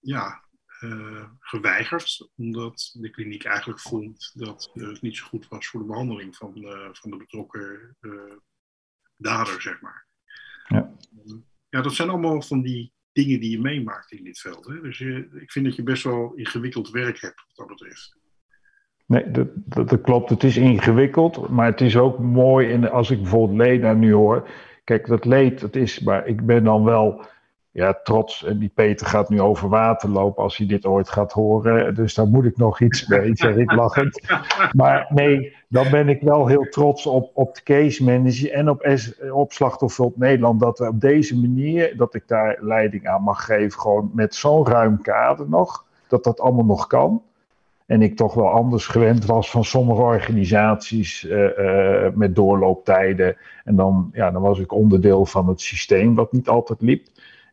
ja, 0.00 0.45
uh, 0.80 1.24
geweigerd, 1.40 2.30
omdat 2.36 2.90
de 3.00 3.10
kliniek 3.10 3.44
eigenlijk 3.44 3.80
vond 3.80 4.30
dat 4.34 4.70
het 4.74 5.02
niet 5.02 5.16
zo 5.16 5.26
goed 5.26 5.48
was 5.48 5.66
voor 5.66 5.80
de 5.80 5.86
behandeling 5.86 6.36
van, 6.36 6.52
uh, 6.56 6.88
van 6.92 7.10
de 7.10 7.16
betrokken 7.16 7.96
uh, 8.00 8.12
dader, 9.16 9.62
zeg 9.62 9.80
maar. 9.80 10.06
Ja. 10.68 10.94
ja, 11.68 11.80
dat 11.80 11.94
zijn 11.94 12.08
allemaal 12.08 12.42
van 12.42 12.62
die 12.62 12.92
dingen 13.12 13.40
die 13.40 13.50
je 13.50 13.60
meemaakt 13.60 14.12
in 14.12 14.24
dit 14.24 14.38
veld. 14.38 14.66
Hè? 14.66 14.80
Dus 14.80 14.98
je, 14.98 15.28
ik 15.34 15.50
vind 15.50 15.64
dat 15.64 15.76
je 15.76 15.82
best 15.82 16.02
wel 16.02 16.32
ingewikkeld 16.34 16.90
werk 16.90 17.20
hebt 17.20 17.44
wat 17.46 17.56
dat 17.56 17.66
betreft. 17.66 18.16
Nee, 19.06 19.30
dat, 19.30 19.48
dat, 19.54 19.88
dat, 19.88 20.00
klopt. 20.00 20.30
Het 20.30 20.44
is 20.44 20.56
ingewikkeld, 20.56 21.48
maar 21.48 21.66
het 21.66 21.80
is 21.80 21.96
ook 21.96 22.18
mooi. 22.18 22.72
En 22.72 22.90
als 22.90 23.10
ik 23.10 23.20
bijvoorbeeld 23.20 23.58
Lena 23.58 23.92
nu 23.92 24.12
hoor. 24.12 24.48
Kijk, 24.84 25.06
dat 25.06 25.24
leed, 25.24 25.60
dat 25.60 25.76
is, 25.76 26.00
maar 26.00 26.26
ik 26.26 26.46
ben 26.46 26.64
dan 26.64 26.84
wel 26.84 27.26
ja, 27.76 28.00
trots. 28.02 28.44
En 28.44 28.58
die 28.58 28.70
Peter 28.74 29.06
gaat 29.06 29.28
nu 29.28 29.40
over 29.40 29.68
water 29.68 30.08
lopen 30.08 30.42
als 30.42 30.56
hij 30.56 30.66
dit 30.66 30.86
ooit 30.86 31.08
gaat 31.08 31.32
horen. 31.32 31.94
Dus 31.94 32.14
daar 32.14 32.26
moet 32.26 32.44
ik 32.44 32.56
nog 32.56 32.80
iets 32.80 33.06
mee, 33.06 33.30
zeg 33.34 33.56
ik 33.56 33.72
lachend. 33.72 34.20
Maar 34.72 35.06
nee, 35.08 35.56
dan 35.68 35.90
ben 35.90 36.08
ik 36.08 36.20
wel 36.20 36.46
heel 36.46 36.66
trots 36.70 37.06
op, 37.06 37.30
op 37.34 37.54
de 37.54 37.62
case 37.62 38.04
manager 38.04 38.52
en 38.52 38.68
op, 38.68 38.88
S, 38.94 39.12
op 39.30 39.52
Slachtofferhulp 39.52 40.16
Nederland. 40.16 40.60
Dat 40.60 40.78
we 40.78 40.88
op 40.88 41.00
deze 41.00 41.40
manier, 41.40 41.96
dat 41.96 42.14
ik 42.14 42.22
daar 42.26 42.58
leiding 42.60 43.06
aan 43.06 43.22
mag 43.22 43.44
geven. 43.44 43.80
Gewoon 43.80 44.10
met 44.14 44.34
zo'n 44.34 44.66
ruim 44.66 45.02
kader 45.02 45.48
nog. 45.48 45.84
Dat 46.08 46.24
dat 46.24 46.40
allemaal 46.40 46.64
nog 46.64 46.86
kan. 46.86 47.22
En 47.86 48.02
ik 48.02 48.16
toch 48.16 48.34
wel 48.34 48.50
anders 48.50 48.86
gewend 48.86 49.24
was 49.24 49.50
van 49.50 49.64
sommige 49.64 50.00
organisaties 50.00 51.24
uh, 51.24 51.58
uh, 51.58 52.08
met 52.14 52.34
doorlooptijden. 52.34 53.36
En 53.64 53.76
dan, 53.76 54.10
ja, 54.12 54.30
dan 54.30 54.42
was 54.42 54.58
ik 54.58 54.72
onderdeel 54.72 55.26
van 55.26 55.48
het 55.48 55.60
systeem 55.60 56.14
wat 56.14 56.32
niet 56.32 56.48
altijd 56.48 56.80
liep. 56.80 57.06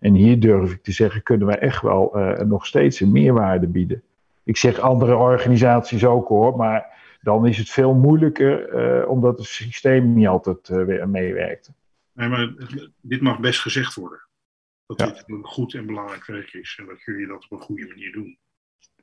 En 0.03 0.13
hier 0.13 0.39
durf 0.39 0.71
ik 0.71 0.83
te 0.83 0.91
zeggen, 0.91 1.23
kunnen 1.23 1.47
wij 1.47 1.59
echt 1.59 1.81
wel 1.81 2.17
uh, 2.17 2.39
nog 2.39 2.65
steeds 2.65 2.99
een 2.99 3.11
meerwaarde 3.11 3.67
bieden. 3.67 4.03
Ik 4.43 4.57
zeg 4.57 4.79
andere 4.79 5.15
organisaties 5.15 6.05
ook 6.05 6.27
hoor, 6.27 6.57
maar 6.57 6.85
dan 7.21 7.47
is 7.47 7.57
het 7.57 7.69
veel 7.69 7.93
moeilijker 7.93 8.69
eh, 8.69 9.09
omdat 9.09 9.37
het 9.37 9.47
systeem 9.47 10.13
niet 10.13 10.27
altijd 10.27 10.69
uh, 10.69 11.05
meewerkt. 11.05 11.71
Nee, 12.13 12.29
maar 12.29 12.53
dit 13.01 13.21
mag 13.21 13.39
best 13.39 13.59
gezegd 13.59 13.95
worden. 13.95 14.19
Dat 14.85 14.97
dit 14.97 15.23
een 15.25 15.45
goed 15.45 15.73
en 15.73 15.85
belangrijk 15.85 16.25
werk 16.25 16.53
is 16.53 16.77
en 16.79 16.85
dat 16.85 17.01
jullie 17.01 17.27
dat 17.27 17.43
op 17.43 17.51
een 17.51 17.65
goede 17.65 17.87
manier 17.87 18.11
doen. 18.11 18.37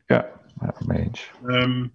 Ja, 0.07 0.31
ja 0.61 0.75
mee 0.87 1.03
eens. 1.03 1.31
Ehm, 1.47 1.87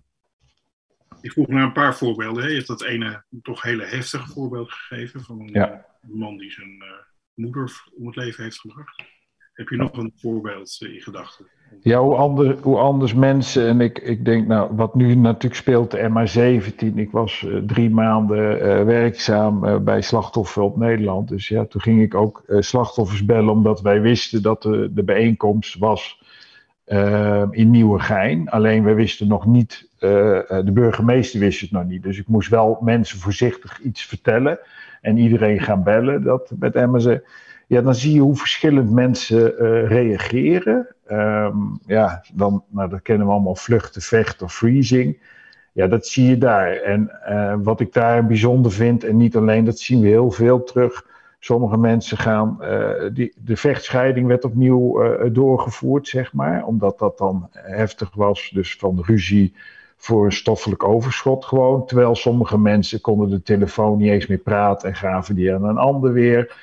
ik 1.21 1.31
vroeg 1.31 1.47
naar 1.47 1.63
een 1.63 1.71
paar 1.71 1.95
voorbeelden. 1.95 2.49
Je 2.49 2.55
hebt 2.55 2.67
dat 2.67 2.83
ene 2.83 3.23
toch 3.41 3.61
hele 3.61 3.85
heftige 3.85 4.27
voorbeeld 4.27 4.71
gegeven 4.71 5.21
van 5.21 5.39
een, 5.39 5.81
man 6.01 6.37
die 6.37 6.51
zijn 6.51 6.83
moeder 7.35 7.83
om 7.97 8.05
het 8.05 8.15
leven 8.15 8.43
heeft 8.43 8.59
gebracht. 8.59 9.03
Heb 9.53 9.69
je 9.69 9.75
nog 9.75 9.97
een 9.97 10.13
voorbeeld 10.15 10.77
in 10.79 11.01
gedachten? 11.01 11.45
Ja, 11.81 11.99
hoe, 11.99 12.57
hoe 12.61 12.77
anders 12.77 13.13
mensen. 13.13 13.67
En 13.67 13.81
ik, 13.81 13.99
ik 13.99 14.25
denk, 14.25 14.47
nou, 14.47 14.75
wat 14.75 14.95
nu 14.95 15.15
natuurlijk 15.15 15.55
speelt, 15.55 15.91
de 15.91 16.09
MA17. 16.09 16.95
Ik 16.95 17.11
was 17.11 17.41
uh, 17.41 17.57
drie 17.57 17.89
maanden 17.89 18.57
uh, 18.57 18.83
werkzaam 18.83 19.65
uh, 19.65 19.77
bij 19.77 20.01
Slachtofferhulp 20.01 20.77
Nederland. 20.77 21.27
Dus 21.27 21.47
ja, 21.47 21.65
toen 21.65 21.81
ging 21.81 22.01
ik 22.01 22.15
ook 22.15 22.43
slachtoffers 22.47 23.25
bellen, 23.25 23.49
omdat 23.49 23.81
wij 23.81 24.01
wisten 24.01 24.41
dat 24.41 24.61
de, 24.61 24.89
de 24.93 25.03
bijeenkomst 25.03 25.77
was 25.77 26.23
in 27.51 27.69
Nieuwegein. 27.69 28.49
Alleen 28.49 28.83
wij 28.83 28.95
wisten 28.95 29.27
nog 29.27 29.45
niet, 29.45 29.89
de 29.99 30.71
burgemeester 30.73 31.39
wist 31.39 31.61
het 31.61 31.71
nog 31.71 31.85
niet. 31.85 32.03
Dus 32.03 32.17
ik 32.17 32.27
moest 32.27 32.49
wel 32.49 32.77
mensen 32.81 33.19
voorzichtig 33.19 33.79
iets 33.79 34.05
vertellen. 34.05 34.59
En 35.05 35.17
iedereen 35.17 35.59
gaan 35.59 35.83
bellen 35.83 36.23
dat 36.23 36.51
met 36.59 36.73
MA17 36.73 37.23
ja, 37.67 37.81
dan 37.81 37.95
zie 37.95 38.13
je 38.13 38.19
hoe 38.19 38.35
verschillend 38.35 38.91
mensen 38.91 39.53
uh, 39.63 39.87
reageren. 39.87 40.95
Um, 41.11 41.79
ja, 41.85 42.23
dan, 42.33 42.63
nou, 42.69 42.89
dat 42.89 43.01
kennen 43.01 43.27
we 43.27 43.33
allemaal 43.33 43.55
vluchten, 43.55 44.01
vechten 44.01 44.45
of 44.45 44.53
freezing. 44.53 45.33
Ja, 45.71 45.87
dat 45.87 46.07
zie 46.07 46.29
je 46.29 46.37
daar. 46.37 46.71
En 46.71 47.11
uh, 47.29 47.55
wat 47.63 47.79
ik 47.79 47.93
daar 47.93 48.25
bijzonder 48.25 48.71
vind, 48.71 49.03
en 49.03 49.17
niet 49.17 49.35
alleen, 49.35 49.65
dat 49.65 49.79
zien 49.79 50.01
we 50.01 50.07
heel 50.07 50.31
veel 50.31 50.63
terug. 50.63 51.05
Sommige 51.39 51.77
mensen 51.77 52.17
gaan, 52.17 52.57
uh, 52.61 52.89
die, 53.13 53.33
de 53.37 53.57
vechtscheiding 53.57 54.27
werd 54.27 54.45
opnieuw 54.45 55.03
doorgevoerd, 55.31 56.07
zeg 56.07 56.33
maar, 56.33 56.65
omdat 56.65 56.99
dat 56.99 57.17
dan 57.17 57.49
heftig 57.51 58.13
was. 58.13 58.51
Dus 58.53 58.75
van 58.75 59.03
ruzie 59.05 59.55
voor 59.97 60.25
een 60.25 60.31
stoffelijk 60.31 60.83
overschot 60.83 61.45
gewoon. 61.45 61.85
Terwijl 61.85 62.15
sommige 62.15 62.57
mensen 62.57 63.01
konden 63.01 63.29
de 63.29 63.41
telefoon 63.41 63.97
niet 63.97 64.11
eens 64.11 64.27
meer 64.27 64.37
praten 64.37 64.89
en 64.89 64.95
gaven 64.95 65.35
die 65.35 65.53
aan 65.53 65.63
een 65.63 65.77
ander 65.77 66.13
weer. 66.13 66.55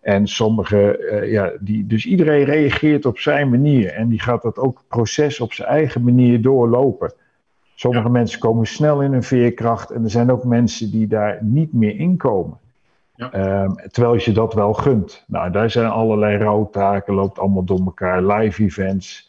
En 0.00 0.26
sommige, 0.26 1.08
uh, 1.12 1.32
ja, 1.32 1.52
die, 1.60 1.86
dus 1.86 2.06
iedereen 2.06 2.44
reageert 2.44 3.06
op 3.06 3.18
zijn 3.18 3.50
manier 3.50 3.92
en 3.92 4.08
die 4.08 4.20
gaat 4.20 4.42
dat 4.42 4.58
ook 4.58 4.82
proces 4.88 5.40
op 5.40 5.52
zijn 5.52 5.68
eigen 5.68 6.04
manier 6.04 6.42
doorlopen. 6.42 7.12
Sommige 7.74 8.08
mensen 8.08 8.40
komen 8.40 8.66
snel 8.66 9.02
in 9.02 9.12
hun 9.12 9.22
veerkracht 9.22 9.90
en 9.90 10.04
er 10.04 10.10
zijn 10.10 10.30
ook 10.30 10.44
mensen 10.44 10.90
die 10.90 11.06
daar 11.06 11.38
niet 11.40 11.72
meer 11.72 11.98
in 11.98 12.16
komen. 12.16 12.58
Ja. 13.14 13.62
Um, 13.62 13.74
terwijl 13.90 14.14
je 14.18 14.32
dat 14.32 14.54
wel 14.54 14.72
gunt. 14.72 15.24
Nou, 15.26 15.50
daar 15.50 15.70
zijn 15.70 15.90
allerlei 15.90 16.36
rouwtaken, 16.36 17.14
loopt 17.14 17.38
allemaal 17.38 17.64
door 17.64 17.80
elkaar, 17.84 18.22
live 18.22 18.62
events. 18.62 19.27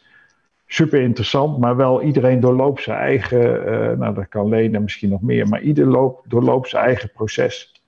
Super 0.72 1.00
interessant, 1.00 1.58
maar 1.58 1.76
wel 1.76 2.02
iedereen 2.02 2.40
doorloopt 2.40 2.82
zijn 2.82 2.98
eigen, 2.98 3.40
uh, 3.40 3.98
nou 3.98 4.14
dat 4.14 4.28
kan 4.28 4.48
Lena 4.48 4.78
misschien 4.78 5.08
nog 5.08 5.22
meer, 5.22 5.48
maar 5.48 5.62
ieder 5.62 5.86
loopt, 5.86 6.30
doorloopt 6.30 6.68
zijn 6.68 6.84
eigen 6.84 7.12
proces. 7.12 7.82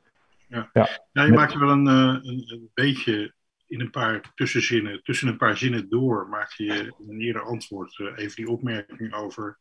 Ja. 0.49 0.71
Ja. 0.73 0.89
ja, 1.13 1.25
je 1.25 1.33
maakt 1.33 1.59
wel 1.59 1.69
een, 1.69 1.87
een, 1.87 2.45
een, 2.47 2.71
beetje 2.75 3.35
in 3.67 3.81
een 3.81 3.91
paar 3.91 4.33
tussenzinnen, 4.35 5.03
tussen 5.03 5.29
een 5.29 5.37
paar 5.37 5.57
zinnen 5.57 5.89
door, 5.89 6.29
maak 6.29 6.53
je 6.53 6.65
in 6.65 7.09
een 7.09 7.21
eerder 7.21 7.43
antwoord 7.43 8.01
even 8.17 8.37
die 8.37 8.51
opmerking 8.51 9.15
over 9.15 9.59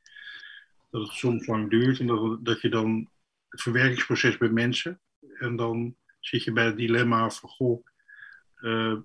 dat 0.89 1.01
het 1.01 1.11
soms 1.11 1.47
lang 1.47 1.69
duurt 1.69 1.99
en 1.99 2.07
dat, 2.07 2.45
dat 2.45 2.61
je 2.61 2.69
dan 2.69 3.09
het 3.49 3.61
verwerkingsproces 3.61 4.37
bij 4.37 4.49
mensen 4.49 4.99
en 5.39 5.55
dan 5.55 5.95
zit 6.19 6.43
je 6.43 6.51
bij 6.51 6.65
het 6.65 6.77
dilemma 6.77 7.29
van 7.29 7.49
goh, 7.49 7.85
uh, 8.61 8.95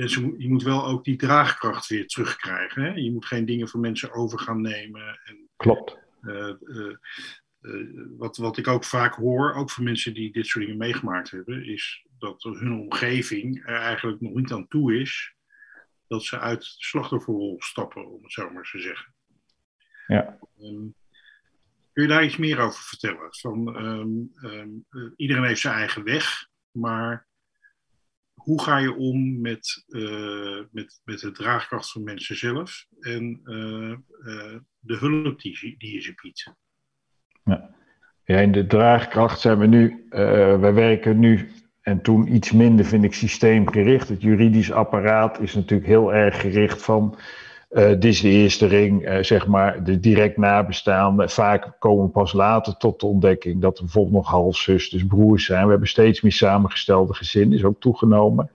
mensen, 0.00 0.34
je 0.38 0.48
moet 0.48 0.62
wel 0.62 0.86
ook 0.86 1.04
die 1.04 1.16
draagkracht 1.16 1.86
weer 1.86 2.06
terugkrijgen. 2.06 2.82
Hè? 2.82 2.88
Je 2.88 3.12
moet 3.12 3.26
geen 3.26 3.44
dingen 3.44 3.68
van 3.68 3.80
mensen 3.80 4.12
over 4.12 4.38
gaan 4.38 4.60
nemen. 4.60 5.20
En, 5.24 5.48
Klopt. 5.56 5.98
Uh, 6.22 6.52
wat, 8.16 8.36
wat 8.36 8.56
ik 8.56 8.68
ook 8.68 8.84
vaak 8.84 9.14
hoor, 9.14 9.54
ook 9.54 9.70
van 9.70 9.84
mensen 9.84 10.14
die 10.14 10.32
dit 10.32 10.46
soort 10.46 10.64
dingen 10.64 10.78
meegemaakt 10.78 11.30
hebben, 11.30 11.66
is 11.66 12.06
dat 12.18 12.42
hun 12.42 12.72
omgeving 12.72 13.66
er 13.66 13.76
eigenlijk 13.76 14.20
nog 14.20 14.34
niet 14.34 14.52
aan 14.52 14.68
toe 14.68 15.00
is 15.00 15.34
dat 16.06 16.24
ze 16.24 16.38
uit 16.38 16.60
de 16.60 16.66
slachtofferrol 16.66 17.56
stappen, 17.58 18.10
om 18.10 18.22
het 18.22 18.32
zo 18.32 18.50
maar 18.50 18.68
te 18.70 18.80
zeggen. 18.80 19.14
Ja. 20.06 20.38
Um, 20.58 20.94
kun 21.92 22.02
je 22.02 22.08
daar 22.08 22.24
iets 22.24 22.36
meer 22.36 22.58
over 22.58 22.82
vertellen? 22.82 23.28
Van, 23.30 23.84
um, 23.84 24.32
um, 24.42 24.84
uh, 24.90 25.10
iedereen 25.16 25.44
heeft 25.44 25.60
zijn 25.60 25.74
eigen 25.74 26.04
weg, 26.04 26.48
maar 26.70 27.28
hoe 28.42 28.62
ga 28.62 28.78
je 28.78 28.94
om 28.94 29.40
met, 29.40 29.84
uh, 29.88 30.60
met, 30.70 31.00
met 31.04 31.20
de 31.20 31.30
draagkracht 31.30 31.92
van 31.92 32.02
mensen 32.02 32.36
zelf 32.36 32.86
en 33.00 33.40
de 34.78 34.96
hulp 34.96 35.40
die, 35.40 35.74
die 35.78 35.92
je 35.92 36.00
ze 36.00 36.12
biedt? 36.22 36.52
Ja. 37.44 37.74
ja, 38.24 38.38
in 38.38 38.52
de 38.52 38.66
draagkracht 38.66 39.40
zijn 39.40 39.58
we 39.58 39.66
nu, 39.66 40.06
wij 40.60 40.74
werken 40.74 41.18
nu 41.18 41.50
en 41.80 42.02
toen 42.02 42.34
iets 42.34 42.52
minder 42.52 42.84
vind 42.84 43.04
ik 43.04 43.14
systeemgericht. 43.14 44.08
Het 44.08 44.22
juridisch 44.22 44.72
apparaat 44.72 45.40
is 45.40 45.54
natuurlijk 45.54 45.88
heel 45.88 46.14
erg 46.14 46.40
gericht 46.40 46.82
van, 46.82 47.18
dit 47.74 48.04
is 48.04 48.20
de 48.20 48.28
eerste 48.28 48.66
ring, 48.66 49.08
uh, 49.08 49.22
zeg 49.22 49.46
maar, 49.46 49.84
de 49.84 50.00
direct 50.00 50.36
nabestaande. 50.36 51.28
Vaak 51.28 51.72
komen 51.78 52.04
we 52.04 52.10
pas 52.10 52.32
later 52.32 52.76
tot 52.76 53.00
de 53.00 53.06
ontdekking 53.06 53.60
dat 53.60 53.78
er 53.78 53.84
bijvoorbeeld 53.84 54.14
nog 54.14 54.28
halfzusters, 54.28 55.06
broers 55.06 55.44
zijn. 55.44 55.64
We 55.64 55.70
hebben 55.70 55.88
steeds 55.88 56.20
meer 56.20 56.32
samengestelde 56.32 57.14
gezinnen, 57.14 57.58
is 57.58 57.64
ook 57.64 57.80
toegenomen. 57.80 58.50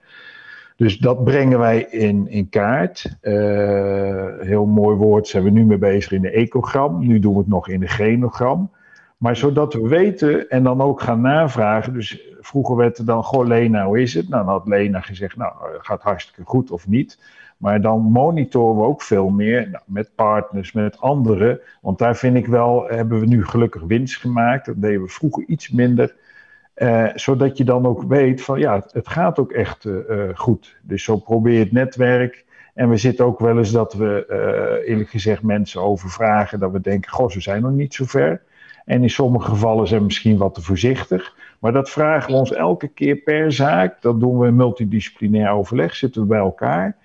Dus 0.76 0.98
dat 0.98 1.24
brengen 1.24 1.58
wij 1.58 1.86
in, 1.90 2.28
in 2.28 2.48
kaart. 2.48 3.16
Uh, 3.22 4.26
heel 4.40 4.66
mooi 4.66 4.96
woord, 4.96 5.28
zijn 5.28 5.44
we 5.44 5.50
nu 5.50 5.64
mee 5.64 5.78
bezig 5.78 6.12
in 6.12 6.22
de 6.22 6.30
ecogram. 6.30 7.06
Nu 7.06 7.18
doen 7.18 7.32
we 7.32 7.38
het 7.38 7.48
nog 7.48 7.68
in 7.68 7.80
de 7.80 7.88
genogram. 7.88 8.70
Maar 9.16 9.36
zodat 9.36 9.74
we 9.74 9.88
weten 9.88 10.48
en 10.48 10.62
dan 10.62 10.80
ook 10.80 11.00
gaan 11.00 11.20
navragen. 11.20 11.92
Dus 11.92 12.20
vroeger 12.40 12.76
werd 12.76 12.98
er 12.98 13.04
dan, 13.04 13.24
goh 13.24 13.46
Lena, 13.46 13.86
hoe 13.86 14.00
is 14.00 14.14
het? 14.14 14.28
Nou, 14.28 14.44
dan 14.44 14.52
had 14.52 14.66
Lena 14.66 15.00
gezegd, 15.00 15.36
nou, 15.36 15.52
gaat 15.78 16.02
hartstikke 16.02 16.42
goed 16.44 16.70
of 16.70 16.88
niet. 16.88 17.18
Maar 17.56 17.80
dan 17.80 18.00
monitoren 18.00 18.76
we 18.76 18.82
ook 18.82 19.02
veel 19.02 19.28
meer 19.28 19.68
nou, 19.70 19.84
met 19.86 20.10
partners, 20.14 20.72
met 20.72 21.00
anderen. 21.00 21.60
Want 21.80 21.98
daar 21.98 22.16
vind 22.16 22.36
ik 22.36 22.46
wel, 22.46 22.86
hebben 22.88 23.20
we 23.20 23.26
nu 23.26 23.44
gelukkig 23.44 23.82
winst 23.82 24.16
gemaakt. 24.16 24.66
Dat 24.66 24.80
deden 24.82 25.02
we 25.02 25.08
vroeger 25.08 25.44
iets 25.46 25.70
minder. 25.70 26.14
Uh, 26.76 27.08
zodat 27.14 27.56
je 27.56 27.64
dan 27.64 27.86
ook 27.86 28.02
weet 28.02 28.42
van 28.42 28.58
ja, 28.58 28.84
het 28.92 29.08
gaat 29.08 29.38
ook 29.38 29.52
echt 29.52 29.84
uh, 29.84 30.02
goed. 30.34 30.76
Dus 30.82 31.04
zo 31.04 31.16
probeer 31.16 31.58
het 31.58 31.72
netwerk. 31.72 32.44
En 32.74 32.88
we 32.88 32.96
zitten 32.96 33.24
ook 33.24 33.38
wel 33.38 33.58
eens 33.58 33.70
dat 33.70 33.94
we 33.94 34.82
eerlijk 34.86 35.10
gezegd 35.10 35.42
mensen 35.42 35.82
overvragen. 35.82 36.58
Dat 36.58 36.72
we 36.72 36.80
denken, 36.80 37.10
goh, 37.10 37.30
ze 37.30 37.40
zijn 37.40 37.62
nog 37.62 37.72
niet 37.72 37.94
zo 37.94 38.04
ver. 38.04 38.42
En 38.84 39.02
in 39.02 39.10
sommige 39.10 39.48
gevallen 39.48 39.86
zijn 39.86 40.00
we 40.00 40.06
misschien 40.06 40.36
wat 40.36 40.54
te 40.54 40.62
voorzichtig. 40.62 41.36
Maar 41.58 41.72
dat 41.72 41.90
vragen 41.90 42.32
we 42.32 42.38
ons 42.38 42.52
elke 42.52 42.88
keer 42.88 43.16
per 43.16 43.52
zaak. 43.52 44.02
Dat 44.02 44.20
doen 44.20 44.38
we 44.38 44.46
in 44.46 44.56
multidisciplinair 44.56 45.50
overleg. 45.50 45.94
Zitten 45.94 46.20
we 46.20 46.26
bij 46.26 46.38
elkaar. 46.38 46.96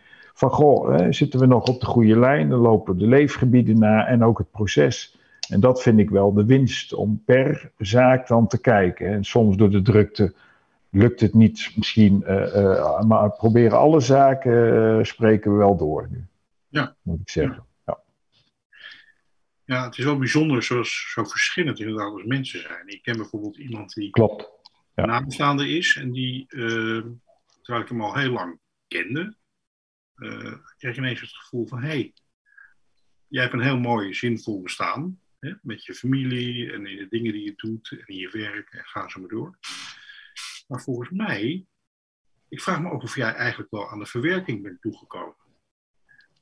Van 0.41 0.49
goh, 0.49 0.97
hè, 0.97 1.13
zitten 1.13 1.39
we 1.39 1.45
nog 1.45 1.67
op 1.67 1.79
de 1.79 1.85
goede 1.85 2.19
lijn? 2.19 2.49
Dan 2.49 2.59
lopen 2.59 2.97
de 2.97 3.07
leefgebieden 3.07 3.79
na 3.79 4.07
en 4.07 4.23
ook 4.23 4.37
het 4.37 4.51
proces. 4.51 5.17
En 5.49 5.59
dat 5.59 5.81
vind 5.81 5.99
ik 5.99 6.09
wel 6.09 6.33
de 6.33 6.45
winst, 6.45 6.93
om 6.93 7.23
per 7.25 7.71
zaak 7.77 8.27
dan 8.27 8.47
te 8.47 8.61
kijken. 8.61 9.07
En 9.07 9.23
soms 9.23 9.57
door 9.57 9.69
de 9.69 9.81
drukte 9.81 10.33
lukt 10.89 11.19
het 11.19 11.33
niet 11.33 11.71
misschien, 11.75 12.23
uh, 12.27 12.55
uh, 12.55 13.01
maar 13.01 13.31
proberen 13.31 13.77
alle 13.77 13.99
zaken 13.99 14.73
uh, 14.73 15.03
spreken 15.03 15.51
we 15.51 15.57
wel 15.57 15.77
door 15.77 16.07
nu. 16.11 16.25
Ja. 16.67 16.95
Moet 17.01 17.19
ik 17.19 17.29
zeggen. 17.29 17.65
Ja. 17.85 17.99
ja, 19.65 19.83
het 19.85 19.97
is 19.97 20.05
wel 20.05 20.17
bijzonder 20.17 20.63
zoals 20.63 21.11
zo 21.13 21.23
verschillend 21.23 21.79
inderdaad 21.79 22.11
als 22.11 22.23
mensen 22.23 22.59
zijn. 22.59 22.87
Ik 22.87 23.01
ken 23.01 23.17
bijvoorbeeld 23.17 23.57
iemand 23.57 23.93
die 23.93 24.09
Klopt. 24.09 24.49
Ja. 24.95 25.05
nabestaande 25.05 25.69
is 25.69 25.97
en 26.01 26.11
die, 26.11 26.45
terwijl 27.61 27.83
ik 27.83 27.89
hem 27.89 28.01
al 28.01 28.15
heel 28.15 28.31
lang 28.31 28.59
kende, 28.87 29.39
kreeg 30.77 30.97
ineens 30.97 31.21
het 31.21 31.35
gevoel 31.35 31.67
van, 31.67 31.81
hé, 31.81 31.87
hey, 31.87 32.13
jij 33.27 33.41
hebt 33.41 33.53
een 33.53 33.61
heel 33.61 33.79
mooi 33.79 34.13
zinvol 34.13 34.61
bestaan. 34.61 35.19
Hè, 35.39 35.53
met 35.61 35.85
je 35.85 35.93
familie 35.93 36.71
en 36.71 36.85
in 36.85 36.97
de 36.97 37.07
dingen 37.07 37.33
die 37.33 37.43
je 37.43 37.53
doet 37.55 37.91
en 37.91 38.07
in 38.07 38.15
je 38.15 38.29
werk 38.29 38.73
en 38.73 38.85
ga 38.85 39.09
zo 39.09 39.19
maar 39.19 39.29
door. 39.29 39.57
Maar 40.67 40.81
volgens 40.81 41.09
mij, 41.09 41.65
ik 42.47 42.61
vraag 42.61 42.81
me 42.81 42.89
ook 42.89 43.03
of 43.03 43.15
jij 43.15 43.33
eigenlijk 43.33 43.71
wel 43.71 43.89
aan 43.89 43.99
de 43.99 44.05
verwerking 44.05 44.61
bent 44.61 44.81
toegekomen. 44.81 45.35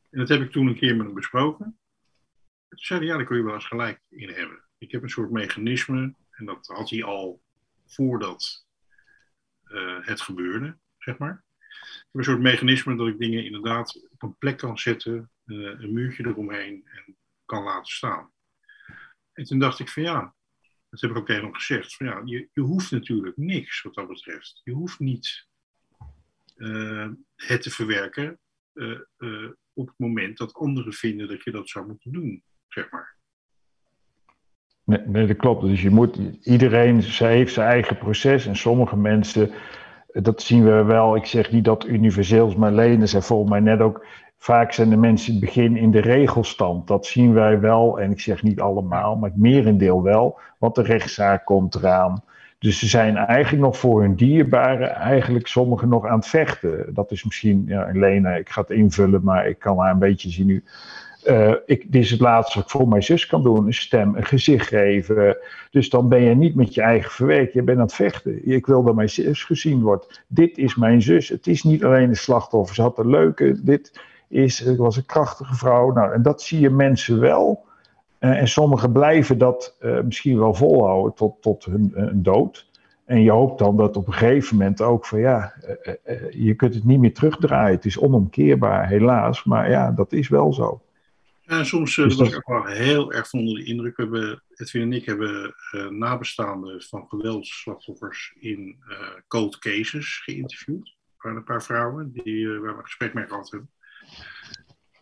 En 0.09 0.19
dat 0.19 0.29
heb 0.29 0.41
ik 0.41 0.51
toen 0.51 0.67
een 0.67 0.75
keer 0.75 0.95
met 0.95 1.05
hem 1.05 1.15
besproken. 1.15 1.79
Toen 2.67 2.79
zei 2.79 2.99
hij, 2.99 3.07
ja, 3.07 3.15
daar 3.15 3.25
kun 3.25 3.37
je 3.37 3.43
wel 3.43 3.53
eens 3.53 3.67
gelijk 3.67 4.01
in 4.09 4.29
hebben. 4.29 4.63
Ik 4.77 4.91
heb 4.91 5.03
een 5.03 5.09
soort 5.09 5.31
mechanisme, 5.31 6.15
en 6.29 6.45
dat 6.45 6.67
had 6.67 6.89
hij 6.89 7.03
al 7.03 7.43
voordat 7.85 8.67
uh, 9.63 10.05
het 10.05 10.21
gebeurde, 10.21 10.77
zeg 10.97 11.17
maar. 11.17 11.43
Een 12.11 12.23
soort 12.23 12.39
mechanisme 12.39 12.95
dat 12.95 13.07
ik 13.07 13.19
dingen 13.19 13.45
inderdaad 13.45 14.07
op 14.11 14.21
een 14.23 14.37
plek 14.37 14.57
kan 14.57 14.77
zetten 14.77 15.31
een 15.45 15.93
muurtje 15.93 16.27
eromheen 16.27 16.85
en 16.85 17.15
kan 17.45 17.63
laten 17.63 17.93
staan. 17.93 18.31
En 19.33 19.43
toen 19.43 19.59
dacht 19.59 19.79
ik 19.79 19.89
van 19.89 20.03
ja, 20.03 20.35
dat 20.89 21.01
heb 21.01 21.09
ik 21.09 21.17
ook 21.17 21.25
tegen 21.25 21.55
gezegd, 21.55 21.95
van 21.95 22.05
ja, 22.05 22.21
je, 22.25 22.49
je 22.53 22.61
hoeft 22.61 22.91
natuurlijk 22.91 23.37
niks 23.37 23.81
wat 23.81 23.93
dat 23.93 24.07
betreft. 24.07 24.61
Je 24.63 24.71
hoeft 24.71 24.99
niet 24.99 25.47
het 27.35 27.61
te 27.61 27.69
verwerken 27.69 28.39
op 29.73 29.87
het 29.87 29.97
moment 29.97 30.37
dat 30.37 30.53
anderen 30.53 30.93
vinden 30.93 31.27
dat 31.27 31.43
je 31.43 31.51
dat 31.51 31.69
zou 31.69 31.87
moeten 31.87 32.11
doen, 32.11 32.43
zeg 32.67 32.91
maar. 32.91 33.17
Nee, 34.83 34.99
nee, 34.99 35.27
dat 35.27 35.37
klopt. 35.37 35.61
Dus 35.61 35.81
je 35.81 35.89
moet, 35.89 36.17
iedereen 36.43 37.01
heeft 37.01 37.53
zijn 37.53 37.67
eigen 37.67 37.97
proces 37.97 38.45
en 38.45 38.55
sommige 38.55 38.97
mensen, 38.97 39.51
dat 40.11 40.41
zien 40.41 40.63
we 40.63 40.83
wel. 40.83 41.15
Ik 41.15 41.25
zeg 41.25 41.51
niet 41.51 41.65
dat 41.65 41.85
universeel 41.85 42.47
is, 42.47 42.55
maar 42.55 42.71
Lene 42.71 43.05
zei 43.05 43.23
volgens 43.23 43.49
mij 43.49 43.59
net 43.59 43.79
ook, 43.79 44.05
vaak 44.37 44.71
zijn 44.71 44.89
de 44.89 44.97
mensen 44.97 45.33
in 45.33 45.39
het 45.39 45.45
begin 45.45 45.77
in 45.77 45.91
de 45.91 46.01
regelstand. 46.01 46.87
Dat 46.87 47.05
zien 47.05 47.33
wij 47.33 47.59
wel, 47.59 47.99
en 47.99 48.11
ik 48.11 48.19
zeg 48.19 48.43
niet 48.43 48.59
allemaal, 48.59 49.15
maar 49.15 49.29
het 49.29 49.39
merendeel 49.39 50.03
wel, 50.03 50.39
want 50.57 50.75
de 50.75 50.81
rechtszaak 50.81 51.45
komt 51.45 51.75
eraan. 51.75 52.23
Dus 52.59 52.79
ze 52.79 52.87
zijn 52.87 53.17
eigenlijk 53.17 53.63
nog 53.63 53.77
voor 53.77 54.01
hun 54.01 54.15
dierbaren, 54.15 54.95
eigenlijk 54.95 55.47
sommigen 55.47 55.89
nog 55.89 56.05
aan 56.05 56.17
het 56.17 56.27
vechten. 56.27 56.93
Dat 56.93 57.11
is 57.11 57.23
misschien, 57.23 57.63
ja, 57.67 57.89
Lena, 57.93 58.29
ik 58.35 58.49
ga 58.49 58.61
het 58.61 58.69
invullen, 58.69 59.23
maar 59.23 59.47
ik 59.47 59.59
kan 59.59 59.79
haar 59.79 59.91
een 59.91 59.99
beetje 59.99 60.29
zien 60.29 60.45
nu. 60.45 60.63
Uh, 61.27 61.53
ik, 61.65 61.91
dit 61.91 62.03
is 62.03 62.11
het 62.11 62.19
laatste 62.19 62.57
wat 62.57 62.63
ik 62.63 62.71
voor 62.71 62.87
mijn 62.87 63.03
zus 63.03 63.25
kan 63.25 63.43
doen: 63.43 63.65
een 63.65 63.73
stem, 63.73 64.15
een 64.15 64.25
gezicht 64.25 64.67
geven. 64.67 65.37
Dus 65.71 65.89
dan 65.89 66.09
ben 66.09 66.21
je 66.21 66.35
niet 66.35 66.55
met 66.55 66.73
je 66.73 66.81
eigen 66.81 67.11
verwerk, 67.11 67.53
je 67.53 67.61
bent 67.61 67.77
aan 67.77 67.83
het 67.83 67.93
vechten. 67.93 68.49
Ik 68.49 68.65
wil 68.65 68.83
dat 68.83 68.95
mijn 68.95 69.09
zus 69.09 69.43
gezien 69.43 69.81
wordt. 69.81 70.23
Dit 70.27 70.57
is 70.57 70.75
mijn 70.75 71.01
zus. 71.01 71.29
Het 71.29 71.47
is 71.47 71.63
niet 71.63 71.83
alleen 71.83 72.09
een 72.09 72.15
slachtoffer. 72.15 72.75
Ze 72.75 72.81
had 72.81 72.97
een 72.97 73.09
leuke. 73.09 73.63
Dit 73.63 73.99
is, 74.27 74.75
was 74.77 74.97
een 74.97 75.05
krachtige 75.05 75.55
vrouw. 75.55 75.91
Nou, 75.91 76.13
en 76.13 76.21
dat 76.21 76.41
zie 76.41 76.59
je 76.59 76.69
mensen 76.69 77.19
wel. 77.19 77.65
Uh, 78.19 78.39
en 78.39 78.47
sommigen 78.47 78.91
blijven 78.91 79.37
dat 79.37 79.77
uh, 79.81 80.01
misschien 80.01 80.39
wel 80.39 80.53
volhouden 80.53 81.13
tot, 81.13 81.41
tot 81.41 81.65
hun, 81.65 81.91
hun 81.95 82.23
dood. 82.23 82.67
En 83.05 83.21
je 83.21 83.31
hoopt 83.31 83.59
dan 83.59 83.77
dat 83.77 83.97
op 83.97 84.07
een 84.07 84.13
gegeven 84.13 84.57
moment 84.57 84.81
ook 84.81 85.05
van 85.05 85.19
ja, 85.19 85.53
je 86.31 86.53
kunt 86.55 86.73
het 86.73 86.83
niet 86.83 86.99
meer 86.99 87.13
terugdraaien. 87.13 87.75
Het 87.75 87.85
is 87.85 87.99
onomkeerbaar, 87.99 88.87
helaas. 88.87 89.43
Maar 89.43 89.69
ja, 89.69 89.91
dat 89.91 90.11
is 90.11 90.27
wel 90.27 90.53
zo. 90.53 90.81
Ja, 91.49 91.63
soms 91.63 91.97
uh, 91.97 92.05
was 92.05 92.29
ik 92.29 92.35
ook 92.35 92.47
wel 92.47 92.65
heel 92.65 93.13
erg 93.13 93.33
onder 93.33 93.55
de 93.55 93.63
indruk. 93.63 93.95
We 93.95 94.01
hebben, 94.01 94.43
Edwin 94.49 94.81
en 94.81 94.93
ik 94.93 95.05
hebben 95.05 95.55
uh, 95.71 95.87
nabestaanden 95.87 96.81
van 96.81 97.07
geweldsslachtoffers 97.07 98.33
in 98.39 98.83
uh, 98.87 99.09
cold 99.27 99.59
cases 99.59 100.17
geïnterviewd. 100.17 100.87
Er 100.87 101.15
waren 101.17 101.37
een 101.37 101.43
paar 101.43 101.63
vrouwen 101.63 102.11
die, 102.11 102.49
waar 102.49 102.61
we 102.61 102.67
een 102.67 102.83
gesprek 102.83 103.13
mee 103.13 103.27
gehad 103.27 103.51
hebben. 103.51 103.71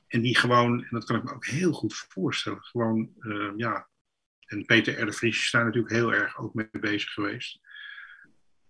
En 0.08 0.22
die 0.22 0.38
gewoon, 0.38 0.84
en 0.84 0.88
dat 0.90 1.06
kan 1.06 1.16
ik 1.16 1.24
me 1.24 1.34
ook 1.34 1.46
heel 1.46 1.72
goed 1.72 1.94
voorstellen, 1.96 2.64
gewoon, 2.64 3.10
ja. 3.58 3.88
En 4.46 4.66
Peter 4.66 5.02
R. 5.02 5.06
de 5.06 5.12
Vries 5.12 5.44
is 5.44 5.52
daar 5.52 5.66
natuurlijk 5.66 5.94
heel 5.94 6.14
erg 6.14 6.38
ook 6.38 6.54
mee 6.54 6.70
bezig 6.72 7.14
geweest. 7.14 7.60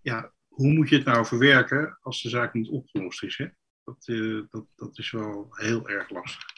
Ja, 0.02 0.34
hoe 0.48 0.74
moet 0.74 0.90
je 0.90 0.96
het 0.96 1.06
nou 1.06 1.26
verwerken 1.26 1.98
als 2.02 2.22
de 2.22 2.30
zaak 2.30 2.54
niet 2.54 2.70
opgelost 2.70 3.24
is? 3.24 3.38
Hè? 3.38 3.48
Dat, 3.84 4.06
dat, 4.50 4.66
dat 4.76 4.98
is 4.98 5.12
wel 5.12 5.48
heel 5.52 5.90
erg 5.90 6.10
lastig. 6.10 6.57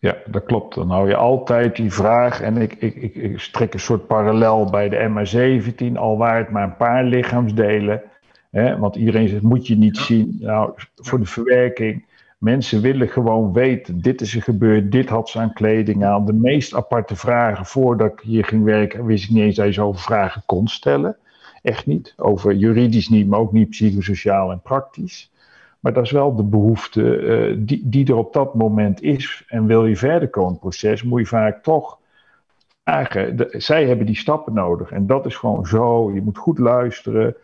Ja, 0.00 0.16
dat 0.26 0.44
klopt. 0.44 0.74
Dan 0.74 0.90
hou 0.90 1.08
je 1.08 1.16
altijd 1.16 1.76
die 1.76 1.92
vraag, 1.92 2.40
en 2.40 2.56
ik, 2.56 2.74
ik, 2.74 2.94
ik, 2.94 3.14
ik 3.14 3.40
strek 3.40 3.74
een 3.74 3.80
soort 3.80 4.06
parallel 4.06 4.70
bij 4.70 4.88
de 4.88 5.08
MH17, 5.08 5.96
al 5.96 6.16
waar 6.16 6.38
het 6.38 6.50
maar 6.50 6.62
een 6.62 6.76
paar 6.76 7.04
lichaamsdelen. 7.04 8.02
Hè, 8.50 8.78
want 8.78 8.96
iedereen 8.96 9.28
zegt, 9.28 9.42
moet 9.42 9.66
je 9.66 9.76
niet 9.76 9.96
zien. 9.96 10.36
Nou, 10.40 10.72
voor 10.94 11.18
de 11.18 11.26
verwerking, 11.26 12.04
mensen 12.38 12.80
willen 12.80 13.08
gewoon 13.08 13.52
weten, 13.52 14.00
dit 14.00 14.20
is 14.20 14.34
er 14.34 14.42
gebeurd, 14.42 14.92
dit 14.92 15.08
had 15.08 15.28
ze 15.28 15.38
aan 15.38 15.52
kleding 15.52 16.04
aan. 16.04 16.26
De 16.26 16.32
meest 16.32 16.74
aparte 16.74 17.16
vragen, 17.16 17.66
voordat 17.66 18.12
ik 18.12 18.20
hier 18.20 18.44
ging 18.44 18.64
werken, 18.64 19.04
wist 19.04 19.24
ik 19.24 19.30
niet 19.30 19.42
eens 19.42 19.56
dat 19.56 19.66
je 19.66 19.72
zoveel 19.72 20.00
vragen 20.00 20.42
kon 20.46 20.68
stellen. 20.68 21.16
Echt 21.62 21.86
niet. 21.86 22.14
Over 22.16 22.54
juridisch 22.54 23.08
niet, 23.08 23.26
maar 23.28 23.38
ook 23.38 23.52
niet 23.52 23.70
psychosociaal 23.70 24.50
en 24.50 24.60
praktisch. 24.60 25.30
Maar 25.80 25.92
dat 25.92 26.04
is 26.04 26.10
wel 26.10 26.34
de 26.34 26.44
behoefte 26.44 27.18
uh, 27.18 27.56
die, 27.58 27.88
die 27.88 28.06
er 28.06 28.16
op 28.16 28.32
dat 28.32 28.54
moment 28.54 29.02
is. 29.02 29.44
En 29.46 29.66
wil 29.66 29.86
je 29.86 29.96
verder 29.96 30.28
komen 30.28 30.50
het 30.50 30.60
proces, 30.60 31.02
moet 31.02 31.20
je 31.20 31.26
vaak 31.26 31.62
toch 31.62 31.98
vragen. 32.84 33.36
De, 33.36 33.48
zij 33.50 33.86
hebben 33.86 34.06
die 34.06 34.16
stappen 34.16 34.54
nodig. 34.54 34.90
En 34.90 35.06
dat 35.06 35.26
is 35.26 35.36
gewoon 35.36 35.66
zo. 35.66 36.12
Je 36.12 36.22
moet 36.22 36.38
goed 36.38 36.58
luisteren. 36.58 37.36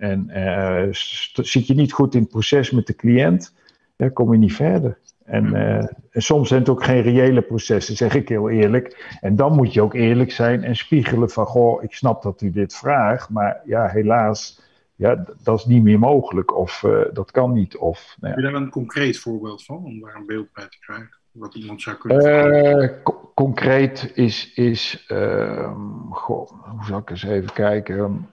En 0.00 0.30
uh, 0.30 0.86
zit 1.32 1.66
je 1.66 1.74
niet 1.74 1.92
goed 1.92 2.14
in 2.14 2.20
het 2.20 2.30
proces 2.30 2.70
met 2.70 2.86
de 2.86 2.94
cliënt, 2.94 3.54
dan 3.96 4.12
kom 4.12 4.32
je 4.32 4.38
niet 4.38 4.54
verder. 4.54 4.98
En, 5.24 5.46
uh, 5.46 5.76
en, 5.76 6.22
soms 6.22 6.48
zijn 6.48 6.60
het 6.60 6.68
ook 6.68 6.84
geen 6.84 7.02
reële 7.02 7.42
processen, 7.42 7.96
zeg 7.96 8.14
ik 8.14 8.28
heel 8.28 8.50
eerlijk. 8.50 9.16
En 9.20 9.36
dan 9.36 9.56
moet 9.56 9.72
je 9.72 9.82
ook 9.82 9.94
eerlijk 9.94 10.32
zijn 10.32 10.64
en 10.64 10.76
spiegelen 10.76 11.30
van, 11.30 11.46
goh, 11.46 11.82
ik 11.82 11.94
snap 11.94 12.22
dat 12.22 12.40
u 12.40 12.50
dit 12.50 12.74
vraagt, 12.74 13.28
maar 13.28 13.60
ja, 13.64 13.88
helaas 13.88 14.60
ja, 15.00 15.24
dat 15.42 15.58
is 15.58 15.64
niet 15.64 15.82
meer 15.82 15.98
mogelijk 15.98 16.56
of 16.56 16.82
uh, 16.82 17.00
dat 17.12 17.30
kan 17.30 17.52
niet. 17.52 17.76
Of, 17.76 18.16
nou 18.20 18.34
ja. 18.34 18.40
Heb 18.40 18.46
je 18.46 18.52
daar 18.52 18.62
een 18.62 18.70
concreet 18.70 19.18
voorbeeld 19.18 19.64
van, 19.64 19.84
om 19.84 20.00
daar 20.00 20.14
een 20.14 20.26
beeld 20.26 20.52
bij 20.52 20.68
te 20.68 20.78
krijgen? 20.80 21.16
Wat 21.30 21.54
iemand 21.54 21.82
zou 21.82 21.96
kunnen 21.96 22.82
uh, 22.82 23.02
co 23.02 23.32
Concreet 23.34 24.10
is, 24.14 24.52
is 24.54 25.06
uh, 25.08 25.72
goh, 26.10 26.50
hoe 26.64 26.84
zal 26.84 26.98
ik 26.98 27.10
eens 27.10 27.22
even 27.22 27.52
kijken. 27.52 28.28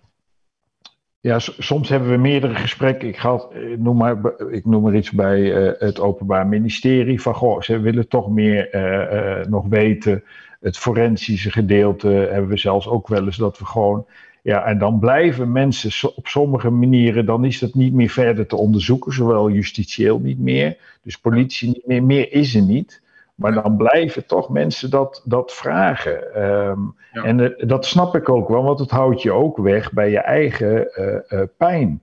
Ja, 1.19 1.39
soms 1.39 1.89
hebben 1.89 2.09
we 2.09 2.17
meerdere 2.17 2.55
gesprekken. 2.55 3.07
Ik, 3.07 3.17
ga, 3.17 3.41
noem, 3.77 3.97
maar, 3.97 4.17
ik 4.49 4.65
noem 4.65 4.83
maar 4.83 4.95
iets 4.95 5.11
bij 5.11 5.41
het 5.79 5.99
Openbaar 5.99 6.47
Ministerie. 6.47 7.21
Van 7.21 7.35
goh, 7.35 7.61
ze 7.61 7.79
willen 7.79 8.07
toch 8.07 8.29
meer 8.29 8.69
nog 9.49 9.67
weten. 9.67 10.23
Het 10.59 10.77
forensische 10.77 11.51
gedeelte 11.51 12.07
hebben 12.07 12.49
we 12.49 12.57
zelfs 12.57 12.87
ook 12.87 13.07
wel 13.07 13.25
eens 13.25 13.37
dat 13.37 13.59
we 13.59 13.65
gewoon 13.65 14.05
ja, 14.47 14.65
en 14.65 14.77
dan 14.77 14.99
blijven 14.99 15.51
mensen 15.51 16.11
op 16.15 16.27
sommige 16.27 16.69
manieren, 16.69 17.25
dan 17.25 17.45
is 17.45 17.59
dat 17.59 17.73
niet 17.73 17.93
meer 17.93 18.09
verder 18.09 18.47
te 18.47 18.55
onderzoeken, 18.55 19.13
zowel 19.13 19.49
justitieel 19.49 20.19
niet 20.19 20.39
meer, 20.39 20.77
dus 21.03 21.17
politie 21.17 21.67
niet 21.67 21.85
meer, 21.85 22.03
meer 22.03 22.31
is 22.31 22.55
er 22.55 22.61
niet. 22.61 23.01
Maar 23.35 23.53
dan 23.53 23.77
blijven 23.77 24.25
toch 24.25 24.49
mensen 24.49 24.89
dat, 24.89 25.21
dat 25.25 25.53
vragen. 25.53 26.43
Um, 26.43 26.95
ja. 27.11 27.23
En 27.23 27.39
uh, 27.39 27.49
dat 27.57 27.85
snap 27.85 28.15
ik 28.15 28.29
ook 28.29 28.49
wel, 28.49 28.63
want 28.63 28.79
het 28.79 28.91
houdt 28.91 29.21
je 29.21 29.31
ook 29.31 29.57
weg 29.57 29.91
bij 29.91 30.09
je 30.09 30.19
eigen 30.19 30.89
uh, 30.99 31.39
uh, 31.39 31.45
pijn. 31.57 32.01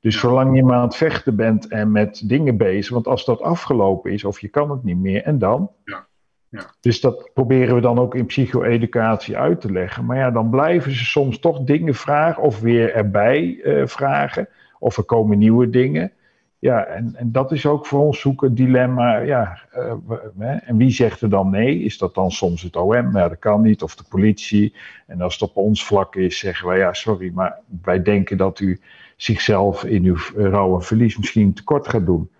Dus 0.00 0.14
ja. 0.14 0.20
zolang 0.20 0.56
je 0.56 0.64
maar 0.64 0.76
aan 0.76 0.82
het 0.82 0.96
vechten 0.96 1.36
bent 1.36 1.68
en 1.68 1.92
met 1.92 2.22
dingen 2.28 2.56
bezig, 2.56 2.92
want 2.92 3.06
als 3.06 3.24
dat 3.24 3.40
afgelopen 3.40 4.12
is 4.12 4.24
of 4.24 4.40
je 4.40 4.48
kan 4.48 4.70
het 4.70 4.84
niet 4.84 4.98
meer, 4.98 5.22
en 5.22 5.38
dan? 5.38 5.70
Ja. 5.84 6.06
Ja. 6.50 6.70
Dus 6.80 7.00
dat 7.00 7.30
proberen 7.34 7.74
we 7.74 7.80
dan 7.80 7.98
ook 7.98 8.14
in 8.14 8.26
psycho-educatie 8.26 9.36
uit 9.36 9.60
te 9.60 9.72
leggen. 9.72 10.04
Maar 10.04 10.16
ja, 10.16 10.30
dan 10.30 10.50
blijven 10.50 10.92
ze 10.92 11.04
soms 11.04 11.38
toch 11.38 11.60
dingen 11.60 11.94
vragen 11.94 12.42
of 12.42 12.60
weer 12.60 12.94
erbij 12.94 13.60
uh, 13.64 13.86
vragen. 13.86 14.48
Of 14.78 14.96
er 14.96 15.04
komen 15.04 15.38
nieuwe 15.38 15.70
dingen. 15.70 16.12
Ja, 16.58 16.84
en, 16.84 17.14
en 17.16 17.32
dat 17.32 17.52
is 17.52 17.66
ook 17.66 17.86
voor 17.86 18.00
ons 18.00 18.20
zoeken 18.20 18.54
dilemma. 18.54 19.18
Ja, 19.18 19.58
uh, 19.76 19.94
we, 20.06 20.44
en 20.44 20.76
wie 20.76 20.90
zegt 20.90 21.20
er 21.20 21.30
dan 21.30 21.50
nee? 21.50 21.78
Is 21.78 21.98
dat 21.98 22.14
dan 22.14 22.30
soms 22.30 22.62
het 22.62 22.76
OM? 22.76 23.16
Ja, 23.16 23.28
dat 23.28 23.38
kan 23.38 23.62
niet. 23.62 23.82
Of 23.82 23.96
de 23.96 24.04
politie. 24.08 24.74
En 25.06 25.20
als 25.20 25.32
het 25.32 25.42
op 25.42 25.56
ons 25.56 25.84
vlak 25.84 26.16
is, 26.16 26.38
zeggen 26.38 26.68
wij 26.68 26.78
ja, 26.78 26.92
sorry, 26.92 27.30
maar 27.34 27.58
wij 27.82 28.02
denken 28.02 28.36
dat 28.36 28.60
u 28.60 28.80
zichzelf 29.16 29.84
in 29.84 30.04
uw 30.04 30.18
rouw 30.34 30.74
en 30.74 30.82
verlies 30.82 31.18
misschien 31.18 31.52
tekort 31.52 31.88
gaat 31.88 32.06
doen. 32.06 32.30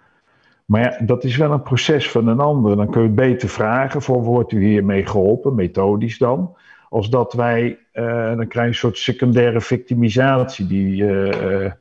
Maar 0.71 0.81
ja, 0.81 1.05
dat 1.05 1.25
is 1.25 1.37
wel 1.37 1.53
een 1.53 1.63
proces 1.63 2.11
van 2.11 2.29
een 2.29 2.41
ander. 2.41 2.77
Dan 2.77 2.91
kun 2.91 3.01
je 3.01 3.07
het 3.07 3.17
beter 3.17 3.49
vragen 3.49 4.03
voor 4.03 4.23
wordt 4.23 4.53
u 4.53 4.65
hiermee 4.65 5.07
geholpen, 5.07 5.55
methodisch 5.55 6.19
dan. 6.19 6.57
Als 6.89 7.11
dat 7.11 7.33
wij, 7.33 7.79
uh, 7.93 8.37
dan 8.37 8.47
krijg 8.47 8.65
je 8.67 8.73
een 8.73 8.75
soort 8.75 8.99
secundaire 8.99 9.61
victimisatie. 9.61 10.67
Die, 10.67 11.03
uh, 11.03 11.63
uh, 11.63 11.73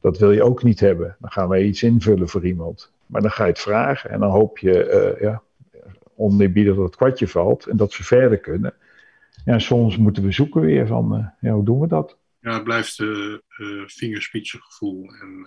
dat 0.00 0.18
wil 0.18 0.32
je 0.32 0.42
ook 0.42 0.62
niet 0.62 0.80
hebben. 0.80 1.16
Dan 1.18 1.30
gaan 1.30 1.48
wij 1.48 1.62
iets 1.62 1.82
invullen 1.82 2.28
voor 2.28 2.46
iemand. 2.46 2.92
Maar 3.06 3.20
dan 3.20 3.30
ga 3.30 3.44
je 3.44 3.50
het 3.50 3.60
vragen 3.60 4.10
en 4.10 4.20
dan 4.20 4.30
hoop 4.30 4.58
je 4.58 5.16
ja, 5.20 5.42
oneerbiedig 6.16 6.74
dat 6.74 6.84
het 6.84 6.96
kwartje 6.96 7.28
valt 7.28 7.66
en 7.66 7.76
dat 7.76 7.92
ze 7.92 8.04
verder 8.04 8.38
kunnen. 8.38 8.74
Ja, 9.44 9.58
soms 9.58 9.96
moeten 9.96 10.22
we 10.22 10.32
zoeken 10.32 10.60
weer 10.60 10.86
van, 10.86 11.32
ja, 11.40 11.52
hoe 11.52 11.64
doen 11.64 11.80
we 11.80 11.86
dat? 11.86 12.16
Ja, 12.40 12.54
het 12.54 12.64
blijft 12.64 12.98
uh, 12.98 13.36
vingerspitsengevoel 13.86 15.14
en 15.20 15.46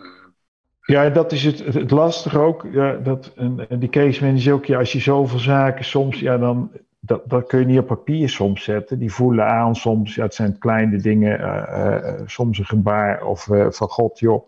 ja, 0.85 1.09
dat 1.09 1.31
is 1.31 1.43
het, 1.43 1.73
het 1.73 1.91
lastige 1.91 2.39
ook. 2.39 2.67
Ja, 2.71 2.95
dat, 2.95 3.31
en, 3.35 3.69
en 3.69 3.79
die 3.79 3.89
case 3.89 4.23
manager 4.23 4.53
ook, 4.53 4.65
ja, 4.65 4.77
als 4.77 4.91
je 4.91 4.99
zoveel 4.99 5.39
zaken 5.39 5.85
soms, 5.85 6.19
ja, 6.19 6.37
dan 6.37 6.71
dat, 6.99 7.29
dat 7.29 7.47
kun 7.47 7.59
je 7.59 7.65
niet 7.65 7.79
op 7.79 7.87
papier 7.87 8.29
soms 8.29 8.63
zetten. 8.63 8.99
Die 8.99 9.13
voelen 9.13 9.47
aan 9.47 9.75
soms, 9.75 10.15
ja, 10.15 10.23
het 10.23 10.33
zijn 10.33 10.57
kleine 10.57 10.97
dingen, 10.97 11.39
uh, 11.39 11.97
uh, 12.05 12.21
soms 12.25 12.59
een 12.59 12.65
gebaar 12.65 13.23
of 13.23 13.47
uh, 13.47 13.67
van 13.69 13.87
God, 13.87 14.19
joh. 14.19 14.47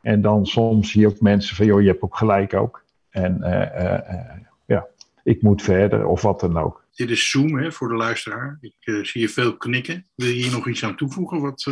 En 0.00 0.20
dan 0.20 0.46
soms 0.46 0.90
zie 0.90 1.00
je 1.00 1.06
ook 1.06 1.20
mensen 1.20 1.56
van, 1.56 1.66
joh, 1.66 1.80
je 1.80 1.88
hebt 1.88 2.02
ook 2.02 2.16
gelijk 2.16 2.54
ook. 2.54 2.84
En 3.10 3.38
ja, 4.66 4.86
ik 5.22 5.42
moet 5.42 5.62
verder 5.62 6.06
of 6.06 6.22
wat 6.22 6.40
dan 6.40 6.58
ook. 6.58 6.84
Dit 6.94 7.10
is 7.10 7.30
Zoom 7.30 7.58
hè, 7.58 7.72
voor 7.72 7.88
de 7.88 7.94
luisteraar. 7.94 8.58
Ik 8.60 9.04
zie 9.06 9.20
je 9.20 9.28
veel 9.28 9.56
knikken. 9.56 10.06
Wil 10.14 10.28
je 10.28 10.34
hier 10.34 10.52
nog 10.52 10.68
iets 10.68 10.84
aan 10.84 10.96
toevoegen 10.96 11.40
wat 11.40 11.66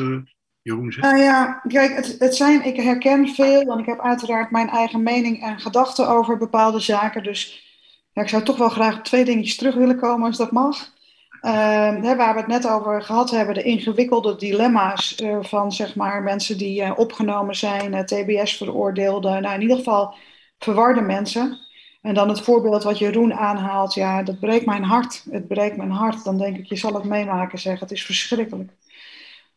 Jeroen 0.65 0.93
zegt? 0.93 1.07
Nou 1.07 1.23
ja, 1.23 1.61
kijk, 1.69 1.97
het, 1.97 2.17
het 2.19 2.37
zijn, 2.37 2.65
ik 2.65 2.77
herken 2.77 3.29
veel, 3.29 3.65
want 3.65 3.81
ik 3.81 3.87
heb 3.87 4.01
uiteraard 4.01 4.51
mijn 4.51 4.69
eigen 4.69 5.03
mening 5.03 5.43
en 5.43 5.61
gedachten 5.61 6.09
over 6.09 6.37
bepaalde 6.37 6.81
zaken. 6.81 7.23
Dus 7.23 7.63
Ja, 8.13 8.23
ik 8.23 8.29
zou 8.29 8.43
toch 8.43 8.57
wel 8.57 8.69
graag 8.69 9.03
twee 9.03 9.25
dingetjes 9.25 9.57
terug 9.57 9.75
willen 9.75 9.99
komen 9.99 10.27
als 10.27 10.37
dat 10.37 10.53
mag. 10.53 10.93
Uh, 11.43 11.51
waar 12.17 12.35
we 12.35 12.41
het 12.41 12.47
net 12.47 12.69
over 12.69 13.03
gehad 13.03 13.31
hebben, 13.31 13.55
de 13.55 13.63
ingewikkelde 13.63 14.37
dilemma's 14.37 15.21
uh, 15.21 15.39
van 15.41 15.73
zeg 15.73 15.95
maar, 15.95 16.23
mensen 16.23 16.59
die 16.59 16.83
uh, 16.83 16.93
opgenomen 16.97 17.57
zijn, 17.57 18.07
TBS 18.07 18.57
veroordeelden, 18.57 19.43
nou 19.43 19.55
in 19.55 19.61
ieder 19.61 19.77
geval 19.77 20.15
verwarde 20.59 21.01
mensen. 21.01 21.59
En 22.03 22.15
dan 22.15 22.29
het 22.29 22.41
voorbeeld 22.41 22.83
wat 22.83 22.99
Jeroen 22.99 23.35
aanhaalt, 23.35 23.95
ja, 23.95 24.23
dat 24.23 24.41
breekt 24.41 24.67
mijn 24.67 24.83
hart. 24.83 25.25
Het 25.31 25.49
breekt 25.49 25.77
mijn 25.77 25.91
hart. 25.91 26.25
Dan 26.25 26.39
denk 26.39 26.57
ik, 26.57 26.65
je 26.65 26.77
zal 26.77 26.95
het 26.95 27.05
meemaken, 27.05 27.59
zeg. 27.59 27.81
Het 27.81 27.91
is 27.91 28.05
verschrikkelijk. 28.05 28.73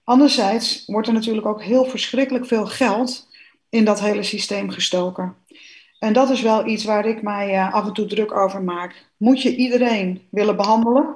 Anderzijds 0.08 0.84
wordt 0.86 1.08
er 1.08 1.14
natuurlijk 1.14 1.46
ook 1.46 1.64
heel 1.64 1.86
verschrikkelijk 1.86 2.46
veel 2.46 2.66
geld 2.66 3.28
in 3.70 3.86
dat 3.86 4.00
hele 4.00 4.24
systeem 4.24 4.70
gestoken. 4.70 5.36
En 6.00 6.14
dat 6.14 6.30
is 6.30 6.42
wel 6.42 6.66
iets 6.68 6.84
waar 6.84 7.06
ik 7.06 7.22
mij 7.22 7.54
uh, 7.54 7.74
af 7.74 7.86
en 7.86 7.94
toe 7.94 8.06
druk 8.06 8.36
over 8.36 8.64
maak. 8.64 9.06
Moet 9.18 9.42
je 9.42 9.56
iedereen 9.56 10.28
willen 10.30 10.56
behandelen? 10.56 11.16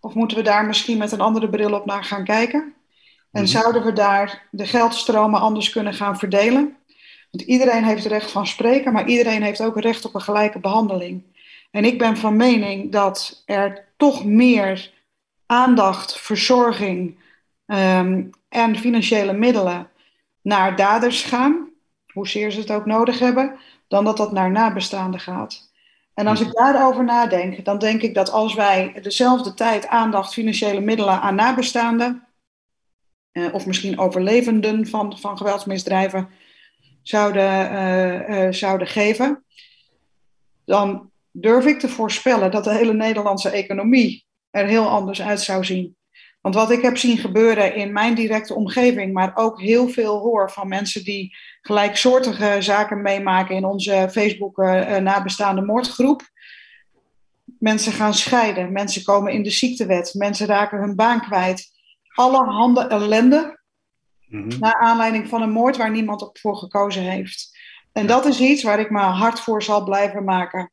Of 0.00 0.14
moeten 0.14 0.36
we 0.36 0.42
daar 0.42 0.66
misschien 0.66 0.98
met 0.98 1.12
een 1.12 1.20
andere 1.20 1.48
bril 1.48 1.72
op 1.72 1.86
naar 1.86 2.04
gaan 2.04 2.24
kijken? 2.24 2.74
En 3.32 3.42
mhm. 3.42 3.50
zouden 3.50 3.84
we 3.84 3.92
daar 3.92 4.46
de 4.50 4.66
geldstromen 4.66 5.40
anders 5.40 5.70
kunnen 5.70 5.94
gaan 5.94 6.18
verdelen? 6.18 6.76
Want 7.30 7.44
iedereen 7.44 7.84
heeft 7.84 8.06
recht 8.06 8.30
van 8.30 8.46
spreken, 8.46 8.92
maar 8.92 9.08
iedereen 9.08 9.42
heeft 9.42 9.62
ook 9.62 9.80
recht 9.80 10.04
op 10.04 10.14
een 10.14 10.20
gelijke 10.20 10.58
behandeling. 10.58 11.22
En 11.70 11.84
ik 11.84 11.98
ben 11.98 12.16
van 12.16 12.36
mening 12.36 12.92
dat 12.92 13.42
er 13.46 13.84
toch 13.96 14.24
meer 14.24 14.92
aandacht, 15.46 16.20
verzorging 16.20 17.18
um, 17.72 18.30
en 18.48 18.76
financiële 18.76 19.32
middelen 19.32 19.90
naar 20.42 20.76
daders 20.76 21.22
gaan, 21.22 21.70
hoezeer 22.12 22.50
ze 22.50 22.60
het 22.60 22.70
ook 22.70 22.86
nodig 22.86 23.18
hebben, 23.18 23.58
dan 23.88 24.04
dat 24.04 24.16
dat 24.16 24.32
naar 24.32 24.50
nabestaanden 24.50 25.20
gaat. 25.20 25.70
En 26.14 26.26
als 26.26 26.40
ik 26.40 26.52
daarover 26.52 27.04
nadenk, 27.04 27.64
dan 27.64 27.78
denk 27.78 28.02
ik 28.02 28.14
dat 28.14 28.30
als 28.30 28.54
wij 28.54 28.98
dezelfde 29.02 29.54
tijd, 29.54 29.86
aandacht, 29.86 30.32
financiële 30.32 30.80
middelen 30.80 31.20
aan 31.20 31.34
nabestaanden, 31.34 32.28
eh, 33.32 33.54
of 33.54 33.66
misschien 33.66 33.98
overlevenden 33.98 34.86
van, 34.86 35.18
van 35.18 35.36
geweldsmisdrijven, 35.36 36.28
zouden, 37.02 37.72
uh, 37.72 38.28
uh, 38.28 38.52
zouden 38.52 38.86
geven, 38.86 39.44
dan 40.64 41.10
durf 41.30 41.66
ik 41.66 41.78
te 41.78 41.88
voorspellen 41.88 42.50
dat 42.50 42.64
de 42.64 42.74
hele 42.74 42.94
Nederlandse 42.94 43.50
economie 43.50 44.26
er 44.50 44.66
heel 44.66 44.88
anders 44.88 45.22
uit 45.22 45.40
zou 45.40 45.64
zien. 45.64 45.96
Want 46.40 46.54
wat 46.54 46.70
ik 46.70 46.82
heb 46.82 46.96
zien 46.96 47.18
gebeuren 47.18 47.74
in 47.74 47.92
mijn 47.92 48.14
directe 48.14 48.54
omgeving, 48.54 49.12
maar 49.12 49.32
ook 49.34 49.60
heel 49.60 49.88
veel 49.88 50.18
hoor 50.18 50.50
van 50.50 50.68
mensen 50.68 51.04
die 51.04 51.36
gelijksoortige 51.60 52.56
zaken 52.58 53.02
meemaken 53.02 53.56
in 53.56 53.64
onze 53.64 54.08
Facebook 54.10 54.58
uh, 54.58 54.96
nabestaande 54.96 55.62
moordgroep. 55.62 56.22
Mensen 57.58 57.92
gaan 57.92 58.14
scheiden, 58.14 58.72
mensen 58.72 59.02
komen 59.04 59.32
in 59.32 59.42
de 59.42 59.50
ziektewet, 59.50 60.14
mensen 60.14 60.46
raken 60.46 60.78
hun 60.78 60.96
baan 60.96 61.20
kwijt. 61.20 61.68
Alle 62.14 62.44
handen 62.44 62.88
ellende 62.88 63.58
Mm 64.30 64.58
Naar 64.58 64.74
aanleiding 64.74 65.28
van 65.28 65.42
een 65.42 65.50
moord 65.50 65.76
waar 65.76 65.90
niemand 65.90 66.22
op 66.22 66.38
voor 66.38 66.56
gekozen 66.56 67.02
heeft. 67.02 67.58
En 67.92 68.06
dat 68.06 68.24
is 68.26 68.40
iets 68.40 68.62
waar 68.62 68.80
ik 68.80 68.90
me 68.90 69.00
hard 69.00 69.40
voor 69.40 69.62
zal 69.62 69.84
blijven 69.84 70.24
maken. 70.24 70.72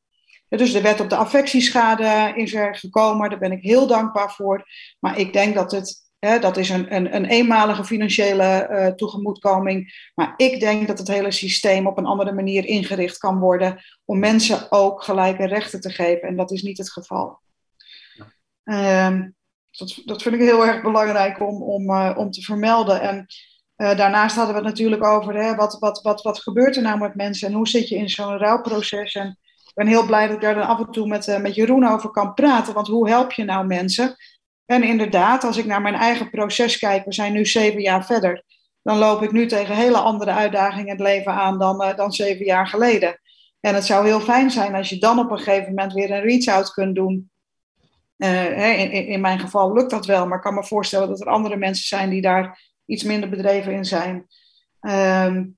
Dus 0.50 0.72
de 0.72 0.82
wet 0.82 1.00
op 1.00 1.10
de 1.10 1.16
affectieschade 1.16 2.32
is 2.36 2.54
er 2.54 2.76
gekomen, 2.76 3.30
daar 3.30 3.40
ben 3.40 3.52
ik 3.52 3.62
heel 3.62 3.88
dankbaar 3.88 4.32
voor. 4.32 4.66
Maar 5.00 5.18
ik 5.18 5.34
denk 5.34 5.56
dat 5.56 5.72
het, 5.72 6.10
hè, 6.20 6.40
dat 6.40 6.58
is 6.58 6.70
een, 6.70 6.96
een, 6.96 7.16
een 7.16 7.26
eenmalige 7.26 7.84
financiële 7.84 8.68
uh, 8.72 8.88
tegemoetkoming. 8.88 10.10
Maar 10.16 10.34
ik 10.38 10.60
denk 10.60 10.88
dat 10.88 10.98
het 10.98 11.08
hele 11.08 11.32
systeem 11.32 11.88
op 11.88 11.98
een 11.98 12.06
andere 12.06 12.34
manier 12.34 12.66
ingericht 12.66 13.18
kan 13.18 13.40
worden 13.40 13.84
om 14.06 14.20
mensen 14.20 14.72
ook 14.72 15.04
gelijke 15.04 15.46
rechten 15.46 15.82
te 15.82 15.90
geven. 15.90 16.28
En 16.28 16.36
dat 16.36 16.52
is 16.52 16.62
niet 16.62 16.78
het 16.78 16.92
geval. 16.92 17.40
Ja. 18.14 19.12
Uh, 19.12 19.22
dat, 19.72 20.02
dat 20.06 20.22
vind 20.22 20.36
ik 20.36 20.42
heel 20.42 20.66
erg 20.66 20.82
belangrijk 20.82 21.40
om, 21.40 21.62
om, 21.64 21.90
uh, 21.90 22.14
om 22.18 22.32
te 22.32 22.42
vermelden. 22.42 23.02
En 23.02 23.26
uh, 23.78 23.98
daarnaast 23.98 24.36
hadden 24.36 24.56
we 24.56 24.62
het 24.62 24.70
natuurlijk 24.70 25.04
over 25.04 25.36
hè, 25.36 25.56
wat, 25.56 25.80
wat, 25.80 26.02
wat, 26.02 26.22
wat 26.22 26.40
gebeurt 26.40 26.76
er 26.76 26.82
nou 26.82 27.00
met 27.00 27.16
mensen 27.16 27.48
en 27.48 27.54
hoe 27.54 27.68
zit 27.68 27.90
je 27.90 27.96
in 27.96 28.10
zo'n 28.10 28.38
rouwproces. 28.38 29.14
En 29.14 29.40
ben 29.78 29.88
heel 29.88 30.06
blij 30.06 30.28
dat 30.28 30.36
ik 30.36 30.42
daar 30.42 30.56
dan 30.56 30.68
af 30.68 30.80
en 30.80 30.92
toe 30.92 31.08
met, 31.08 31.28
uh, 31.28 31.40
met 31.40 31.56
Jeroen 31.56 31.88
over 31.88 32.10
kan 32.10 32.34
praten. 32.34 32.74
Want 32.74 32.88
hoe 32.88 33.10
help 33.10 33.32
je 33.32 33.44
nou 33.44 33.66
mensen? 33.66 34.16
En 34.66 34.84
inderdaad, 34.84 35.44
als 35.44 35.58
ik 35.58 35.66
naar 35.66 35.82
mijn 35.82 35.96
eigen 35.96 36.30
proces 36.30 36.78
kijk, 36.78 37.06
we 37.06 37.14
zijn 37.14 37.34
nu 37.34 37.46
zeven 37.46 37.82
jaar 37.82 38.06
verder. 38.06 38.44
Dan 38.82 38.98
loop 38.98 39.22
ik 39.22 39.32
nu 39.32 39.46
tegen 39.46 39.76
hele 39.76 39.98
andere 39.98 40.32
uitdagingen 40.32 40.86
in 40.86 40.92
het 40.92 41.00
leven 41.00 41.32
aan 41.32 41.60
dan, 41.60 41.94
dan 41.96 42.12
zeven 42.12 42.46
jaar 42.46 42.68
geleden. 42.68 43.20
En 43.60 43.76
het 43.76 43.86
zou 43.86 44.06
heel 44.06 44.20
fijn 44.20 44.52
zijn 44.52 44.76
als 44.76 44.90
je 44.90 44.98
dan 44.98 45.20
op 45.20 45.32
een 45.32 45.38
gegeven 45.38 45.70
moment 45.70 45.94
weer 45.94 46.12
een 46.12 46.22
reach-out 46.22 46.72
kunt 46.72 46.96
doen 46.96 47.30
uh, 48.18 48.80
in, 48.80 48.92
in, 48.92 49.22
mijn 49.22 49.40
geval 49.40 49.74
lukt 49.74 49.90
dat 49.90 50.06
wel, 50.06 50.28
maar 50.28 50.38
ik 50.38 50.44
kan 50.44 50.54
me 50.54 50.64
voorstellen 50.64 51.08
dat 51.08 51.22
er 51.22 51.28
andere 51.28 51.58
mensen 51.58 51.86
zijn 51.86 52.10
die 52.10 52.22
daar 52.22 52.62
iets 52.86 53.04
minder 53.04 53.30
bedreven 53.30 53.74
in 53.74 53.86
zijn. 53.86 54.28
Um, 54.82 55.58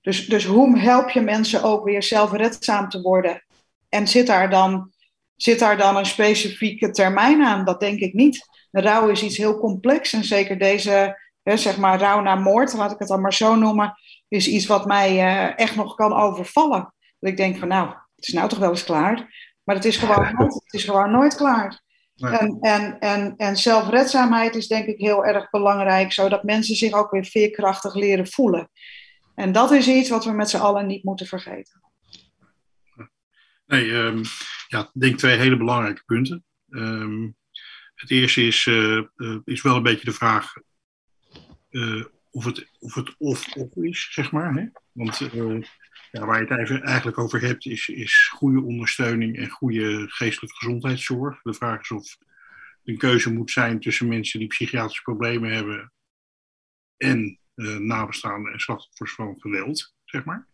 dus, 0.00 0.26
dus 0.26 0.44
hoe 0.44 0.78
help 0.78 1.10
je 1.10 1.20
mensen 1.20 1.62
ook 1.62 1.84
weer 1.84 2.02
zelfredzaam 2.02 2.88
te 2.88 3.00
worden? 3.00 3.42
En 3.88 4.08
zit 4.08 4.26
daar, 4.26 4.50
dan, 4.50 4.92
zit 5.36 5.58
daar 5.58 5.76
dan 5.76 5.96
een 5.96 6.06
specifieke 6.06 6.90
termijn 6.90 7.42
aan? 7.42 7.64
Dat 7.64 7.80
denk 7.80 7.98
ik 7.98 8.12
niet. 8.12 8.46
Rouw 8.70 9.08
is 9.08 9.22
iets 9.22 9.36
heel 9.36 9.58
complex 9.58 10.12
en 10.12 10.24
zeker 10.24 10.58
deze, 10.58 11.20
hè, 11.42 11.56
zeg 11.56 11.78
maar, 11.78 11.98
rouw 11.98 12.20
na 12.20 12.34
moord, 12.34 12.72
laat 12.72 12.92
ik 12.92 12.98
het 12.98 13.08
dan 13.08 13.20
maar 13.20 13.34
zo 13.34 13.54
noemen, 13.54 13.94
is 14.28 14.48
iets 14.48 14.66
wat 14.66 14.86
mij 14.86 15.12
uh, 15.12 15.58
echt 15.58 15.76
nog 15.76 15.94
kan 15.94 16.12
overvallen. 16.12 16.94
Dat 17.18 17.30
ik 17.30 17.36
denk 17.36 17.56
van 17.58 17.68
nou, 17.68 17.88
het 17.88 18.26
is 18.28 18.32
nou 18.32 18.48
toch 18.48 18.58
wel 18.58 18.70
eens 18.70 18.84
klaar. 18.84 19.46
Maar 19.64 19.76
het 19.76 19.84
is 19.84 19.96
gewoon 19.96 20.34
nooit, 20.36 20.54
het 20.54 20.72
is 20.72 20.84
gewoon 20.84 21.10
nooit 21.10 21.34
klaar. 21.34 21.82
En, 22.16 22.58
en, 22.60 22.98
en, 22.98 23.34
en 23.36 23.56
zelfredzaamheid 23.56 24.54
is 24.54 24.68
denk 24.68 24.86
ik 24.86 24.98
heel 24.98 25.24
erg 25.24 25.50
belangrijk, 25.50 26.12
zodat 26.12 26.42
mensen 26.42 26.76
zich 26.76 26.92
ook 26.92 27.10
weer 27.10 27.24
veerkrachtig 27.24 27.94
leren 27.94 28.26
voelen. 28.26 28.70
En 29.34 29.52
dat 29.52 29.70
is 29.70 29.88
iets 29.88 30.08
wat 30.08 30.24
we 30.24 30.32
met 30.32 30.50
z'n 30.50 30.56
allen 30.56 30.86
niet 30.86 31.04
moeten 31.04 31.26
vergeten. 31.26 31.77
Nee, 33.68 33.90
um, 33.92 34.22
ja, 34.68 34.80
ik 34.80 35.00
denk 35.00 35.18
twee 35.18 35.36
hele 35.36 35.56
belangrijke 35.56 36.02
punten. 36.04 36.44
Um, 36.68 37.36
het 37.94 38.10
eerste 38.10 38.42
is, 38.42 38.66
uh, 38.66 39.02
uh, 39.16 39.38
is 39.44 39.62
wel 39.62 39.76
een 39.76 39.82
beetje 39.82 40.04
de 40.04 40.12
vraag 40.12 40.54
uh, 41.70 42.04
of 42.30 42.44
het 42.44 42.70
of 42.78 42.94
het 42.94 43.14
of, 43.18 43.54
of 43.54 43.76
is, 43.76 44.08
zeg 44.10 44.32
maar. 44.32 44.54
Hè? 44.54 44.66
Want 44.92 45.18
ja, 46.10 46.26
waar 46.26 46.42
je 46.42 46.54
het 46.54 46.82
eigenlijk 46.82 47.18
over 47.18 47.40
hebt, 47.40 47.66
is, 47.66 47.88
is 47.88 48.28
goede 48.34 48.62
ondersteuning 48.62 49.36
en 49.36 49.48
goede 49.48 50.04
geestelijke 50.08 50.56
gezondheidszorg. 50.56 51.42
De 51.42 51.54
vraag 51.54 51.80
is 51.80 51.90
of 51.90 52.16
een 52.84 52.98
keuze 52.98 53.32
moet 53.32 53.50
zijn 53.50 53.80
tussen 53.80 54.08
mensen 54.08 54.38
die 54.38 54.48
psychiatrische 54.48 55.02
problemen 55.02 55.52
hebben 55.52 55.92
en 56.96 57.38
nabestaanden 57.78 58.52
en 58.52 58.60
slachtoffers 58.60 59.12
van 59.12 59.40
geweld, 59.40 59.94
zeg 60.04 60.24
maar. 60.24 60.47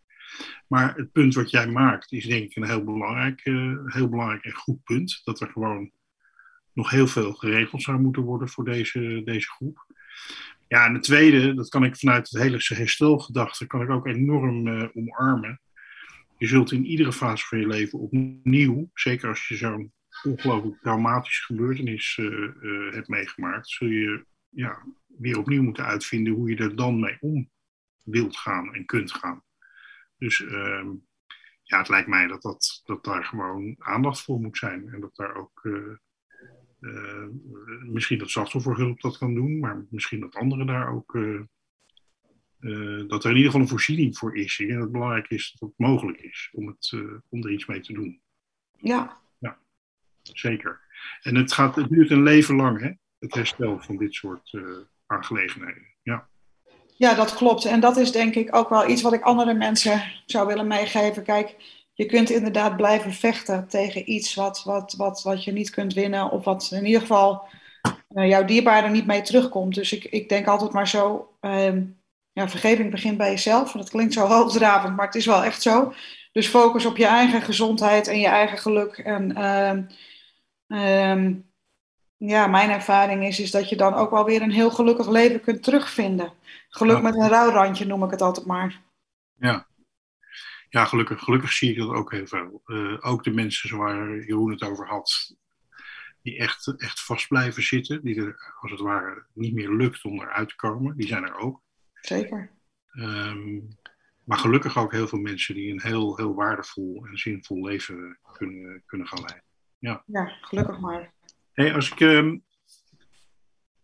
Maar 0.69 0.95
het 0.95 1.13
punt 1.13 1.35
wat 1.35 1.51
jij 1.51 1.67
maakt 1.67 2.13
is 2.13 2.27
denk 2.27 2.45
ik 2.45 2.57
een 2.57 2.69
heel 2.69 2.85
belangrijk, 2.85 3.45
uh, 3.45 3.79
heel 3.85 4.09
belangrijk 4.09 4.45
en 4.45 4.53
goed 4.53 4.85
punt. 4.85 5.21
Dat 5.25 5.41
er 5.41 5.49
gewoon 5.49 5.91
nog 6.73 6.91
heel 6.91 7.07
veel 7.07 7.33
geregeld 7.33 7.83
zou 7.83 8.01
moeten 8.01 8.23
worden 8.23 8.49
voor 8.49 8.65
deze, 8.65 9.23
deze 9.25 9.49
groep. 9.49 9.87
Ja, 10.69 10.87
en 10.87 10.95
het 10.95 11.03
tweede, 11.03 11.55
dat 11.55 11.69
kan 11.69 11.85
ik 11.85 11.97
vanuit 11.97 12.31
het 12.31 12.43
hele 12.43 12.61
herstelgedachte, 12.61 13.67
kan 13.67 13.83
ik 13.83 13.91
ook 13.91 14.07
enorm 14.07 14.67
uh, 14.67 14.89
omarmen. 14.95 15.61
Je 16.39 16.47
zult 16.47 16.73
in 16.73 16.87
iedere 16.87 17.13
fase 17.13 17.47
van 17.47 17.59
je 17.59 17.67
leven 17.67 17.99
opnieuw, 17.99 18.91
zeker 18.95 19.29
als 19.29 19.49
je 19.49 19.57
zo'n 19.57 19.93
ongelooflijk 20.23 20.81
traumatische 20.81 21.45
gebeurtenis 21.45 22.17
uh, 22.21 22.93
hebt 22.93 23.09
meegemaakt, 23.09 23.69
zul 23.69 23.89
je 23.89 24.25
ja, 24.49 24.83
weer 25.07 25.39
opnieuw 25.39 25.63
moeten 25.63 25.85
uitvinden 25.85 26.33
hoe 26.33 26.51
je 26.51 26.57
er 26.57 26.77
dan 26.77 27.01
mee 27.01 27.17
om 27.21 27.51
wilt 28.03 28.37
gaan 28.37 28.75
en 28.75 28.85
kunt 28.85 29.13
gaan. 29.13 29.43
Dus 30.25 30.41
uh, 30.41 30.87
ja, 31.63 31.79
het 31.79 31.89
lijkt 31.89 32.09
mij 32.09 32.27
dat, 32.27 32.43
dat, 32.43 32.83
dat 32.85 33.05
daar 33.05 33.25
gewoon 33.25 33.77
aandacht 33.79 34.23
voor 34.23 34.41
moet 34.41 34.59
zijn 34.59 34.89
en 34.89 35.01
dat 35.01 35.17
daar 35.17 35.35
ook 35.35 35.65
uh, 36.81 37.27
misschien 37.83 38.19
dat 38.19 38.31
slachtofferhulp 38.31 39.01
dat 39.01 39.19
kan 39.19 39.35
doen, 39.35 39.59
maar 39.59 39.87
misschien 39.91 40.21
dat 40.21 40.35
anderen 40.35 40.67
daar 40.67 40.89
ook. 40.89 41.15
Uh, 41.15 41.41
uh, 42.61 43.09
dat 43.09 43.25
er 43.25 43.31
in 43.31 43.37
ieder 43.37 43.51
geval 43.51 43.61
een 43.61 43.69
voorziening 43.69 44.19
voor 44.19 44.37
is. 44.37 44.59
En 44.61 44.69
dat 44.69 44.83
het 44.83 44.93
belangrijk 44.93 45.29
is 45.29 45.57
dat 45.59 45.69
het 45.69 45.79
mogelijk 45.79 46.19
is 46.19 46.51
om, 46.53 46.67
het, 46.67 46.93
om 47.29 47.45
er 47.45 47.53
iets 47.53 47.67
mee 47.67 47.81
te 47.81 47.93
doen. 47.93 48.21
Ja. 48.77 49.21
Ja, 49.39 49.59
zeker. 50.23 50.81
En 51.23 51.35
het, 51.35 51.53
gaat, 51.53 51.77
het 51.77 51.89
duurt 51.89 52.11
een 52.11 52.23
leven 52.23 52.55
lang, 52.55 52.81
hè? 52.81 52.93
het 53.19 53.35
herstel 53.35 53.81
van 53.81 53.97
dit 53.97 54.15
soort 54.15 54.59
aangelegenheden. 55.07 55.94
Ja. 56.97 57.15
Dat 57.15 57.35
klopt. 57.35 57.65
En 57.65 57.81
dat 57.81 57.97
is 57.97 58.13
denk 58.13 58.35
ik 58.35 58.57
ook 58.57 58.69
wel 58.69 58.89
iets 58.89 59.03
wat 59.03 59.13
ik 59.13 59.23
andere 59.23 59.55
mensen 59.55 60.03
zou 60.27 60.47
willen 60.47 60.67
meegeven. 60.67 61.23
Kijk, 61.23 61.57
je 61.93 62.07
kunt 62.07 62.31
inderdaad 62.31 62.77
blijven 62.77 63.13
vechten 63.13 63.69
tegen 63.69 64.11
iets 64.11 64.35
wat, 64.35 64.63
wat, 64.65 64.95
wat, 64.97 65.23
wat 65.23 65.45
je 65.45 65.53
niet 65.53 65.71
kunt 65.71 65.95
winnen. 65.95 66.31
Of 66.31 66.45
wat 66.45 66.69
in 66.73 66.87
ieder 66.87 67.01
geval 67.01 67.43
uh, 68.09 68.29
jouw 68.29 68.45
dierbare 68.45 68.89
niet 68.89 69.07
mee 69.07 69.23
terugkomt. 69.23 69.75
Dus 69.75 69.93
ik, 69.93 70.05
ik 70.05 70.29
denk 70.29 70.47
altijd 70.47 70.73
maar 70.73 70.89
zo. 70.89 71.35
Uh, 71.41 71.77
ja, 72.33 72.49
vergeving 72.49 72.91
begint 72.91 73.17
bij 73.17 73.31
jezelf. 73.31 73.73
Dat 73.73 73.91
klinkt 73.91 74.13
zo 74.13 74.27
hoogdravend, 74.37 74.97
maar 74.97 75.07
het 75.07 75.15
is 75.15 75.27
wel 75.27 75.45
echt 75.45 75.63
zo. 75.63 75.93
Dus 76.33 76.47
focus 76.47 76.85
op 76.87 76.97
je 76.97 77.07
eigen 77.07 77.43
gezondheid 77.43 78.09
en 78.09 78.21
je 78.21 78.27
eigen 78.27 78.59
geluk. 78.59 78.99
En 78.99 79.37
ehm, 79.37 79.83
ehm, 80.67 81.35
ja, 82.29 82.47
mijn 82.47 82.71
ervaring 82.71 83.25
is, 83.25 83.41
is 83.41 83.51
dat 83.51 83.69
je 83.69 83.77
dan 83.77 83.95
ook 83.95 84.11
wel 84.11 84.25
weer 84.25 84.43
een 84.43 84.51
heel 84.51 84.71
gelukkig 84.71 85.09
leven 85.09 85.41
kunt 85.41 85.63
terugvinden. 85.63 86.33
Geluk 86.69 86.97
Ja. 86.97 87.03
met 87.03 87.15
een 87.15 87.29
rouwrandje 87.29 87.87
noem 87.87 88.05
ik 88.05 88.11
het 88.11 88.23
altijd 88.23 88.47
maar. 88.47 88.81
Ja, 89.39 89.67
ja 90.69 90.85
gelukkig, 90.85 91.21
gelukkig 91.21 91.53
zie 91.53 91.71
ik 91.71 91.77
dat 91.79 91.91
ook 91.91 92.13
heel 92.13 92.27
veel. 92.27 92.63
Eh, 92.65 92.97
ook 93.01 93.25
de 93.25 93.31
mensen 93.31 93.77
waar 93.79 94.25
Jeroen 94.25 94.51
het 94.51 94.63
over 94.63 94.87
had, 94.87 95.37
die 96.23 96.39
echt, 96.39 96.75
echt 96.77 97.01
vast 97.01 97.29
blijven 97.29 97.63
zitten, 97.63 98.03
die 98.05 98.17
er 98.17 98.55
als 98.61 98.71
het 98.71 98.81
ware 98.81 99.27
niet 99.33 99.55
meer 99.55 99.71
lukt 99.71 100.05
om 100.05 100.21
eruit 100.21 100.49
te 100.49 100.57
komen, 100.57 100.97
die 100.97 101.07
zijn 101.07 101.25
er 101.25 101.37
ook. 101.37 101.63
Zeker. 102.01 102.51
Ehm, 102.93 103.61
maar 104.25 104.39
gelukkig 104.39 104.79
ook 104.79 104.93
heel 104.93 105.09
veel 105.09 105.19
mensen 105.19 105.55
die 105.55 105.73
een 105.73 105.83
heel, 105.83 106.17
heel 106.17 106.35
waardevol 106.35 107.07
en 107.07 107.19
zinvol 107.19 107.65
leven 107.65 108.19
kunnen, 108.33 108.83
kunnen 108.87 109.07
gaan 109.07 109.21
leiden. 109.21 109.45
Ja, 109.79 110.03
gelukkig 110.41 110.81
maar. 110.81 111.14
Hey, 111.55 111.75
als 111.75 111.91
ik, 111.91 112.01
ehm, 112.01 112.37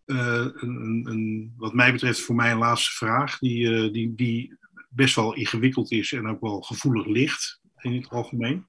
eh, 0.04 0.46
een, 0.54 1.06
een, 1.10 1.54
wat 1.56 1.74
mij 1.74 1.92
betreft, 1.92 2.20
voor 2.20 2.34
mij 2.34 2.50
een 2.50 2.58
laatste 2.58 2.90
vraag, 2.90 3.38
die, 3.38 3.74
eh, 3.74 3.92
die, 3.92 4.14
die 4.14 4.58
best 4.88 5.14
wel 5.14 5.34
ingewikkeld 5.34 5.90
is 5.90 6.12
en 6.12 6.26
ook 6.26 6.40
wel 6.40 6.60
gevoelig 6.60 7.06
ligt 7.06 7.60
in 7.78 7.94
het 7.94 8.08
algemeen. 8.08 8.66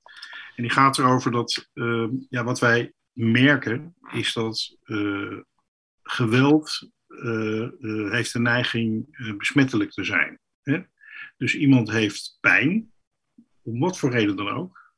En 0.56 0.64
die 0.64 0.70
gaat 0.70 0.98
erover 0.98 1.32
dat, 1.32 1.70
ehm, 1.74 2.10
ja, 2.30 2.44
wat 2.44 2.60
wij 2.60 2.94
merken, 3.12 3.96
is 4.12 4.34
dat 4.34 4.78
eh, 4.84 5.38
geweld 6.04 6.90
heeft 8.10 8.34
de 8.34 8.40
neiging 8.40 9.18
besmettelijk 9.38 9.92
te 9.92 10.04
zijn. 10.04 10.40
Hè? 10.62 10.82
Dus 11.38 11.56
iemand 11.56 11.92
heeft 11.92 12.38
pijn, 12.40 12.92
om 13.62 13.80
wat 13.80 14.00
voor 14.00 14.12
reden 14.12 14.36
dan 14.36 14.50
ook, 14.50 14.94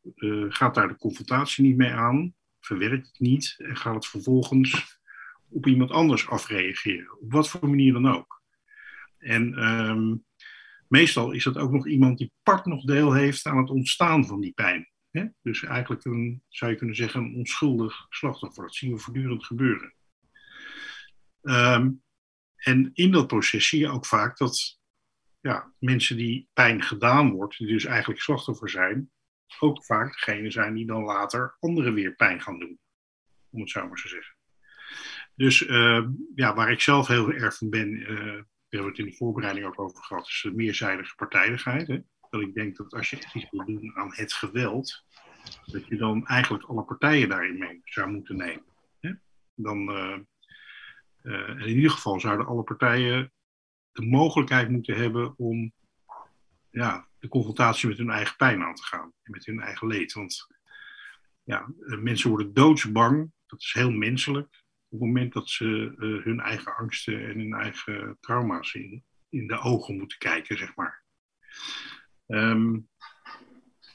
gaat 0.50 0.76
daar 0.76 0.88
de 0.88 0.96
confrontatie 0.96 1.64
niet 1.64 1.78
mee 1.78 1.92
aan, 1.92 2.34
verwerkt 2.66 3.08
het 3.08 3.20
niet 3.20 3.56
en 3.58 3.78
gaat 3.78 3.96
het 3.96 4.08
vervolgens 4.08 5.00
op 5.50 5.68
iemand 5.68 5.92
anders 5.92 6.28
afreageren. 6.28 7.22
Op 7.22 7.32
wat 7.32 7.50
voor 7.50 7.70
manier 7.70 7.94
dan 7.94 8.08
ook. 8.08 8.42
En 9.18 9.54
ehm, 9.54 10.16
meestal 10.88 11.32
is 11.32 11.44
dat 11.44 11.58
ook 11.58 11.72
nog 11.72 11.88
iemand 11.88 12.18
die 12.18 12.32
part 12.44 12.66
nog 12.66 12.84
deel 12.84 13.14
heeft 13.14 13.46
aan 13.46 13.58
het 13.58 13.70
ontstaan 13.70 14.26
van 14.26 14.42
die 14.42 14.54
pijn. 14.54 14.90
Hè? 15.12 15.26
Dus 15.42 15.64
eigenlijk 15.64 16.06
een, 16.06 16.44
zou 16.48 16.72
je 16.72 16.78
kunnen 16.78 16.96
zeggen, 16.96 17.24
een 17.24 17.36
onschuldig 17.36 18.06
slachtoffer. 18.10 18.64
Dat 18.64 18.76
zien 18.76 18.92
we 18.92 18.98
voortdurend 18.98 19.46
gebeuren. 19.46 19.94
Ehm, 21.42 21.92
en 22.56 22.90
in 22.94 23.12
dat 23.12 23.28
proces 23.28 23.68
zie 23.68 23.80
je 23.80 23.90
ook 23.90 24.06
vaak 24.06 24.38
dat 24.38 24.80
ja, 25.40 25.74
mensen 25.80 26.18
die 26.18 26.50
pijn 26.54 26.82
gedaan 26.82 27.32
wordt, 27.32 27.58
die 27.58 27.68
dus 27.68 27.86
eigenlijk 27.86 28.22
slachtoffer 28.22 28.70
zijn, 28.70 29.12
ook 29.60 29.86
vaak 29.86 30.12
degene 30.14 30.52
zijn 30.52 30.74
die 30.74 30.86
dan 30.86 31.04
later 31.04 31.58
anderen 31.60 31.94
weer 31.94 32.16
pijn 32.16 32.42
gaan 32.42 32.60
doen. 32.60 32.80
Om 33.50 33.60
het 33.60 33.70
zo 33.70 33.88
maar 33.88 34.02
te 34.02 34.08
zeggen. 34.08 34.36
Dus 35.36 35.62
uh, 35.62 36.08
ja, 36.36 36.54
waar 36.54 36.72
ik 36.72 36.82
zelf 36.82 37.08
heel 37.08 37.32
erg 37.32 37.58
van 37.58 37.70
ben, 37.70 37.90
uh, 37.90 38.08
we 38.08 38.46
hebben 38.70 38.90
het 38.90 39.00
in 39.00 39.06
de 39.06 39.16
voorbereiding 39.16 39.66
ook 39.66 39.80
over 39.80 40.04
gehad, 40.04 40.28
is 40.28 40.42
de 40.42 40.54
meerzijdige 40.54 41.16
partijdigheid. 41.16 41.88
Hè? 41.88 42.00
Dat 42.30 42.42
ik 42.42 42.54
denk 42.54 42.76
dat 42.76 42.94
als 42.94 43.10
je 43.10 43.18
echt 43.18 43.36
iets 43.36 43.50
wil 43.50 43.66
doen 43.66 43.96
aan 43.96 44.14
het 44.14 44.34
geweld, 44.34 45.04
dat 45.66 45.88
je 45.88 45.98
dan 45.98 46.28
eigenlijk 46.28 46.64
alle 46.64 46.84
partijen 46.84 47.30
daarin 47.30 47.58
mee 47.58 47.82
zou 47.84 48.12
moeten 48.12 48.36
nemen. 48.36 48.66
Hè? 49.00 49.12
Dan, 49.56 49.90
uh, 49.90 51.60
in 51.60 51.76
ieder 51.76 51.92
geval 51.92 52.20
zouden 52.20 52.46
alle 52.46 52.64
partijen 52.64 53.34
de 53.92 54.06
mogelijkheid 54.06 54.70
moeten 54.70 54.96
hebben 54.96 55.38
om 55.38 55.74
ja, 56.74 57.08
de 57.20 57.28
confrontatie 57.28 57.88
met 57.90 57.98
hun 57.98 58.10
eigen 58.10 58.36
pijn 58.36 58.64
aan 58.64 58.76
te 58.76 58.84
gaan. 58.84 59.14
En 59.24 59.32
met 59.32 59.46
hun 59.46 59.60
eigen 59.60 59.88
leed. 59.88 60.14
Want 60.14 60.48
ja, 61.44 61.74
mensen 61.86 62.30
worden 62.30 62.54
doodsbang. 62.54 63.32
Dat 63.46 63.62
is 63.62 63.74
heel 63.74 63.92
menselijk. 63.92 64.46
Op 64.88 65.00
het 65.00 65.08
moment 65.08 65.34
dat 65.34 65.50
ze 65.50 65.96
uh, 65.98 66.24
hun 66.24 66.40
eigen 66.40 66.76
angsten 66.76 67.28
en 67.28 67.40
hun 67.40 67.54
eigen 67.54 68.18
trauma's 68.20 68.74
in, 68.74 69.04
in 69.30 69.48
de 69.48 69.60
ogen 69.60 69.98
moeten 69.98 70.18
kijken, 70.18 70.58
zeg 70.58 70.76
maar. 70.76 71.04
Um, 72.28 72.90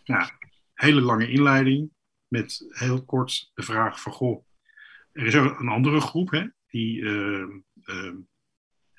ja, 0.05 0.39
hele 0.75 1.01
lange 1.01 1.31
inleiding. 1.31 1.91
Met 2.27 2.67
heel 2.69 3.05
kort 3.05 3.51
de 3.55 3.63
vraag 3.63 4.01
van, 4.01 4.13
goh, 4.13 4.47
er 5.13 5.27
is 5.27 5.37
ook 5.37 5.61
een 5.61 5.69
andere 5.69 6.01
groep, 6.01 6.31
hè, 6.31 6.47
die 6.67 7.01
uh, 7.01 7.49
uh, 7.85 8.15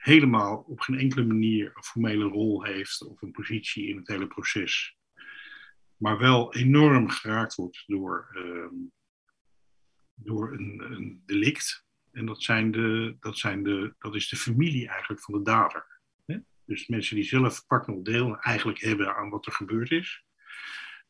helemaal 0.10 0.58
op 0.68 0.80
geen 0.80 1.00
enkele 1.00 1.26
manier 1.26 1.72
een 1.76 1.84
formele 1.84 2.24
rol 2.24 2.64
heeft 2.64 3.08
of 3.08 3.22
een 3.22 3.32
positie 3.32 3.88
in 3.88 3.98
het 3.98 4.08
hele 4.08 4.28
proces, 4.28 4.98
maar 5.98 6.18
wel 6.18 6.54
enorm 6.54 7.10
geraakt 7.10 7.56
wordt 7.56 7.84
door, 7.88 8.30
uh, 8.34 8.88
door 10.14 10.54
een, 10.54 10.82
een, 10.92 11.24
delict. 11.26 11.88
En 12.12 12.26
dat, 12.26 12.44
zijn 12.44 12.72
de, 12.72 13.16
dat, 13.20 13.38
zijn 13.38 13.64
de, 13.64 13.96
dat 14.00 14.16
is 14.16 14.30
de 14.30 14.36
familie 14.36 14.88
eigenlijk 14.88 15.22
van 15.22 15.34
de 15.34 15.42
dader. 15.42 16.02
Hè? 16.26 16.38
Dus 16.66 16.88
mensen 16.88 17.16
die 17.16 17.26
zelf 17.26 17.66
partner 17.68 18.04
deel 18.04 18.38
eigenlijk 18.38 18.80
hebben 18.80 19.16
aan 19.16 19.30
wat 19.30 19.46
er 19.46 19.52
gebeurd 19.52 19.92
is, 19.92 20.24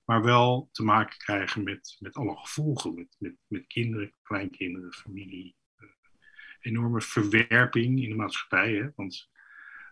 maar 0.06 0.24
wel 0.24 0.70
te 0.72 0.84
maken 0.84 1.18
krijgen 1.18 1.64
met, 1.64 1.96
met 2.00 2.16
alle 2.16 2.38
gevolgen, 2.38 2.94
met, 2.94 3.16
met, 3.20 3.36
met 3.48 3.68
kinderen, 3.68 4.14
kleinkinderen, 4.22 4.94
familie, 4.94 5.56
enorme 6.60 7.02
verwerping 7.02 8.04
in 8.04 8.10
de 8.10 8.16
maatschappij. 8.16 8.74
Hè? 8.74 8.90
Want 8.96 9.30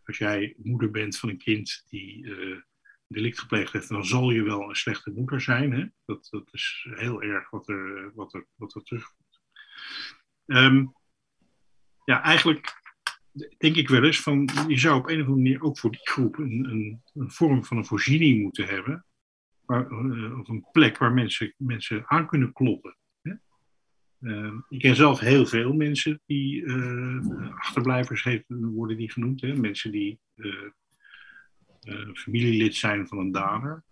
als 0.03 0.17
jij 0.17 0.55
moeder 0.57 0.91
bent 0.91 1.17
van 1.17 1.29
een 1.29 1.37
kind 1.37 1.85
die 1.89 2.25
uh, 2.25 2.61
delict 3.07 3.39
gepleegd 3.39 3.73
heeft, 3.73 3.89
dan 3.89 4.05
zal 4.05 4.31
je 4.31 4.43
wel 4.43 4.69
een 4.69 4.75
slechte 4.75 5.11
moeder 5.11 5.41
zijn. 5.41 5.71
Hè? 5.71 5.85
Dat, 6.05 6.27
dat 6.29 6.47
is 6.51 6.87
heel 6.89 7.21
erg 7.21 7.49
wat 7.49 7.67
er, 7.67 8.11
wat 8.15 8.33
er, 8.33 8.47
wat 8.55 8.75
er 8.75 8.83
terugkomt. 8.83 9.41
Um, 10.45 10.93
ja, 12.05 12.21
eigenlijk 12.21 12.81
denk 13.57 13.75
ik 13.75 13.89
wel 13.89 14.03
eens 14.03 14.21
van, 14.21 14.49
je 14.67 14.77
zou 14.77 14.99
op 14.99 15.07
een 15.07 15.21
of 15.21 15.27
andere 15.27 15.43
manier 15.43 15.61
ook 15.61 15.79
voor 15.79 15.91
die 15.91 16.09
groep 16.09 16.37
een, 16.37 16.65
een, 16.69 17.01
een 17.13 17.31
vorm 17.31 17.65
van 17.65 17.77
een 17.77 17.85
voorziening 17.85 18.41
moeten 18.41 18.65
hebben. 18.65 19.05
Uh, 19.67 20.39
of 20.39 20.47
een 20.47 20.67
plek 20.71 20.97
waar 20.97 21.13
mensen, 21.13 21.53
mensen 21.57 22.09
aan 22.09 22.27
kunnen 22.27 22.53
kloppen. 22.53 22.97
Uh, 24.21 24.53
ik 24.69 24.79
ken 24.79 24.95
zelf 24.95 25.19
heel 25.19 25.45
veel 25.45 25.73
mensen 25.73 26.21
die 26.25 26.61
uh, 26.61 27.51
achterblijvers 27.55 28.27
worden 28.47 28.97
die 28.97 29.11
genoemd. 29.11 29.41
Hè? 29.41 29.55
Mensen 29.55 29.91
die 29.91 30.19
uh, 30.35 30.69
familielid 32.13 32.75
zijn 32.75 33.07
van 33.07 33.17
een 33.17 33.31
dader. 33.31 33.83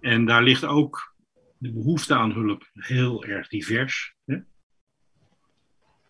En 0.00 0.24
daar 0.24 0.42
ligt 0.42 0.64
ook 0.64 1.14
de 1.58 1.72
behoefte 1.72 2.14
aan 2.14 2.32
hulp 2.32 2.70
heel 2.72 3.24
erg 3.24 3.48
divers. 3.48 4.14
Hè? 4.24 4.38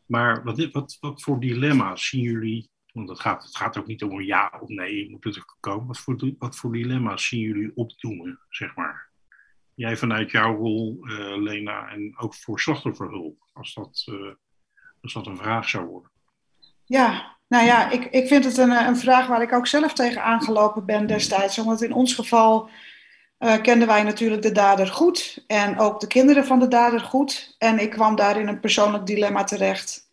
Maar 0.06 0.44
wat, 0.44 0.70
wat, 0.70 0.96
wat 1.00 1.22
voor 1.22 1.40
dilemma's 1.40 2.08
zien 2.08 2.22
jullie? 2.22 2.70
Want 2.92 3.08
het 3.08 3.20
gaat, 3.20 3.42
het 3.42 3.56
gaat 3.56 3.78
ook 3.78 3.86
niet 3.86 4.02
om 4.02 4.20
ja 4.20 4.58
of 4.60 4.68
nee, 4.68 5.10
moet 5.10 5.24
het 5.24 5.36
er 5.36 5.56
komen. 5.60 5.86
Wat 5.86 5.98
voor, 5.98 6.34
wat 6.38 6.56
voor 6.56 6.72
dilemma's 6.72 7.26
zien 7.26 7.40
jullie 7.40 7.76
opdoemen, 7.76 8.40
zeg 8.48 8.74
maar? 8.74 9.09
Jij 9.80 9.96
vanuit 9.96 10.30
jouw 10.30 10.56
rol, 10.56 10.98
uh, 11.02 11.42
Lena, 11.42 11.88
en 11.88 12.14
ook 12.18 12.34
voor 12.34 12.60
slachtofferhulp, 12.60 13.36
als 13.52 13.74
dat, 13.74 14.06
uh, 14.10 14.32
als 15.02 15.12
dat 15.12 15.26
een 15.26 15.36
vraag 15.36 15.68
zou 15.68 15.86
worden? 15.86 16.10
Ja, 16.84 17.36
nou 17.48 17.64
ja, 17.64 17.90
ik, 17.90 18.04
ik 18.04 18.26
vind 18.26 18.44
het 18.44 18.56
een, 18.56 18.70
een 18.70 18.96
vraag 18.96 19.26
waar 19.26 19.42
ik 19.42 19.52
ook 19.52 19.66
zelf 19.66 19.92
tegen 19.92 20.22
aangelopen 20.22 20.84
ben 20.84 21.06
destijds. 21.06 21.58
Omdat 21.58 21.82
in 21.82 21.92
ons 21.92 22.14
geval 22.14 22.70
kenden 23.62 23.86
wij 23.86 24.02
natuurlijk 24.02 24.42
de 24.42 24.52
dader 24.52 24.86
goed 24.86 25.44
en 25.46 25.78
ook 25.78 26.00
de 26.00 26.06
kinderen 26.06 26.44
van 26.44 26.58
de 26.58 26.68
dader 26.68 27.00
goed. 27.00 27.54
En 27.58 27.78
ik 27.78 27.90
kwam 27.90 28.16
daar 28.16 28.40
in 28.40 28.48
een 28.48 28.60
persoonlijk 28.60 29.06
dilemma 29.06 29.44
terecht. 29.44 30.10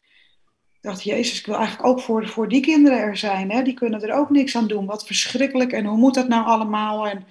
Ik 0.74 0.82
dacht, 0.82 1.04
Jezus, 1.04 1.40
ik 1.40 1.46
wil 1.46 1.56
eigenlijk 1.56 1.88
ook 1.88 2.02
voor, 2.02 2.28
voor 2.28 2.48
die 2.48 2.62
kinderen 2.62 3.00
er 3.00 3.18
zijn. 3.18 3.52
Hè? 3.52 3.62
Die 3.62 3.74
kunnen 3.74 4.02
er 4.02 4.16
ook 4.16 4.30
niks 4.30 4.56
aan 4.56 4.68
doen. 4.68 4.86
Wat 4.86 5.06
verschrikkelijk 5.06 5.72
en 5.72 5.86
hoe 5.86 5.98
moet 5.98 6.14
dat 6.14 6.28
nou 6.28 6.46
allemaal? 6.46 7.08
En, 7.08 7.26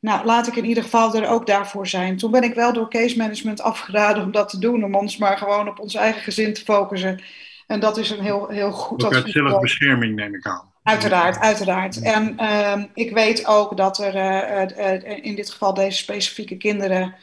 nou, 0.00 0.26
laat 0.26 0.46
ik 0.46 0.56
in 0.56 0.64
ieder 0.64 0.82
geval 0.82 1.14
er 1.14 1.28
ook 1.28 1.46
daarvoor 1.46 1.86
zijn. 1.86 2.16
Toen 2.16 2.30
ben 2.30 2.42
ik 2.42 2.54
wel 2.54 2.72
door 2.72 2.90
case 2.90 3.16
management 3.16 3.60
afgeraden 3.60 4.22
om 4.22 4.30
dat 4.30 4.48
te 4.48 4.58
doen, 4.58 4.84
om 4.84 4.94
ons 4.94 5.16
maar 5.16 5.38
gewoon 5.38 5.68
op 5.68 5.78
ons 5.78 5.94
eigen 5.94 6.22
gezin 6.22 6.54
te 6.54 6.64
focussen. 6.64 7.22
En 7.66 7.80
dat 7.80 7.96
is 7.96 8.10
een 8.10 8.22
heel, 8.22 8.48
heel 8.48 8.72
goed. 8.72 9.04
Ook 9.04 9.14
uit 9.14 9.30
zelfbescherming 9.30 10.14
neem 10.14 10.34
ik 10.34 10.46
aan. 10.46 10.72
Uiteraard, 10.82 11.38
uiteraard. 11.38 12.00
En 12.00 12.36
uh, 12.40 12.82
ik 12.94 13.12
weet 13.12 13.46
ook 13.46 13.76
dat 13.76 13.98
er 13.98 14.14
uh, 14.14 15.02
uh, 15.02 15.24
in 15.24 15.34
dit 15.34 15.50
geval 15.50 15.74
deze 15.74 15.98
specifieke 15.98 16.56
kinderen 16.56 17.14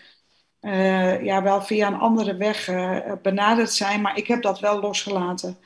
ja, 1.21 1.43
wel 1.43 1.61
via 1.61 1.87
een 1.87 1.99
andere 1.99 2.35
weg 2.35 2.69
benaderd 3.21 3.71
zijn, 3.71 4.01
maar 4.01 4.17
ik 4.17 4.27
heb 4.27 4.41
dat 4.41 4.59
wel 4.59 4.79
losgelaten. 4.79 5.57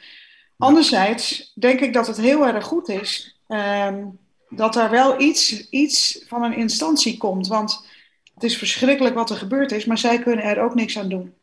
Anderzijds 0.58 1.54
denk 1.56 1.80
ik 1.80 1.94
dat 1.94 2.08
het 2.08 2.18
heel 2.18 2.48
erg 2.48 2.66
goed 2.66 2.90
is 2.90 3.40
um, 3.48 4.20
dat 4.50 4.76
er 4.76 4.90
wel 4.90 5.22
iets, 5.22 5.70
iets 5.70 6.24
van 6.28 6.44
een 6.44 6.56
instantie 6.56 7.18
komt. 7.18 7.48
Want 7.48 7.88
het 8.34 8.44
is 8.44 8.58
verschrikkelijk 8.58 9.16
wat 9.16 9.30
er 9.30 9.36
gebeurd 9.36 9.72
is, 9.72 9.86
maar 9.86 9.98
zij 9.98 10.20
kunnen 10.20 10.46
er 10.46 10.62
ook 10.62 10.76
niks 10.76 10.98
aan 10.98 11.10
doen. 11.10 11.38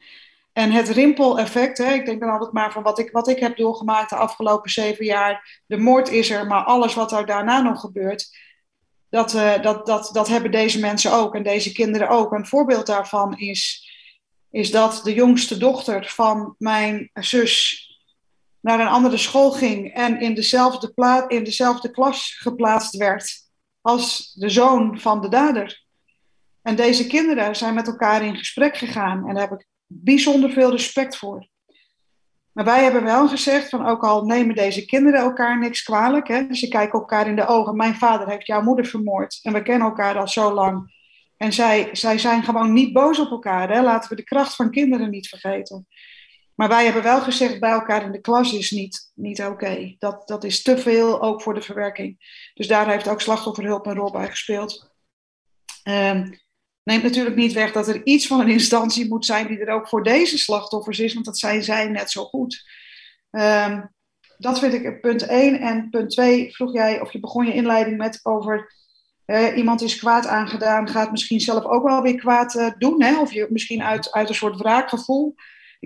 En 0.52 0.70
het 0.70 0.88
rimpeleffect, 0.88 1.78
hè, 1.78 1.92
ik 1.92 2.06
denk 2.06 2.20
dan 2.20 2.30
altijd 2.30 2.52
maar 2.52 2.72
van 2.72 2.82
wat 2.82 2.98
ik, 2.98 3.10
wat 3.10 3.28
ik 3.28 3.38
heb 3.38 3.56
doorgemaakt 3.56 4.10
de 4.10 4.16
afgelopen 4.16 4.70
zeven 4.70 5.04
jaar. 5.04 5.62
De 5.66 5.76
moord 5.76 6.08
is 6.08 6.30
er, 6.30 6.46
maar 6.46 6.64
alles 6.64 6.94
wat 6.94 7.12
er 7.12 7.26
daarna 7.26 7.60
nog 7.60 7.80
gebeurt, 7.80 8.36
Dat, 9.08 9.34
uh, 9.34 9.62
dat, 9.62 9.86
dat, 9.86 10.10
dat 10.12 10.28
hebben 10.28 10.50
deze 10.50 10.80
mensen 10.80 11.12
ook 11.12 11.34
en 11.34 11.42
deze 11.42 11.72
kinderen 11.72 12.08
ook. 12.08 12.32
Een 12.32 12.46
voorbeeld 12.46 12.86
daarvan 12.86 13.38
is, 13.38 13.90
is 14.50 14.70
dat 14.70 15.00
de 15.04 15.14
jongste 15.14 15.58
dochter 15.58 16.06
van 16.06 16.54
mijn 16.58 17.10
zus 17.14 17.85
naar 18.66 18.80
een 18.80 18.86
andere 18.86 19.16
school 19.16 19.50
ging 19.50 19.94
en 19.94 20.20
in 20.20 20.34
dezelfde, 20.34 21.24
in 21.28 21.44
dezelfde 21.44 21.90
klas 21.90 22.36
geplaatst 22.38 22.96
werd 22.96 23.32
als 23.80 24.32
de 24.32 24.48
zoon 24.48 25.00
van 25.00 25.20
de 25.20 25.28
dader. 25.28 25.84
En 26.62 26.76
deze 26.76 27.06
kinderen 27.06 27.56
zijn 27.56 27.74
met 27.74 27.86
elkaar 27.86 28.24
in 28.24 28.36
gesprek 28.36 28.76
gegaan 28.76 29.28
en 29.28 29.34
daar 29.34 29.48
heb 29.48 29.60
ik 29.60 29.66
bijzonder 29.86 30.50
veel 30.50 30.70
respect 30.70 31.16
voor. 31.16 31.48
Maar 32.52 32.64
wij 32.64 32.82
hebben 32.82 33.04
wel 33.04 33.28
gezegd 33.28 33.68
van 33.68 33.86
ook 33.86 34.04
al 34.04 34.24
nemen 34.24 34.54
deze 34.54 34.84
kinderen 34.84 35.20
elkaar 35.20 35.58
niks 35.58 35.82
kwalijk, 35.82 36.28
hè, 36.28 36.54
ze 36.54 36.68
kijken 36.68 36.98
elkaar 36.98 37.28
in 37.28 37.36
de 37.36 37.46
ogen. 37.46 37.76
Mijn 37.76 37.94
vader 37.94 38.28
heeft 38.28 38.46
jouw 38.46 38.62
moeder 38.62 38.84
vermoord 38.84 39.38
en 39.42 39.52
we 39.52 39.62
kennen 39.62 39.88
elkaar 39.88 40.18
al 40.18 40.28
zo 40.28 40.52
lang. 40.52 40.94
En 41.36 41.52
zij, 41.52 41.88
zij 41.92 42.18
zijn 42.18 42.42
gewoon 42.42 42.72
niet 42.72 42.92
boos 42.92 43.18
op 43.18 43.30
elkaar. 43.30 43.70
Hè? 43.70 43.82
Laten 43.82 44.10
we 44.10 44.16
de 44.16 44.24
kracht 44.24 44.54
van 44.54 44.70
kinderen 44.70 45.10
niet 45.10 45.28
vergeten. 45.28 45.86
Maar 46.56 46.68
wij 46.68 46.84
hebben 46.84 47.02
wel 47.02 47.20
gezegd, 47.20 47.60
bij 47.60 47.70
elkaar 47.70 48.04
in 48.04 48.12
de 48.12 48.20
klas 48.20 48.52
is 48.52 48.70
niet, 48.70 49.12
niet 49.14 49.42
oké. 49.42 49.94
Dat, 49.98 50.28
dat 50.28 50.44
is 50.44 50.62
te 50.62 50.78
veel, 50.78 51.22
ook 51.22 51.42
voor 51.42 51.54
de 51.54 51.62
verwerking. 51.62 52.16
Dus 52.54 52.66
daar 52.66 52.90
heeft 52.90 53.08
ook 53.08 53.20
slachtofferhulp 53.20 53.86
een 53.86 53.94
rol 53.94 54.10
bij 54.10 54.28
gespeeld. 54.28 54.94
Um, 55.88 56.38
neemt 56.82 57.02
natuurlijk 57.02 57.36
niet 57.36 57.52
weg 57.52 57.72
dat 57.72 57.88
er 57.88 58.06
iets 58.06 58.26
van 58.26 58.40
een 58.40 58.48
instantie 58.48 59.08
moet 59.08 59.26
zijn 59.26 59.46
die 59.46 59.58
er 59.58 59.74
ook 59.74 59.88
voor 59.88 60.02
deze 60.02 60.38
slachtoffers 60.38 60.98
is, 60.98 61.14
want 61.14 61.26
dat 61.26 61.38
zijn 61.38 61.62
zij 61.62 61.88
net 61.88 62.10
zo 62.10 62.24
goed. 62.24 62.64
Um, 63.30 63.94
dat 64.38 64.58
vind 64.58 64.74
ik 64.74 65.00
punt 65.00 65.22
1. 65.22 65.60
En 65.60 65.90
punt 65.90 66.10
2 66.10 66.54
vroeg 66.54 66.72
jij, 66.72 67.00
of 67.00 67.12
je 67.12 67.20
begon 67.20 67.46
je 67.46 67.54
inleiding 67.54 67.96
met 67.96 68.20
over 68.22 68.74
uh, 69.26 69.56
iemand 69.56 69.82
is 69.82 69.98
kwaad 69.98 70.26
aangedaan, 70.26 70.88
gaat 70.88 71.10
misschien 71.10 71.40
zelf 71.40 71.64
ook 71.64 71.88
wel 71.88 72.02
weer 72.02 72.16
kwaad 72.16 72.54
uh, 72.54 72.70
doen. 72.78 73.02
Hè? 73.02 73.20
Of 73.20 73.32
je 73.32 73.46
misschien 73.50 73.82
uit, 73.82 74.12
uit 74.12 74.28
een 74.28 74.34
soort 74.34 74.56
wraakgevoel. 74.56 75.34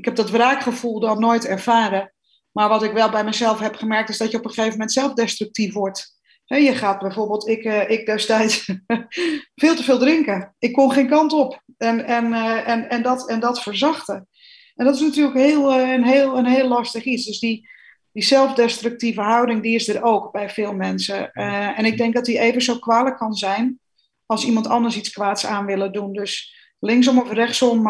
Ik 0.00 0.06
heb 0.06 0.16
dat 0.16 0.30
wraakgevoel 0.30 1.00
dan 1.00 1.20
nooit 1.20 1.46
ervaren. 1.46 2.12
Maar 2.52 2.68
wat 2.68 2.82
ik 2.82 2.92
wel 2.92 3.10
bij 3.10 3.24
mezelf 3.24 3.58
heb 3.58 3.74
gemerkt, 3.74 4.08
is 4.08 4.18
dat 4.18 4.30
je 4.30 4.36
op 4.36 4.44
een 4.44 4.50
gegeven 4.50 4.72
moment 4.72 4.92
zelfdestructief 4.92 5.72
wordt. 5.72 6.18
Je 6.44 6.74
gaat 6.74 6.98
bijvoorbeeld, 6.98 7.48
ik, 7.48 7.64
uh, 7.64 7.90
ik 7.90 8.06
destijds, 8.06 8.64
veel 9.62 9.74
te 9.74 9.82
veel 9.82 9.98
drinken. 9.98 10.54
Ik 10.58 10.72
kon 10.72 10.92
geen 10.92 11.08
kant 11.08 11.32
op. 11.32 11.62
En, 11.76 12.04
en, 12.04 12.24
uh, 12.24 12.68
en, 12.68 12.90
en, 12.90 13.02
dat, 13.02 13.28
en 13.28 13.40
dat 13.40 13.62
verzachten. 13.62 14.28
En 14.74 14.84
dat 14.84 14.94
is 14.94 15.00
natuurlijk 15.00 15.36
heel, 15.36 15.78
uh, 15.78 15.92
een, 15.92 16.04
heel, 16.04 16.38
een 16.38 16.46
heel 16.46 16.68
lastig 16.68 17.04
iets. 17.04 17.26
Dus 17.26 17.38
die, 17.38 17.68
die 18.12 18.24
zelfdestructieve 18.24 19.20
houding, 19.20 19.62
die 19.62 19.74
is 19.74 19.88
er 19.88 20.02
ook 20.02 20.32
bij 20.32 20.50
veel 20.50 20.74
mensen. 20.74 21.32
en 21.32 21.84
ik 21.84 21.96
denk 21.96 22.14
dat 22.14 22.24
die 22.24 22.38
even 22.38 22.62
zo 22.62 22.78
kwalijk 22.78 23.16
kan 23.16 23.34
zijn 23.34 23.80
als 24.26 24.44
iemand 24.44 24.66
anders 24.66 24.96
iets 24.96 25.10
kwaads 25.10 25.46
aan 25.46 25.66
willen 25.66 25.92
doen. 25.92 26.12
Dus 26.12 26.59
linksom 26.80 27.18
of 27.18 27.32
rechtsom 27.32 27.82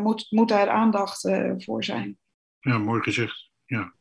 moet, 0.00 0.26
moet 0.30 0.48
daar 0.48 0.68
aandacht 0.68 1.30
voor 1.56 1.84
zijn. 1.84 2.18
Ja, 2.60 2.78
mooi 2.78 3.02
gezegd. 3.02 3.50
Ja. 3.64 3.92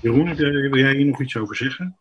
Jeroen, 0.00 0.34
wil 0.34 0.76
jij 0.76 0.94
hier 0.94 1.06
nog 1.06 1.20
iets 1.20 1.36
over 1.36 1.56
zeggen? 1.56 1.98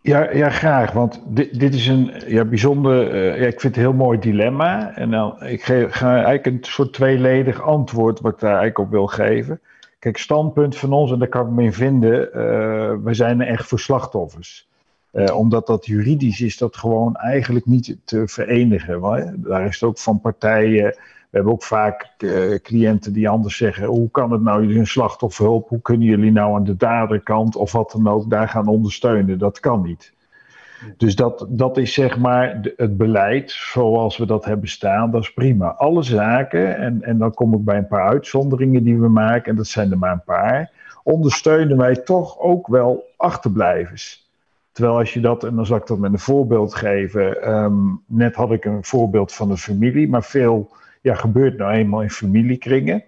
Ja, 0.00 0.30
ja 0.30 0.50
graag. 0.50 0.92
Want 0.92 1.22
dit, 1.26 1.60
dit 1.60 1.74
is 1.74 1.86
een 1.86 2.12
ja, 2.26 2.44
bijzonder. 2.44 3.14
Uh, 3.14 3.40
ja, 3.40 3.46
ik 3.46 3.60
vind 3.60 3.62
het 3.62 3.76
een 3.76 3.90
heel 3.90 3.92
mooi 3.92 4.18
dilemma. 4.18 4.96
En 4.96 5.10
dan, 5.10 5.42
ik 5.42 5.62
ge, 5.62 5.86
ga 5.90 6.14
eigenlijk 6.14 6.46
een 6.46 6.58
soort 6.60 6.92
tweeledig 6.92 7.62
antwoord 7.62 8.20
wat 8.20 8.32
ik 8.32 8.38
daar 8.38 8.58
eigenlijk 8.58 8.78
op 8.78 8.90
wil 8.90 9.06
geven. 9.06 9.60
Kijk, 9.98 10.16
standpunt 10.16 10.76
van 10.76 10.92
ons, 10.92 11.12
en 11.12 11.18
daar 11.18 11.28
kan 11.28 11.46
ik 11.46 11.52
me 11.52 11.62
in 11.62 11.72
vinden. 11.72 12.26
Uh, 12.26 12.32
we 13.04 13.14
zijn 13.14 13.40
echt 13.40 13.66
voor 13.66 13.80
slachtoffers. 13.80 14.68
Uh, 15.14 15.36
omdat 15.36 15.66
dat 15.66 15.86
juridisch 15.86 16.40
is, 16.40 16.58
dat 16.58 16.76
gewoon 16.76 17.16
eigenlijk 17.16 17.66
niet 17.66 17.96
te 18.04 18.28
verenigen. 18.28 19.00
Daar 19.36 19.66
is 19.66 19.80
het 19.80 19.88
ook 19.88 19.98
van 19.98 20.20
partijen 20.20 20.96
we 21.34 21.40
hebben 21.40 21.58
ook 21.58 21.64
vaak 21.64 22.08
uh, 22.18 22.58
cliënten 22.62 23.12
die 23.12 23.28
anders 23.28 23.56
zeggen: 23.56 23.86
hoe 23.86 24.10
kan 24.10 24.32
het 24.32 24.40
nou, 24.40 24.62
jullie 24.62 24.78
een 24.78 24.86
slachtofferhulp, 24.86 25.68
hoe 25.68 25.80
kunnen 25.80 26.06
jullie 26.06 26.32
nou 26.32 26.54
aan 26.54 26.64
de 26.64 26.76
daderkant 26.76 27.56
of 27.56 27.72
wat 27.72 27.90
dan 27.90 28.08
ook 28.08 28.30
daar 28.30 28.48
gaan 28.48 28.66
ondersteunen? 28.66 29.38
Dat 29.38 29.60
kan 29.60 29.82
niet. 29.82 30.12
Dus 30.96 31.16
dat, 31.16 31.46
dat 31.48 31.76
is 31.76 31.92
zeg 31.92 32.18
maar 32.18 32.60
het 32.76 32.96
beleid 32.96 33.50
zoals 33.50 34.16
we 34.16 34.26
dat 34.26 34.44
hebben 34.44 34.68
staan, 34.68 35.10
dat 35.10 35.22
is 35.22 35.32
prima. 35.32 35.68
Alle 35.68 36.02
zaken, 36.02 36.76
en, 36.76 37.02
en 37.02 37.18
dan 37.18 37.34
kom 37.34 37.54
ik 37.54 37.64
bij 37.64 37.76
een 37.76 37.86
paar 37.86 38.08
uitzonderingen 38.08 38.84
die 38.84 38.98
we 38.98 39.08
maken, 39.08 39.50
en 39.50 39.56
dat 39.56 39.66
zijn 39.66 39.90
er 39.90 39.98
maar 39.98 40.12
een 40.12 40.24
paar, 40.24 40.70
ondersteunen 41.02 41.76
wij 41.76 41.96
toch 41.96 42.38
ook 42.38 42.66
wel 42.66 43.04
achterblijvers. 43.16 44.23
Terwijl 44.74 44.98
als 44.98 45.12
je 45.12 45.20
dat, 45.20 45.44
en 45.44 45.54
dan 45.54 45.66
zal 45.66 45.76
ik 45.76 45.86
dat 45.86 45.98
met 45.98 46.12
een 46.12 46.18
voorbeeld 46.18 46.74
geven, 46.74 47.52
um, 47.54 48.02
net 48.06 48.34
had 48.34 48.52
ik 48.52 48.64
een 48.64 48.84
voorbeeld 48.84 49.32
van 49.32 49.50
een 49.50 49.56
familie, 49.56 50.08
maar 50.08 50.24
veel 50.24 50.70
ja, 51.00 51.14
gebeurt 51.14 51.58
nou 51.58 51.72
eenmaal 51.72 52.02
in 52.02 52.10
familiekringen. 52.10 53.04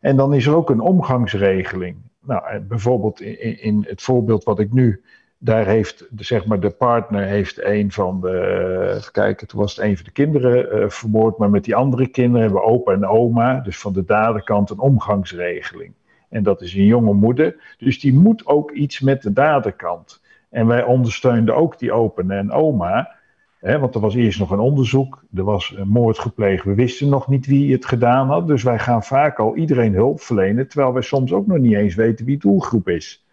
En 0.00 0.16
dan 0.16 0.34
is 0.34 0.46
er 0.46 0.56
ook 0.56 0.70
een 0.70 0.80
omgangsregeling. 0.80 1.96
Nou, 2.20 2.46
eh, 2.46 2.60
bijvoorbeeld 2.60 3.20
in, 3.20 3.60
in 3.60 3.84
het 3.88 4.02
voorbeeld 4.02 4.44
wat 4.44 4.58
ik 4.58 4.72
nu, 4.72 5.02
daar 5.38 5.66
heeft 5.66 6.08
zeg 6.16 6.46
maar, 6.46 6.60
de 6.60 6.70
partner 6.70 7.24
heeft 7.24 7.64
een 7.64 7.92
van 7.92 8.20
de, 8.20 8.94
even 8.96 9.12
kijken, 9.12 9.46
toen 9.46 9.60
was 9.60 9.76
het 9.76 9.84
een 9.84 9.96
van 9.96 10.04
de 10.04 10.12
kinderen 10.12 10.78
uh, 10.78 10.88
vermoord, 10.88 11.38
maar 11.38 11.50
met 11.50 11.64
die 11.64 11.76
andere 11.76 12.06
kinderen 12.06 12.42
hebben 12.42 12.64
opa 12.64 12.92
en 12.92 13.06
oma, 13.06 13.60
dus 13.60 13.78
van 13.78 13.92
de 13.92 14.04
daderkant 14.04 14.70
een 14.70 14.78
omgangsregeling. 14.78 15.92
En 16.28 16.42
dat 16.42 16.62
is 16.62 16.74
een 16.74 16.84
jonge 16.84 17.14
moeder, 17.14 17.74
dus 17.78 18.00
die 18.00 18.14
moet 18.14 18.46
ook 18.46 18.70
iets 18.70 19.00
met 19.00 19.22
de 19.22 19.32
daderkant. 19.32 20.22
En 20.54 20.66
wij 20.66 20.84
ondersteunden 20.84 21.54
ook 21.56 21.78
die 21.78 21.92
opa 21.92 22.22
en 22.28 22.52
oma 22.52 23.22
want 23.64 23.94
er 23.94 24.00
was 24.00 24.14
eerst 24.14 24.38
nog 24.38 24.50
een 24.50 24.58
onderzoek, 24.58 25.22
er 25.34 25.44
was 25.44 25.74
een 25.76 25.88
moord 25.88 26.18
gepleegd, 26.18 26.64
we 26.64 26.74
wisten 26.74 27.08
nog 27.08 27.28
niet 27.28 27.46
wie 27.46 27.72
het 27.72 27.86
gedaan 27.86 28.28
had. 28.28 28.46
Dus 28.46 28.62
wij 28.62 28.78
gaan 28.78 29.02
vaak 29.02 29.38
al 29.38 29.56
iedereen 29.56 29.94
hulp 29.94 30.20
verlenen, 30.20 30.68
terwijl 30.68 30.92
wij 30.92 31.02
soms 31.02 31.32
ook 31.32 31.46
nog 31.46 31.58
niet 31.58 31.74
eens 31.74 31.94
weten 31.94 32.24
wie 32.24 32.38
doelgroep 32.38 32.88
is. 32.88 33.24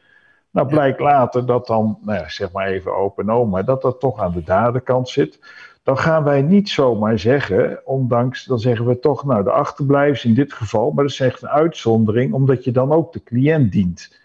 Nou 0.52 0.68
blijkt 0.68 1.00
later 1.00 1.46
dat 1.46 1.68
dan, 1.68 1.98
nou 2.02 2.20
ja, 2.20 2.30
zeg 2.30 2.52
maar 2.52 2.68
even 2.68 2.96
open 2.96 3.30
oma, 3.30 3.64
dat 3.64 3.82
dat 3.82 4.00
toch 4.00 4.20
aan 4.20 4.32
de 4.32 4.44
daderkant 4.44 5.10
zit. 5.10 5.40
Dan 5.84 5.98
gaan 5.98 6.24
wij 6.24 6.42
niet 6.42 6.70
zomaar 6.70 7.20
zeggen, 7.20 7.82
ondanks, 7.86 8.46
dan 8.46 8.60
zeggen 8.60 8.86
we 8.86 9.00
toch, 9.00 9.26
nou 9.26 9.44
de 9.44 9.52
achterblijvers 9.52 10.26
in 10.26 10.34
dit 10.34 10.54
geval, 10.54 10.92
maar 10.92 11.04
dat 11.04 11.14
is 11.14 11.20
echt 11.20 11.42
een 11.42 11.50
uitzondering, 11.50 12.34
omdat 12.34 12.64
je 12.64 12.72
dan 12.72 12.92
ook 12.92 13.14
de 13.14 13.24
cliënt 13.24 13.72
dient. 13.72 14.21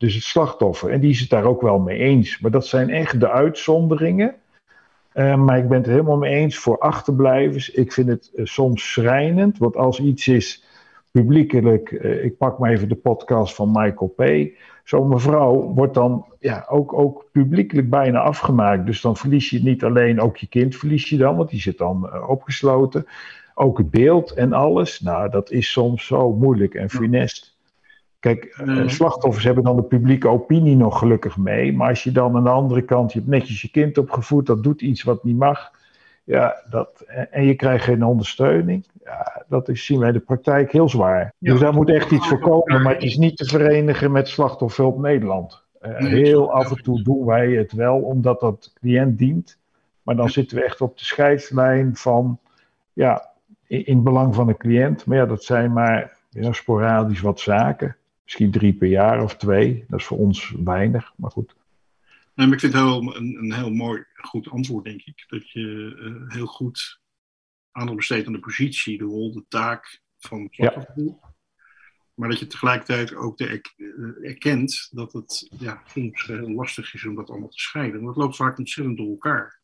Dus 0.00 0.14
het 0.14 0.22
slachtoffer. 0.22 0.90
En 0.90 1.00
die 1.00 1.10
is 1.10 1.20
het 1.20 1.30
daar 1.30 1.44
ook 1.44 1.60
wel 1.60 1.78
mee 1.78 1.98
eens. 1.98 2.38
Maar 2.38 2.50
dat 2.50 2.66
zijn 2.66 2.90
echt 2.90 3.20
de 3.20 3.30
uitzonderingen. 3.30 4.34
Uh, 5.14 5.36
maar 5.36 5.58
ik 5.58 5.68
ben 5.68 5.78
het 5.78 5.86
helemaal 5.86 6.16
mee 6.16 6.34
eens 6.34 6.58
voor 6.58 6.78
achterblijvers. 6.78 7.70
Ik 7.70 7.92
vind 7.92 8.08
het 8.08 8.30
uh, 8.34 8.44
soms 8.44 8.92
schrijnend, 8.92 9.58
want 9.58 9.76
als 9.76 10.00
iets 10.00 10.28
is 10.28 10.64
publiekelijk, 11.10 11.90
uh, 11.90 12.24
ik 12.24 12.36
pak 12.36 12.58
maar 12.58 12.70
even 12.70 12.88
de 12.88 12.94
podcast 12.94 13.54
van 13.54 13.70
Michael 13.72 14.14
P. 14.16 14.50
Zo'n 14.84 15.08
mevrouw 15.08 15.72
wordt 15.74 15.94
dan 15.94 16.26
ja, 16.38 16.66
ook, 16.68 16.92
ook 16.92 17.28
publiekelijk 17.32 17.90
bijna 17.90 18.20
afgemaakt. 18.20 18.86
Dus 18.86 19.00
dan 19.00 19.16
verlies 19.16 19.50
je 19.50 19.62
niet 19.62 19.84
alleen 19.84 20.20
ook 20.20 20.36
je 20.36 20.46
kind, 20.46 20.76
verlies 20.76 21.08
je 21.08 21.16
dan, 21.16 21.36
want 21.36 21.50
die 21.50 21.60
zit 21.60 21.78
dan 21.78 22.26
opgesloten. 22.26 23.06
Ook 23.54 23.78
het 23.78 23.90
beeld 23.90 24.32
en 24.32 24.52
alles. 24.52 25.00
Nou, 25.00 25.30
dat 25.30 25.50
is 25.50 25.72
soms 25.72 26.06
zo 26.06 26.32
moeilijk 26.32 26.74
en 26.74 26.90
funest. 26.90 27.58
Kijk, 28.20 28.62
mm. 28.64 28.88
slachtoffers 28.88 29.44
hebben 29.44 29.64
dan 29.64 29.76
de 29.76 29.82
publieke 29.82 30.28
opinie 30.28 30.76
nog 30.76 30.98
gelukkig 30.98 31.36
mee. 31.36 31.72
Maar 31.72 31.88
als 31.88 32.04
je 32.04 32.12
dan 32.12 32.36
aan 32.36 32.44
de 32.44 32.50
andere 32.50 32.82
kant, 32.82 33.12
je 33.12 33.18
hebt 33.18 33.30
netjes 33.30 33.62
je 33.62 33.70
kind 33.70 33.98
opgevoed, 33.98 34.46
dat 34.46 34.62
doet 34.62 34.80
iets 34.80 35.02
wat 35.02 35.24
niet 35.24 35.36
mag. 35.36 35.70
Ja, 36.24 36.62
dat, 36.70 37.00
en 37.30 37.44
je 37.44 37.54
krijgt 37.54 37.84
geen 37.84 38.04
ondersteuning. 38.04 38.86
Ja, 39.04 39.44
dat 39.48 39.68
is, 39.68 39.84
zien 39.84 39.98
wij 39.98 40.08
in 40.08 40.14
de 40.14 40.20
praktijk 40.20 40.72
heel 40.72 40.88
zwaar. 40.88 41.34
Ja. 41.38 41.52
Dus 41.52 41.60
daar 41.60 41.74
moet 41.74 41.90
echt 41.90 42.10
iets 42.10 42.28
voorkomen, 42.28 42.82
maar 42.82 42.94
het 42.94 43.02
is 43.02 43.16
niet 43.16 43.36
te 43.36 43.44
verenigen 43.44 44.12
met 44.12 44.28
Slachtofferhulp 44.28 44.98
Nederland. 44.98 45.64
Uh, 45.82 45.96
heel 45.96 46.52
af 46.52 46.70
en 46.70 46.82
toe 46.82 47.02
doen 47.02 47.24
wij 47.24 47.50
het 47.50 47.72
wel, 47.72 47.96
omdat 47.96 48.40
dat 48.40 48.72
cliënt 48.80 49.18
dient. 49.18 49.58
Maar 50.02 50.16
dan 50.16 50.28
zitten 50.28 50.56
we 50.56 50.64
echt 50.64 50.80
op 50.80 50.98
de 50.98 51.04
scheidslijn 51.04 51.96
van, 51.96 52.38
ja, 52.92 53.28
in, 53.66 53.86
in 53.86 54.02
belang 54.02 54.34
van 54.34 54.46
de 54.46 54.56
cliënt. 54.56 55.06
Maar 55.06 55.16
ja, 55.16 55.26
dat 55.26 55.44
zijn 55.44 55.72
maar 55.72 56.16
ja, 56.30 56.52
sporadisch 56.52 57.20
wat 57.20 57.40
zaken. 57.40 57.96
Misschien 58.30 58.50
drie 58.50 58.72
per 58.72 58.88
jaar 58.88 59.22
of 59.22 59.36
twee. 59.36 59.84
Dat 59.88 60.00
is 60.00 60.06
voor 60.06 60.18
ons 60.18 60.54
weinig, 60.64 61.12
maar 61.16 61.30
goed. 61.30 61.54
Nee, 62.34 62.46
maar 62.46 62.54
ik 62.54 62.60
vind 62.60 62.72
het 62.72 62.82
heel, 62.82 63.16
een, 63.16 63.36
een 63.36 63.52
heel 63.52 63.70
mooi, 63.70 64.04
goed 64.14 64.50
antwoord, 64.50 64.84
denk 64.84 65.02
ik. 65.02 65.24
Dat 65.28 65.50
je 65.50 65.60
uh, 65.60 66.32
heel 66.32 66.46
goed 66.46 67.00
aandacht 67.70 67.96
besteedt 67.96 68.26
aan 68.26 68.32
de 68.32 68.38
positie, 68.38 68.98
de 68.98 69.04
rol, 69.04 69.32
de 69.32 69.44
taak 69.48 70.00
van 70.18 70.48
slachtoffer. 70.50 70.92
Ja. 70.96 71.32
Maar 72.14 72.28
dat 72.28 72.38
je 72.38 72.46
tegelijkertijd 72.46 73.14
ook 73.14 73.38
de 73.38 73.46
er, 73.46 73.72
uh, 73.76 74.28
erkent 74.28 74.88
dat 74.90 75.12
het 75.12 75.50
ja, 75.58 75.82
soms 75.86 76.26
heel 76.26 76.50
lastig 76.50 76.94
is 76.94 77.04
om 77.04 77.14
dat 77.14 77.30
allemaal 77.30 77.48
te 77.48 77.60
scheiden. 77.60 78.00
Want 78.00 78.14
het 78.14 78.24
loopt 78.24 78.36
vaak 78.36 78.58
ontzettend 78.58 78.96
door 78.96 79.10
elkaar. 79.10 79.59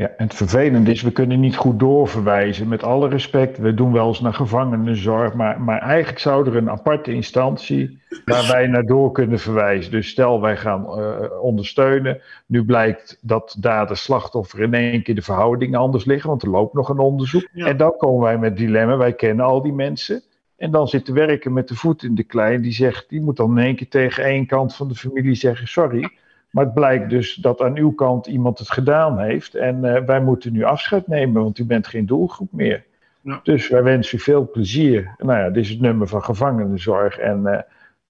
Ja, 0.00 0.10
en 0.16 0.26
het 0.26 0.34
vervelende 0.34 0.90
is, 0.90 1.02
we 1.02 1.10
kunnen 1.10 1.40
niet 1.40 1.56
goed 1.56 1.78
doorverwijzen. 1.78 2.68
Met 2.68 2.82
alle 2.82 3.08
respect, 3.08 3.58
we 3.58 3.74
doen 3.74 3.92
wel 3.92 4.08
eens 4.08 4.20
naar 4.20 4.34
gevangenenzorg, 4.34 5.34
maar, 5.34 5.60
maar 5.60 5.80
eigenlijk 5.80 6.18
zou 6.18 6.46
er 6.46 6.56
een 6.56 6.70
aparte 6.70 7.12
instantie 7.12 7.98
waar 8.24 8.48
wij 8.52 8.66
naar 8.66 8.86
door 8.86 9.12
kunnen 9.12 9.38
verwijzen. 9.38 9.90
Dus 9.90 10.08
stel 10.08 10.40
wij 10.40 10.56
gaan 10.56 10.98
uh, 10.98 11.42
ondersteunen, 11.42 12.20
nu 12.46 12.64
blijkt 12.64 13.18
dat 13.20 13.56
dader 13.58 13.96
slachtoffer 13.96 14.60
in 14.60 14.74
één 14.74 15.02
keer 15.02 15.14
de 15.14 15.22
verhoudingen 15.22 15.80
anders 15.80 16.04
liggen, 16.04 16.30
want 16.30 16.42
er 16.42 16.50
loopt 16.50 16.74
nog 16.74 16.88
een 16.88 16.98
onderzoek. 16.98 17.48
Ja. 17.52 17.66
En 17.66 17.76
dan 17.76 17.96
komen 17.96 18.22
wij 18.22 18.38
met 18.38 18.56
dilemma, 18.56 18.96
wij 18.96 19.12
kennen 19.12 19.44
al 19.44 19.62
die 19.62 19.72
mensen. 19.72 20.22
En 20.56 20.70
dan 20.70 20.88
zit 20.88 21.06
de 21.06 21.12
werker 21.12 21.52
met 21.52 21.68
de 21.68 21.74
voet 21.74 22.02
in 22.02 22.14
de 22.14 22.24
klei, 22.24 22.60
die 22.60 22.72
zegt, 22.72 23.08
die 23.08 23.20
moet 23.20 23.36
dan 23.36 23.58
in 23.58 23.64
één 23.64 23.76
keer 23.76 23.88
tegen 23.88 24.24
één 24.24 24.46
kant 24.46 24.74
van 24.74 24.88
de 24.88 24.94
familie 24.94 25.34
zeggen, 25.34 25.68
sorry. 25.68 26.10
Maar 26.50 26.64
het 26.64 26.74
blijkt 26.74 27.10
dus 27.10 27.34
dat 27.34 27.60
aan 27.60 27.76
uw 27.76 27.92
kant 27.92 28.26
iemand 28.26 28.58
het 28.58 28.70
gedaan 28.70 29.18
heeft. 29.18 29.54
En 29.54 29.84
uh, 29.84 30.04
wij 30.04 30.20
moeten 30.20 30.52
nu 30.52 30.62
afscheid 30.62 31.06
nemen, 31.06 31.42
want 31.42 31.58
u 31.58 31.64
bent 31.64 31.86
geen 31.86 32.06
doelgroep 32.06 32.52
meer. 32.52 32.84
Ja. 33.20 33.40
Dus 33.42 33.68
wij 33.68 33.82
wensen 33.82 34.18
u 34.18 34.20
veel 34.20 34.50
plezier. 34.50 35.14
Nou 35.18 35.38
ja, 35.38 35.50
dit 35.50 35.64
is 35.64 35.70
het 35.70 35.80
nummer 35.80 36.08
van 36.08 36.24
gevangenenzorg. 36.24 37.18
En 37.18 37.40
uh, 37.44 37.58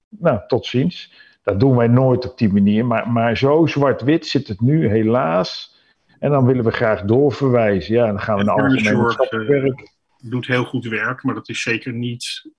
nou, 0.08 0.40
tot 0.46 0.66
ziens. 0.66 1.12
Dat 1.42 1.60
doen 1.60 1.76
wij 1.76 1.88
nooit 1.88 2.30
op 2.30 2.38
die 2.38 2.52
manier. 2.52 2.86
Maar, 2.86 3.08
maar 3.08 3.36
zo 3.36 3.66
zwart-wit 3.66 4.26
zit 4.26 4.48
het 4.48 4.60
nu 4.60 4.88
helaas. 4.88 5.78
En 6.18 6.30
dan 6.30 6.46
willen 6.46 6.64
we 6.64 6.70
graag 6.70 7.02
doorverwijzen. 7.02 7.94
Ja, 7.94 8.06
dan 8.06 8.20
gaan 8.20 8.38
we 8.38 8.44
naar 8.44 8.54
algemeen 8.54 9.46
werk. 9.46 9.92
doet 10.22 10.46
heel 10.46 10.64
goed 10.64 10.84
werk, 10.86 11.22
maar 11.22 11.34
dat 11.34 11.48
is 11.48 11.62
zeker 11.62 11.92
niet 11.92 12.50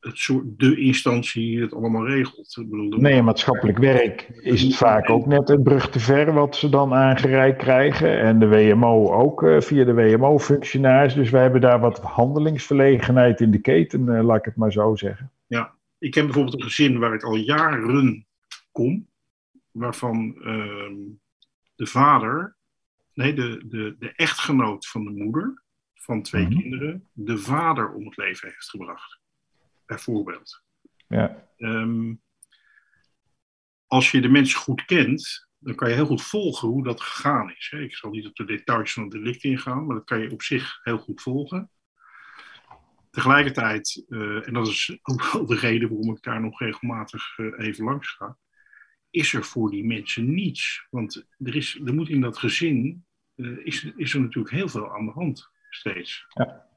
het 0.00 0.18
soort, 0.18 0.58
de 0.58 0.76
instantie 0.76 1.42
die 1.42 1.60
het 1.60 1.74
allemaal 1.74 2.06
regelt. 2.06 2.56
Ik 2.56 2.70
bedoel, 2.70 2.88
nee, 2.88 3.22
maatschappelijk 3.22 3.78
werk 3.78 4.28
is 4.40 4.62
het 4.62 4.76
vaak 4.76 5.10
ook 5.10 5.26
net 5.26 5.48
een 5.48 5.62
brug 5.62 5.90
te 5.90 6.00
ver 6.00 6.32
wat 6.32 6.56
ze 6.56 6.68
dan 6.68 6.94
aangereikt 6.94 7.58
krijgen. 7.58 8.20
En 8.20 8.38
de 8.38 8.48
WMO 8.48 9.12
ook 9.12 9.42
uh, 9.42 9.60
via 9.60 9.84
de 9.84 9.94
WMO-functionaris. 9.94 11.14
Dus 11.14 11.30
wij 11.30 11.42
hebben 11.42 11.60
daar 11.60 11.80
wat 11.80 11.98
handelingsverlegenheid 11.98 13.40
in 13.40 13.50
de 13.50 13.60
keten, 13.60 14.06
uh, 14.06 14.24
laat 14.24 14.38
ik 14.38 14.44
het 14.44 14.56
maar 14.56 14.72
zo 14.72 14.96
zeggen. 14.96 15.32
Ja, 15.46 15.74
ik 15.98 16.10
ken 16.10 16.24
bijvoorbeeld 16.24 16.54
een 16.54 16.62
gezin 16.62 16.98
waar 16.98 17.14
ik 17.14 17.22
al 17.22 17.36
jaren 17.36 18.26
kom, 18.72 19.08
waarvan 19.70 20.34
uh, 20.38 21.14
de 21.74 21.86
vader, 21.86 22.56
nee, 23.14 23.34
de, 23.34 23.64
de, 23.68 23.96
de 23.98 24.12
echtgenoot 24.12 24.86
van 24.86 25.04
de 25.04 25.10
moeder 25.10 25.62
van 25.94 26.22
twee 26.22 26.44
mm-hmm. 26.44 26.60
kinderen, 26.60 27.08
de 27.12 27.38
vader 27.38 27.92
om 27.92 28.04
het 28.04 28.16
leven 28.16 28.48
heeft 28.48 28.70
gebracht 28.70 29.19
bijvoorbeeld. 29.90 30.62
Ja. 31.08 31.48
Um, 31.56 32.22
als 33.86 34.10
je 34.10 34.20
de 34.20 34.28
mensen 34.28 34.58
goed 34.58 34.84
kent, 34.84 35.48
dan 35.58 35.74
kan 35.74 35.88
je 35.88 35.94
heel 35.94 36.06
goed 36.06 36.22
volgen 36.22 36.68
hoe 36.68 36.84
dat 36.84 37.00
gegaan 37.00 37.50
is. 37.50 37.72
Ik 37.76 37.96
zal 37.96 38.10
niet 38.10 38.26
op 38.26 38.34
de 38.34 38.44
details 38.44 38.92
van 38.92 39.02
het 39.02 39.12
delict 39.12 39.44
ingaan, 39.44 39.86
maar 39.86 39.96
dat 39.96 40.04
kan 40.04 40.20
je 40.20 40.30
op 40.30 40.42
zich 40.42 40.80
heel 40.82 40.98
goed 40.98 41.22
volgen. 41.22 41.70
Tegelijkertijd, 43.10 44.04
uh, 44.08 44.46
en 44.46 44.52
dat 44.52 44.66
is 44.66 44.98
ook 45.02 45.32
wel 45.32 45.46
de 45.46 45.56
reden 45.56 45.88
waarom 45.88 46.16
ik 46.16 46.22
daar 46.22 46.40
nog 46.40 46.60
regelmatig 46.60 47.38
uh, 47.38 47.66
even 47.66 47.84
langs 47.84 48.08
ga, 48.08 48.38
is 49.10 49.32
er 49.32 49.44
voor 49.44 49.70
die 49.70 49.84
mensen 49.84 50.34
niets. 50.34 50.86
Want 50.90 51.26
er, 51.38 51.56
is, 51.56 51.80
er 51.84 51.94
moet 51.94 52.08
in 52.08 52.20
dat 52.20 52.38
gezin, 52.38 53.06
uh, 53.36 53.66
is, 53.66 53.84
is 53.96 54.14
er 54.14 54.20
natuurlijk 54.20 54.54
heel 54.54 54.68
veel 54.68 54.94
aan 54.94 55.06
de 55.06 55.12
hand 55.12 55.50
steeds. 55.70 56.26
Ja. 56.28 56.69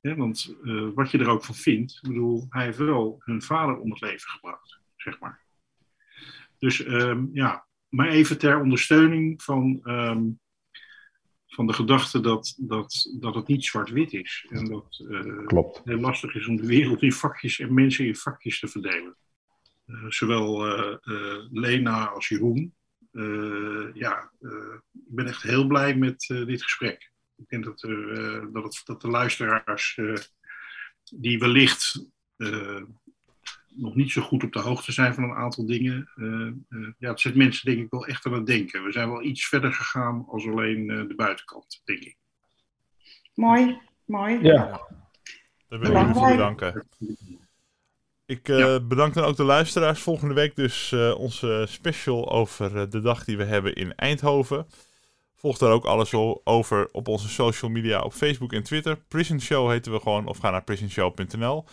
Want 0.00 0.56
uh, 0.62 0.90
wat 0.94 1.10
je 1.10 1.18
er 1.18 1.28
ook 1.28 1.44
van 1.44 1.54
vindt, 1.54 1.98
ik 2.02 2.08
bedoel, 2.08 2.46
hij 2.48 2.64
heeft 2.64 2.78
wel 2.78 3.16
hun 3.24 3.42
vader 3.42 3.78
om 3.78 3.90
het 3.90 4.00
leven 4.00 4.30
gebracht, 4.30 4.80
zeg 4.96 5.18
maar. 5.18 5.44
Dus 6.58 6.86
um, 6.86 7.30
ja, 7.32 7.66
maar 7.88 8.08
even 8.08 8.38
ter 8.38 8.60
ondersteuning 8.60 9.42
van, 9.42 9.80
um, 9.84 10.40
van 11.46 11.66
de 11.66 11.72
gedachte 11.72 12.20
dat, 12.20 12.54
dat, 12.58 13.16
dat 13.20 13.34
het 13.34 13.46
niet 13.46 13.64
zwart-wit 13.64 14.12
is. 14.12 14.46
En 14.48 14.64
dat 14.64 15.04
uh, 15.08 15.46
Klopt. 15.46 15.76
het 15.76 15.86
heel 15.86 16.00
lastig 16.00 16.34
is 16.34 16.46
om 16.46 16.56
de 16.56 16.66
wereld 16.66 17.02
in 17.02 17.12
vakjes 17.12 17.58
en 17.58 17.74
mensen 17.74 18.06
in 18.06 18.16
vakjes 18.16 18.58
te 18.60 18.68
verdelen. 18.68 19.16
Uh, 19.86 20.04
zowel 20.08 20.64
Lena 21.50 22.06
als 22.06 22.28
Jeroen. 22.28 22.74
ja, 23.94 24.32
ik 24.92 25.14
ben 25.14 25.26
echt 25.26 25.42
heel 25.42 25.66
blij 25.66 25.96
met 25.96 26.26
dit 26.26 26.62
gesprek. 26.62 27.09
Ik 27.40 27.48
denk 27.48 27.64
dat, 27.64 27.82
er, 27.82 28.18
uh, 28.18 28.46
dat, 28.52 28.64
het, 28.64 28.80
dat 28.84 29.00
de 29.00 29.08
luisteraars 29.08 29.96
uh, 29.96 30.16
die 31.14 31.38
wellicht 31.38 32.06
uh, 32.36 32.82
nog 33.68 33.94
niet 33.94 34.10
zo 34.10 34.22
goed 34.22 34.44
op 34.44 34.52
de 34.52 34.58
hoogte 34.58 34.92
zijn 34.92 35.14
van 35.14 35.24
een 35.24 35.36
aantal 35.36 35.66
dingen, 35.66 36.10
ja, 36.98 37.10
het 37.10 37.20
zet 37.20 37.34
mensen 37.34 37.64
denk 37.64 37.84
ik 37.84 37.90
wel 37.90 38.06
echt 38.06 38.26
aan 38.26 38.32
het 38.32 38.46
denken. 38.46 38.84
We 38.84 38.92
zijn 38.92 39.10
wel 39.10 39.22
iets 39.22 39.46
verder 39.46 39.72
gegaan 39.72 40.24
als 40.28 40.46
alleen 40.46 40.86
de 40.86 41.14
buitenkant, 41.16 41.80
denk 41.84 41.98
ik. 41.98 42.16
Mooi, 43.34 43.78
mooi. 44.04 44.42
Ja. 44.42 44.86
Daar 45.68 45.78
wil 45.78 45.90
ik 45.90 46.08
u 46.08 46.12
voor 46.12 46.30
bedanken. 46.30 46.86
Ik 48.26 48.46
ja. 48.46 48.80
bedank 48.80 49.14
dan 49.14 49.24
ook 49.24 49.36
de 49.36 49.44
luisteraars. 49.44 50.00
Volgende 50.00 50.34
week 50.34 50.56
dus 50.56 50.92
onze 51.16 51.64
special 51.68 52.30
over 52.30 52.90
de 52.90 53.00
dag 53.00 53.24
die 53.24 53.36
we 53.36 53.44
hebben 53.44 53.74
in 53.74 53.94
Eindhoven. 53.94 54.66
Volg 55.40 55.58
daar 55.58 55.72
ook 55.72 55.84
alles 55.84 56.14
over 56.44 56.88
op 56.92 57.08
onze 57.08 57.28
social 57.28 57.70
media 57.70 58.00
op 58.00 58.12
Facebook 58.12 58.52
en 58.52 58.62
Twitter. 58.62 58.96
Prison 59.08 59.40
Show 59.40 59.70
heten 59.70 59.92
we 59.92 60.00
gewoon 60.00 60.26
of 60.26 60.38
ga 60.38 60.50
naar 60.50 60.64
prisonshow.nl. 60.64 61.64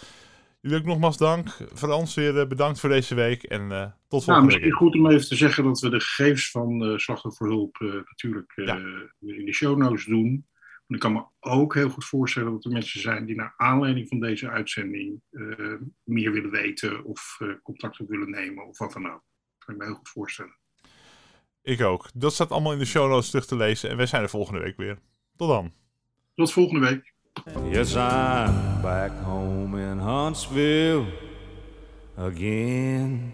Jullie 0.61 0.77
ook 0.77 0.85
nogmaals 0.85 1.17
dank. 1.17 1.49
Frans, 1.73 2.15
weer 2.15 2.47
bedankt 2.47 2.79
voor 2.79 2.89
deze 2.89 3.15
week 3.15 3.43
en 3.43 3.61
uh, 3.61 3.81
tot 3.81 4.23
volgende 4.23 4.31
nou, 4.31 4.45
misschien 4.45 4.69
week. 4.69 4.77
goed 4.77 4.95
om 4.95 5.07
even 5.09 5.27
te 5.27 5.35
zeggen 5.35 5.63
dat 5.63 5.79
we 5.79 5.89
de 5.89 5.99
gegevens 5.99 6.51
van 6.51 6.83
uh, 6.83 6.97
Slachtofferhulp 6.97 7.77
uh, 7.79 7.93
natuurlijk 7.93 8.51
ja. 8.55 8.75
in 9.19 9.45
de 9.45 9.53
show 9.53 9.77
notes 9.77 10.05
doen. 10.05 10.47
En 10.87 10.95
ik 10.95 10.99
kan 10.99 11.13
me 11.13 11.23
ook 11.39 11.73
heel 11.73 11.89
goed 11.89 12.05
voorstellen 12.05 12.51
dat 12.51 12.65
er 12.65 12.71
mensen 12.71 13.01
zijn 13.01 13.25
die 13.25 13.35
naar 13.35 13.53
aanleiding 13.57 14.07
van 14.07 14.19
deze 14.19 14.49
uitzending 14.49 15.21
meer 16.03 16.31
willen 16.31 16.51
weten 16.51 17.03
of 17.03 17.37
contact 17.63 17.99
op 17.99 18.07
willen 18.07 18.29
nemen 18.29 18.67
of 18.67 18.77
wat 18.77 18.93
dan 18.93 19.05
ook. 19.05 19.23
Dat 19.57 19.65
kan 19.65 19.73
ik 19.73 19.79
me 19.79 19.85
heel 19.85 19.95
goed 19.95 20.09
voorstellen. 20.09 20.57
Ik 21.67 21.81
ook. 21.81 22.09
Dat 22.13 22.33
staat 22.33 22.51
allemaal 22.51 22.73
in 22.73 22.79
de 22.79 22.85
show 22.85 23.09
notes 23.09 23.29
terug 23.29 23.45
te 23.45 23.55
lezen. 23.55 23.89
En 23.89 23.97
wij 23.97 24.05
zijn 24.05 24.21
er 24.21 24.29
volgende 24.29 24.59
week 24.59 24.77
weer. 24.77 24.99
Tot 25.37 25.49
dan. 25.49 25.71
Tot 26.35 26.51
volgende 26.51 26.87
week. 26.89 27.13
Yes, 27.71 27.93
I'm 27.93 28.81
back 28.81 29.11
home 29.23 29.81
in 29.81 29.97
Huntsville 29.97 31.05
again. 32.17 33.33